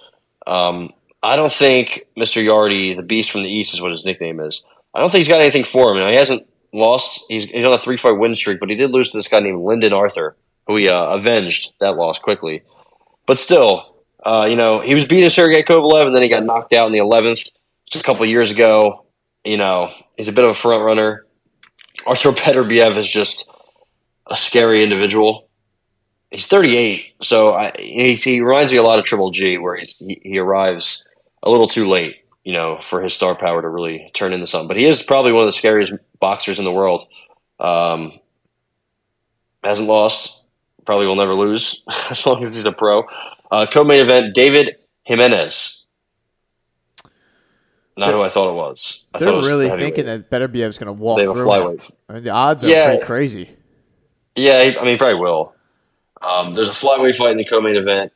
Um, 0.48 0.94
I 1.22 1.36
don't 1.36 1.52
think 1.52 2.06
Mr. 2.18 2.44
Yarde, 2.44 2.96
the 2.96 3.04
Beast 3.04 3.32
from 3.32 3.44
the 3.44 3.50
East, 3.50 3.74
is 3.74 3.82
what 3.82 3.92
his 3.92 4.06
nickname 4.06 4.40
is. 4.40 4.64
I 4.94 5.00
don't 5.00 5.10
think 5.10 5.20
he's 5.20 5.28
got 5.28 5.42
anything 5.42 5.64
for 5.66 5.92
him. 5.92 5.98
Now, 5.98 6.10
he 6.10 6.16
hasn't 6.16 6.48
lost. 6.74 7.24
He's, 7.28 7.46
he's 7.46 7.66
on 7.66 7.74
a 7.74 7.78
three 7.78 7.98
fight 7.98 8.18
win 8.18 8.36
streak, 8.36 8.60
but 8.60 8.70
he 8.70 8.76
did 8.76 8.92
lose 8.92 9.12
to 9.12 9.18
this 9.18 9.28
guy 9.28 9.40
named 9.40 9.62
Lyndon 9.62 9.94
Arthur, 9.94 10.36
who 10.68 10.78
he 10.78 10.90
uh, 10.90 11.16
avenged 11.16 11.74
that 11.80 11.96
loss 11.96 12.20
quickly. 12.20 12.64
But 13.26 13.38
still, 13.38 13.99
uh, 14.24 14.48
you 14.50 14.56
know, 14.56 14.80
he 14.80 14.96
was 14.96 15.06
beating 15.06 15.30
Sergey 15.30 15.64
Kovalev, 15.64 16.08
and 16.08 16.16
then 16.16 16.22
he 16.22 16.30
got 16.30 16.44
knocked 16.44 16.74
out 16.74 16.88
in 16.88 16.94
the 16.94 17.00
eleventh. 17.00 17.48
It's 17.88 17.96
a 17.96 18.04
couple 18.04 18.26
years 18.26 18.52
ago. 18.52 19.06
You 19.44 19.58
know, 19.58 19.92
he's 20.18 20.28
a 20.28 20.34
bit 20.34 20.44
of 20.44 20.52
a 20.52 20.54
front 20.54 20.84
runner. 20.84 21.26
Artur 22.06 22.32
Beterbiev 22.32 22.98
is 22.98 23.08
just 23.08 23.50
a 24.28 24.36
scary 24.36 24.84
individual. 24.84 25.50
He's 26.32 26.46
38, 26.46 27.16
so 27.22 27.54
I, 27.54 27.72
he, 27.78 28.14
he 28.14 28.42
reminds 28.42 28.72
me 28.72 28.78
a 28.78 28.84
lot 28.84 29.00
of 29.00 29.06
Triple 29.06 29.32
G, 29.32 29.58
where 29.58 29.76
he, 29.76 30.22
he 30.22 30.38
arrives 30.38 31.08
a 31.42 31.50
little 31.50 31.68
too 31.68 31.90
late, 31.90 32.18
you 32.44 32.54
know, 32.54 32.80
for 32.82 33.02
his 33.02 33.14
star 33.14 33.36
power 33.36 33.62
to 33.62 33.68
really 33.68 34.12
turn 34.14 34.32
into 34.32 34.46
something. 34.46 34.68
But 34.68 34.78
he 34.78 34.86
is 34.86 35.02
probably 35.02 35.32
one 35.32 35.42
of 35.42 35.48
the 35.48 35.54
scariest 35.54 35.94
boxers 36.20 36.60
in 36.60 36.66
the 36.66 36.72
world. 36.72 37.08
Um, 37.60 38.20
hasn't 39.64 39.88
lost, 39.88 40.39
probably 40.90 41.06
will 41.06 41.16
never 41.16 41.36
lose 41.36 41.84
as 42.10 42.26
long 42.26 42.42
as 42.44 42.56
he's 42.56 42.66
a 42.66 42.72
pro. 42.72 43.04
Uh, 43.52 43.68
co-main 43.72 44.00
event: 44.00 44.34
David 44.34 44.78
Jimenez. 45.04 45.86
Not 47.96 48.12
who 48.12 48.22
I 48.22 48.30
thought 48.30 48.50
it 48.50 48.56
was. 48.56 49.06
I 49.14 49.20
They're 49.20 49.28
thought 49.28 49.34
it 49.36 49.38
was 49.38 49.48
really 49.48 49.70
thinking 49.70 50.06
that 50.06 50.32
Beterbiev's 50.32 50.80
going 50.80 50.88
to 50.88 50.94
walk 50.94 51.20
They 51.20 51.26
through 51.26 51.46
flyweight. 51.46 51.92
I 52.10 52.14
mean, 52.14 52.24
the 52.24 52.32
odds 52.32 52.64
are 52.64 52.68
Yeah. 52.70 52.88
pretty 52.90 53.06
crazy. 53.06 53.50
Yeah, 54.36 54.64
he- 54.64 54.78
I 54.78 54.82
mean, 54.82 54.92
he 54.94 54.98
probably 54.98 55.20
will. 55.20 55.54
Um, 56.22 56.56
there's 56.56 56.70
a 56.70 56.72
flyweight 56.72 57.16
fight 57.18 57.32
in 57.32 57.38
the 57.38 57.46
co-main 57.46 57.76
event. 57.76 58.12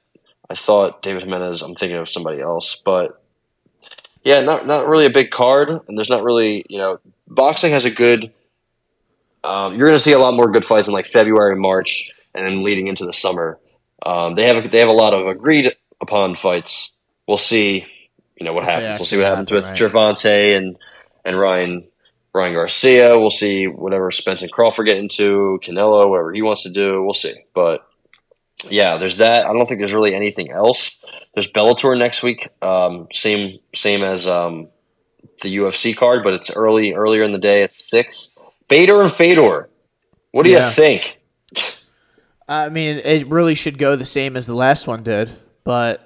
I 0.50 0.56
thought 0.56 1.04
David 1.04 1.22
Jimenez. 1.24 1.62
I'm 1.62 1.76
thinking 1.76 1.98
of 2.00 2.10
somebody 2.10 2.40
else, 2.42 2.82
but 2.84 3.22
yeah, 4.24 4.42
not 4.42 4.66
not 4.66 4.88
really 4.88 5.06
a 5.06 5.12
big 5.12 5.30
card, 5.30 5.70
and 5.70 5.96
there's 5.98 6.10
not 6.10 6.24
really 6.24 6.66
you 6.70 6.80
know 6.80 6.98
boxing 7.28 7.72
has 7.72 7.86
a 7.86 7.92
good. 7.92 8.32
Um, 9.44 9.76
you're 9.76 9.88
going 9.88 9.98
to 9.98 10.04
see 10.04 10.14
a 10.14 10.20
lot 10.20 10.34
more 10.34 10.50
good 10.50 10.66
fights 10.66 10.88
in 10.88 10.94
like 10.94 11.06
February, 11.06 11.56
March, 11.58 12.10
and 12.34 12.46
then 12.46 12.64
leading 12.64 12.88
into 12.88 13.06
the 13.06 13.14
summer. 13.14 13.60
Um, 14.06 14.36
they 14.36 14.48
have 14.48 14.70
they 14.72 14.80
have 14.80 14.90
a 14.90 14.94
lot 14.94 15.14
of 15.14 15.28
agreed 15.28 15.74
upon 16.02 16.36
fights. 16.36 16.92
We'll 17.28 17.38
see, 17.38 17.86
you 18.38 18.46
know 18.46 18.54
what 18.54 18.66
happens. 18.66 19.00
We'll 19.00 19.06
see 19.06 19.18
what 19.18 19.28
happens 19.28 19.52
with 19.52 19.66
Gervonta 19.76 20.58
and 20.58 20.76
and 21.24 21.40
Ryan 21.40 21.88
Ryan 22.34 22.54
Garcia. 22.54 23.18
We'll 23.18 23.30
see 23.30 23.66
whatever 23.68 24.12
Spence 24.12 24.42
and 24.42 24.52
Crawford 24.52 24.88
get 24.88 24.98
into, 24.98 25.60
Canelo, 25.64 26.10
whatever 26.10 26.34
he 26.34 26.42
wants 26.42 26.64
to 26.64 26.70
do. 26.72 27.02
We'll 27.04 27.14
see. 27.14 27.34
But 27.54 27.88
yeah, 28.70 28.98
there's 28.98 29.18
that. 29.18 29.46
I 29.46 29.54
don't 29.54 29.66
think 29.68 29.80
there's 29.80 29.94
really 29.94 30.16
anything 30.16 30.52
else. 30.52 30.98
There's 31.34 31.52
Bellator 31.52 31.98
next 31.98 32.24
week. 32.24 32.50
Um, 32.62 33.08
same 33.14 33.60
same 33.76 34.04
as 34.04 34.28
um, 34.28 34.68
the 35.42 35.56
UFC 35.58 35.96
card, 35.96 36.24
but 36.24 36.34
it's 36.34 36.52
early 36.56 36.94
earlier 36.94 37.24
in 37.24 37.32
the 37.32 37.40
day 37.40 37.64
at 37.64 37.74
six. 37.74 38.32
Bader 38.68 39.02
and 39.02 39.12
Fedor. 39.12 39.70
What 40.32 40.44
do 40.46 40.52
Yeah. 40.52 40.68
you 40.68 40.74
think? 40.74 41.22
I 42.48 42.70
mean, 42.70 43.00
it 43.04 43.28
really 43.28 43.56
should 43.56 43.78
go 43.78 43.96
the 43.96 44.06
same 44.06 44.36
as 44.36 44.46
the 44.48 44.54
last 44.54 44.86
one 44.88 45.04
did, 45.04 45.30
but 45.64 46.00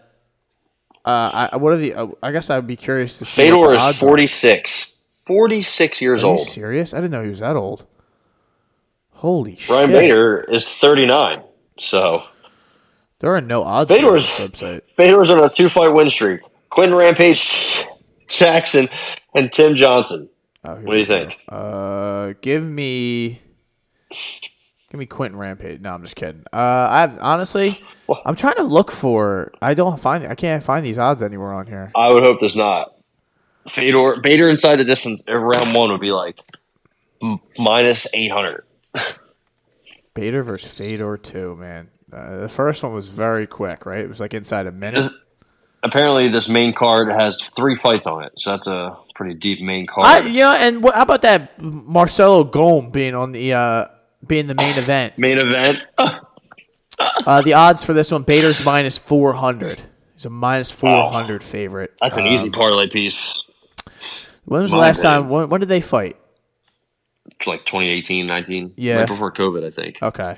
uh, 1.06 1.50
I 1.52 1.58
what 1.58 1.74
are 1.74 1.78
the? 1.78 1.94
Uh, 1.94 2.08
I 2.22 2.32
guess 2.32 2.50
I 2.50 2.56
would 2.58 2.68
be 2.68 2.76
curious 2.76 3.18
to 3.20 3.26
see. 3.26 3.44
Fedor 3.50 3.74
is 3.74 3.82
odds 3.82 3.98
46. 4.00 4.94
46 5.26 6.02
years 6.02 6.24
Are 6.24 6.28
you 6.28 6.38
old. 6.38 6.48
serious? 6.48 6.94
I 6.94 6.98
didn't 6.98 7.12
know 7.12 7.24
he 7.24 7.30
was 7.30 7.40
that 7.42 7.56
old. 7.56 7.86
Holy 9.12 9.58
Ryan 9.70 9.90
shit! 9.90 10.00
Bader 10.02 10.42
is 10.48 10.70
39. 10.76 11.42
So 11.80 12.24
There 13.20 13.36
are 13.36 13.42
no 13.42 13.64
odds. 13.64 13.90
Bader 13.90 14.14
on. 14.16 14.82
Fedor's 14.96 15.30
on 15.30 15.44
a 15.44 15.50
two 15.50 15.70
fight 15.70 15.90
win 15.90 16.10
streak. 16.10 16.42
Quinton 16.70 16.96
Rampage 16.98 17.84
Jackson 18.28 18.90
and 19.34 19.52
Tim 19.52 19.76
Johnson. 19.76 20.30
Oh, 20.64 20.76
What 20.76 20.94
do 20.94 20.98
you 21.00 21.06
go. 21.06 21.06
think? 21.06 21.40
Uh, 21.50 22.34
give 22.42 22.64
me, 22.64 23.42
give 24.98 25.00
me 25.00 25.06
Quinton 25.06 25.40
Rampage. 25.40 25.80
No, 25.82 25.94
I'm 25.94 26.04
just 26.04 26.16
kidding. 26.16 26.44
Uh, 26.52 26.56
I 26.56 27.18
honestly, 27.20 27.80
I'm 28.26 28.36
trying 28.36 28.56
to 28.56 28.64
look 28.64 28.92
for. 28.92 29.52
I 29.62 29.74
don't 29.76 30.00
find. 30.00 30.26
I 30.26 30.36
can't 30.36 30.64
find 30.64 30.86
these 30.86 30.98
odds 30.98 31.22
anywhere 31.22 31.54
on 31.54 31.68
here. 31.68 31.92
I 31.96 32.12
would 32.12 32.24
hope 32.24 32.40
there's 32.40 32.56
not. 32.56 32.96
Fedor 33.70 34.18
Bader 34.22 34.48
inside 34.50 34.78
the 34.78 34.86
distance 34.86 35.22
uh, 35.30 35.36
round 35.36 35.76
one 35.76 35.92
would 35.92 36.02
be 36.02 36.12
like 36.12 36.40
m- 37.22 37.40
minus 37.58 38.08
800. 38.14 38.64
Bader 40.14 40.42
versus 40.44 40.72
Fedor 40.72 41.18
two, 41.18 41.56
man. 41.58 41.90
Uh, 42.12 42.38
the 42.42 42.50
first 42.50 42.82
one 42.82 42.94
was 42.94 43.08
very 43.10 43.46
quick, 43.46 43.86
right? 43.86 44.00
It 44.00 44.10
was 44.10 44.20
like 44.20 44.34
inside 44.34 44.68
a 44.68 44.72
minute. 44.72 45.02
This- 45.02 45.14
apparently, 45.84 46.30
this 46.30 46.48
main 46.50 46.74
card 46.74 47.10
has 47.10 47.42
three 47.56 47.76
fights 47.76 48.08
on 48.08 48.24
it, 48.24 48.32
so 48.38 48.52
that's 48.52 48.68
a 48.68 48.98
pretty 49.16 49.36
deep 49.36 49.60
main 49.62 49.84
I, 49.84 50.22
card. 50.22 50.26
you 50.26 50.40
know, 50.40 50.54
and 50.54 50.82
what, 50.82 50.96
how 50.96 51.02
about 51.02 51.22
that 51.24 51.62
Marcelo 51.62 52.46
Gome 52.46 52.90
being 52.92 53.16
on 53.16 53.34
the 53.34 53.54
uh, 53.54 53.88
being 54.26 54.48
the 54.48 54.56
main 54.56 54.78
event? 54.78 55.18
main 55.18 55.38
event. 55.38 55.84
Uh, 57.00 57.42
the 57.44 57.54
odds 57.54 57.84
for 57.84 57.94
this 57.94 58.10
one, 58.10 58.24
Bader's 58.24 58.66
minus 58.66 58.98
four 58.98 59.32
hundred. 59.34 59.80
He's 60.16 60.26
a 60.26 60.32
minus 60.32 60.72
four 60.72 61.12
hundred 61.12 61.44
favorite. 61.44 61.94
That's 62.02 62.18
an 62.18 62.26
Um, 62.26 62.34
easy 62.34 62.50
parlay 62.50 62.88
piece. 62.90 63.44
When 64.46 64.64
was 64.64 64.72
the 64.72 64.78
last 64.78 65.00
opinion. 65.00 65.22
time? 65.22 65.30
When, 65.30 65.50
when 65.50 65.60
did 65.60 65.70
they 65.70 65.82
fight? 65.82 66.18
It's 67.28 67.46
like 67.46 67.66
2018, 67.66 68.26
19. 68.26 68.74
Yeah. 68.78 68.96
Right 68.96 69.08
before 69.08 69.32
COVID, 69.32 69.64
I 69.64 69.70
think. 69.70 70.02
Okay. 70.02 70.38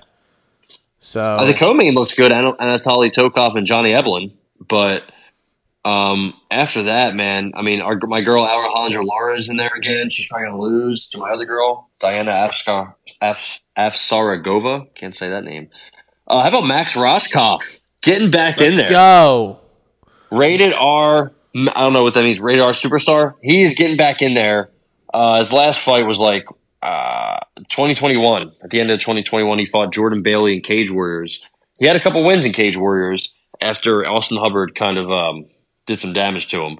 So 0.99 1.21
Uh, 1.21 1.45
the 1.45 1.53
co-main 1.53 1.93
looks 1.93 2.13
good. 2.13 2.33
An- 2.33 2.55
Anatoly 2.59 3.09
Tokov 3.09 3.55
and 3.55 3.65
Johnny 3.65 3.93
Eblen, 3.93 4.33
but 4.67 5.03
um, 5.85 6.33
after 6.51 6.83
that, 6.83 7.15
man, 7.15 7.53
I 7.55 7.61
mean, 7.61 7.79
our, 7.79 7.97
my 8.07 8.19
girl 8.19 8.43
Alejandra 8.45 9.05
Lara 9.05 9.37
is 9.37 9.47
in 9.47 9.55
there 9.55 9.71
again. 9.77 10.09
She's 10.09 10.27
probably 10.27 10.47
gonna 10.47 10.59
lose 10.61 11.07
to 11.09 11.19
my 11.19 11.29
other 11.29 11.45
girl, 11.45 11.89
Diana 12.01 12.31
Afskar, 12.31 12.95
Af, 13.21 13.59
Afsaragova. 13.77 14.93
Can't 14.95 15.15
say 15.15 15.29
that 15.29 15.43
name. 15.43 15.69
Uh, 16.27 16.41
how 16.41 16.49
about 16.49 16.65
Max 16.65 16.95
Rohskopf 16.95 17.79
getting 18.01 18.29
back 18.31 18.61
in 18.61 18.75
there? 18.75 18.89
go. 18.89 19.59
Rated 20.31 20.73
R. 20.73 21.31
I 21.55 21.81
don't 21.81 21.93
know 21.93 22.03
what 22.03 22.13
that 22.13 22.23
means. 22.23 22.39
Rated 22.39 22.61
R 22.61 22.71
superstar. 22.71 23.33
He 23.41 23.63
is 23.63 23.73
getting 23.73 23.97
back 23.97 24.21
in 24.21 24.33
there. 24.33 24.69
Uh, 25.11 25.39
his 25.39 25.51
last 25.51 25.79
fight 25.79 26.05
was 26.05 26.19
like 26.19 26.45
uh, 26.83 27.39
2021. 27.69 28.51
At 28.63 28.69
the 28.69 28.79
end 28.79 28.91
of 28.91 28.99
2021, 28.99 29.59
he 29.59 29.65
fought 29.65 29.91
Jordan 29.91 30.21
Bailey 30.21 30.53
in 30.53 30.61
Cage 30.61 30.91
Warriors. 30.91 31.47
He 31.77 31.87
had 31.87 31.95
a 31.95 31.99
couple 31.99 32.23
wins 32.23 32.45
in 32.45 32.51
Cage 32.51 32.77
Warriors 32.77 33.33
after 33.61 34.05
Austin 34.05 34.37
Hubbard 34.37 34.75
kind 34.75 34.97
of 34.97 35.11
um, 35.11 35.45
did 35.85 35.99
some 35.99 36.13
damage 36.13 36.47
to 36.49 36.63
him, 36.63 36.79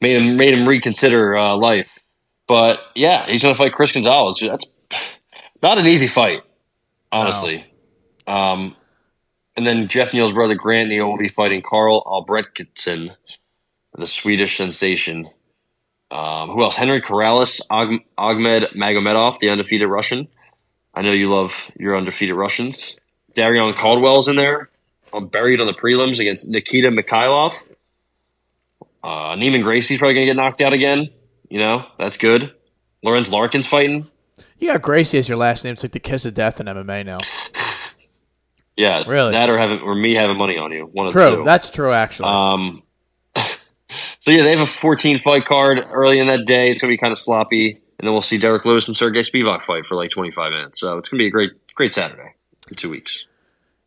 made 0.00 0.20
him 0.20 0.36
made 0.36 0.54
him 0.54 0.68
reconsider 0.68 1.36
uh, 1.36 1.56
life. 1.56 1.98
But 2.46 2.80
yeah, 2.94 3.26
he's 3.26 3.42
going 3.42 3.54
to 3.54 3.58
fight 3.58 3.72
Chris 3.72 3.92
Gonzalez. 3.92 4.38
That's 4.40 4.66
not 5.62 5.78
an 5.78 5.86
easy 5.86 6.06
fight, 6.06 6.42
honestly. 7.10 7.66
Um, 8.26 8.76
and 9.56 9.66
then 9.66 9.88
Geoff 9.88 10.12
Neal's 10.12 10.32
brother 10.32 10.54
Grant 10.54 10.88
Neal 10.88 11.08
will 11.08 11.18
be 11.18 11.28
fighting 11.28 11.62
Karl 11.62 12.04
Albrektsson, 12.04 13.16
the 13.94 14.06
Swedish 14.06 14.56
sensation. 14.56 15.30
Um, 16.10 16.50
who 16.50 16.62
else? 16.62 16.76
Henry 16.76 17.00
Corrales, 17.00 17.60
Ahmed 17.70 18.68
Magomedov, 18.74 19.38
the 19.40 19.50
undefeated 19.50 19.88
Russian. 19.88 20.28
I 20.94 21.02
know 21.02 21.12
you 21.12 21.30
love 21.30 21.70
your 21.78 21.96
undefeated 21.96 22.36
Russians. 22.36 22.98
Darion 23.34 23.74
Caldwell's 23.74 24.28
in 24.28 24.36
there. 24.36 24.70
I'm 25.12 25.26
buried 25.28 25.60
on 25.60 25.66
the 25.66 25.74
prelims 25.74 26.18
against 26.18 26.48
Nikita 26.48 26.88
Mikhailov. 26.90 27.64
Uh, 29.02 29.36
Neiman 29.36 29.62
Gracie's 29.62 29.98
probably 29.98 30.14
going 30.14 30.26
to 30.26 30.34
get 30.34 30.36
knocked 30.36 30.60
out 30.60 30.72
again. 30.72 31.10
You 31.48 31.58
know, 31.58 31.86
that's 31.98 32.16
good. 32.16 32.52
Lorenz 33.02 33.30
Larkin's 33.30 33.66
fighting. 33.66 34.06
You 34.58 34.72
got 34.72 34.82
Gracie 34.82 35.18
as 35.18 35.28
your 35.28 35.38
last 35.38 35.64
name. 35.64 35.74
It's 35.74 35.82
like 35.82 35.92
the 35.92 36.00
kiss 36.00 36.24
of 36.24 36.34
death 36.34 36.60
in 36.60 36.66
MMA 36.66 37.06
now. 37.06 37.18
Yeah, 38.76 39.02
Really? 39.08 39.32
That 39.32 39.50
or 39.50 39.58
having 39.58 39.80
or 39.80 39.94
me 39.94 40.14
having 40.14 40.36
money 40.36 40.56
on 40.56 40.72
you. 40.72 40.86
One 40.86 41.06
of 41.06 41.12
the 41.12 41.20
True. 41.20 41.36
two. 41.38 41.44
That's 41.44 41.70
true, 41.70 41.92
actually. 41.92 42.28
Um, 42.28 42.82
so 43.34 44.30
yeah, 44.30 44.42
they 44.42 44.50
have 44.50 44.60
a 44.60 44.66
14 44.66 45.18
fight 45.18 45.44
card 45.44 45.80
early 45.90 46.18
in 46.18 46.26
that 46.28 46.46
day. 46.46 46.70
It's 46.70 46.80
gonna 46.80 46.92
be 46.92 46.96
kind 46.96 47.12
of 47.12 47.18
sloppy, 47.18 47.70
and 47.70 48.06
then 48.06 48.12
we'll 48.12 48.22
see 48.22 48.38
Derrick 48.38 48.64
Lewis 48.64 48.86
and 48.88 48.96
Sergey 48.96 49.20
Spivak 49.20 49.62
fight 49.62 49.86
for 49.86 49.96
like 49.96 50.10
25 50.10 50.52
minutes. 50.52 50.80
So 50.80 50.98
it's 50.98 51.08
gonna 51.08 51.18
be 51.18 51.26
a 51.26 51.30
great, 51.30 51.52
great 51.74 51.92
Saturday 51.92 52.34
in 52.68 52.76
two 52.76 52.90
weeks. 52.90 53.27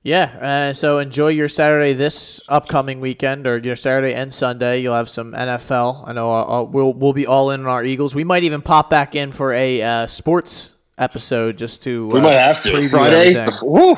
Yeah. 0.03 0.23
Uh, 0.69 0.73
so 0.73 0.99
enjoy 0.99 1.29
your 1.29 1.47
Saturday 1.47 1.93
this 1.93 2.41
upcoming 2.49 2.99
weekend, 2.99 3.45
or 3.47 3.57
your 3.59 3.75
Saturday 3.75 4.13
and 4.13 4.33
Sunday. 4.33 4.81
You'll 4.81 4.95
have 4.95 5.09
some 5.09 5.33
NFL. 5.33 6.07
I 6.07 6.13
know 6.13 6.31
uh, 6.31 6.61
uh, 6.61 6.63
we'll 6.63 6.93
we'll 6.93 7.13
be 7.13 7.27
all 7.27 7.51
in 7.51 7.61
on 7.61 7.67
our 7.67 7.83
Eagles. 7.83 8.15
We 8.15 8.23
might 8.23 8.43
even 8.43 8.61
pop 8.61 8.89
back 8.89 9.15
in 9.15 9.31
for 9.31 9.53
a 9.53 9.81
uh, 9.81 10.07
sports 10.07 10.73
episode 10.97 11.57
just 11.57 11.83
to. 11.83 12.07
We 12.07 12.19
uh, 12.19 12.23
might 12.23 12.33
have 12.33 12.63
to 12.63 12.87
Friday. 12.87 13.47
Woo! 13.61 13.95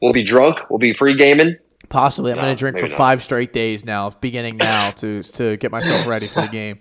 We'll 0.00 0.12
be 0.12 0.24
drunk. 0.24 0.68
We'll 0.68 0.78
be 0.78 0.92
pre 0.94 1.16
gaming. 1.16 1.56
Possibly, 1.88 2.32
I'm 2.32 2.36
No, 2.36 2.44
going 2.44 2.56
to 2.56 2.58
drink 2.58 2.78
for 2.78 2.88
not. 2.88 2.96
five 2.96 3.22
straight 3.22 3.52
days 3.52 3.84
now, 3.84 4.10
beginning 4.10 4.56
now 4.56 4.90
to 4.92 5.22
to 5.22 5.56
get 5.58 5.70
myself 5.70 6.06
ready 6.06 6.26
for 6.26 6.42
the 6.42 6.48
game. 6.52 6.80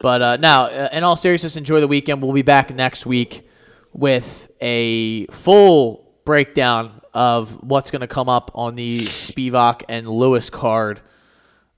But 0.00 0.22
uh, 0.22 0.36
now, 0.36 0.88
in 0.90 1.02
all 1.02 1.16
seriousness, 1.16 1.56
enjoy 1.56 1.80
the 1.80 1.88
weekend. 1.88 2.22
We'll 2.22 2.32
be 2.32 2.42
back 2.42 2.72
next 2.72 3.04
week 3.04 3.48
with 3.92 4.48
a 4.60 5.26
full 5.26 6.08
breakdown 6.24 6.97
of 7.18 7.64
what's 7.64 7.90
going 7.90 8.00
to 8.00 8.06
come 8.06 8.28
up 8.28 8.52
on 8.54 8.76
the 8.76 9.00
Spivak 9.00 9.82
and 9.88 10.08
Lewis 10.08 10.50
card 10.50 11.00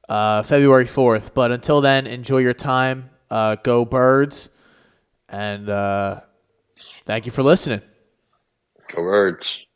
uh, 0.06 0.42
February 0.42 0.84
4th. 0.84 1.32
But 1.32 1.50
until 1.50 1.80
then, 1.80 2.06
enjoy 2.06 2.38
your 2.38 2.52
time. 2.52 3.08
Uh, 3.30 3.54
go 3.54 3.86
birds. 3.86 4.50
And 5.30 5.70
uh, 5.70 6.20
thank 7.06 7.24
you 7.24 7.32
for 7.32 7.42
listening. 7.42 7.80
Go 8.94 9.00
birds. 9.02 9.66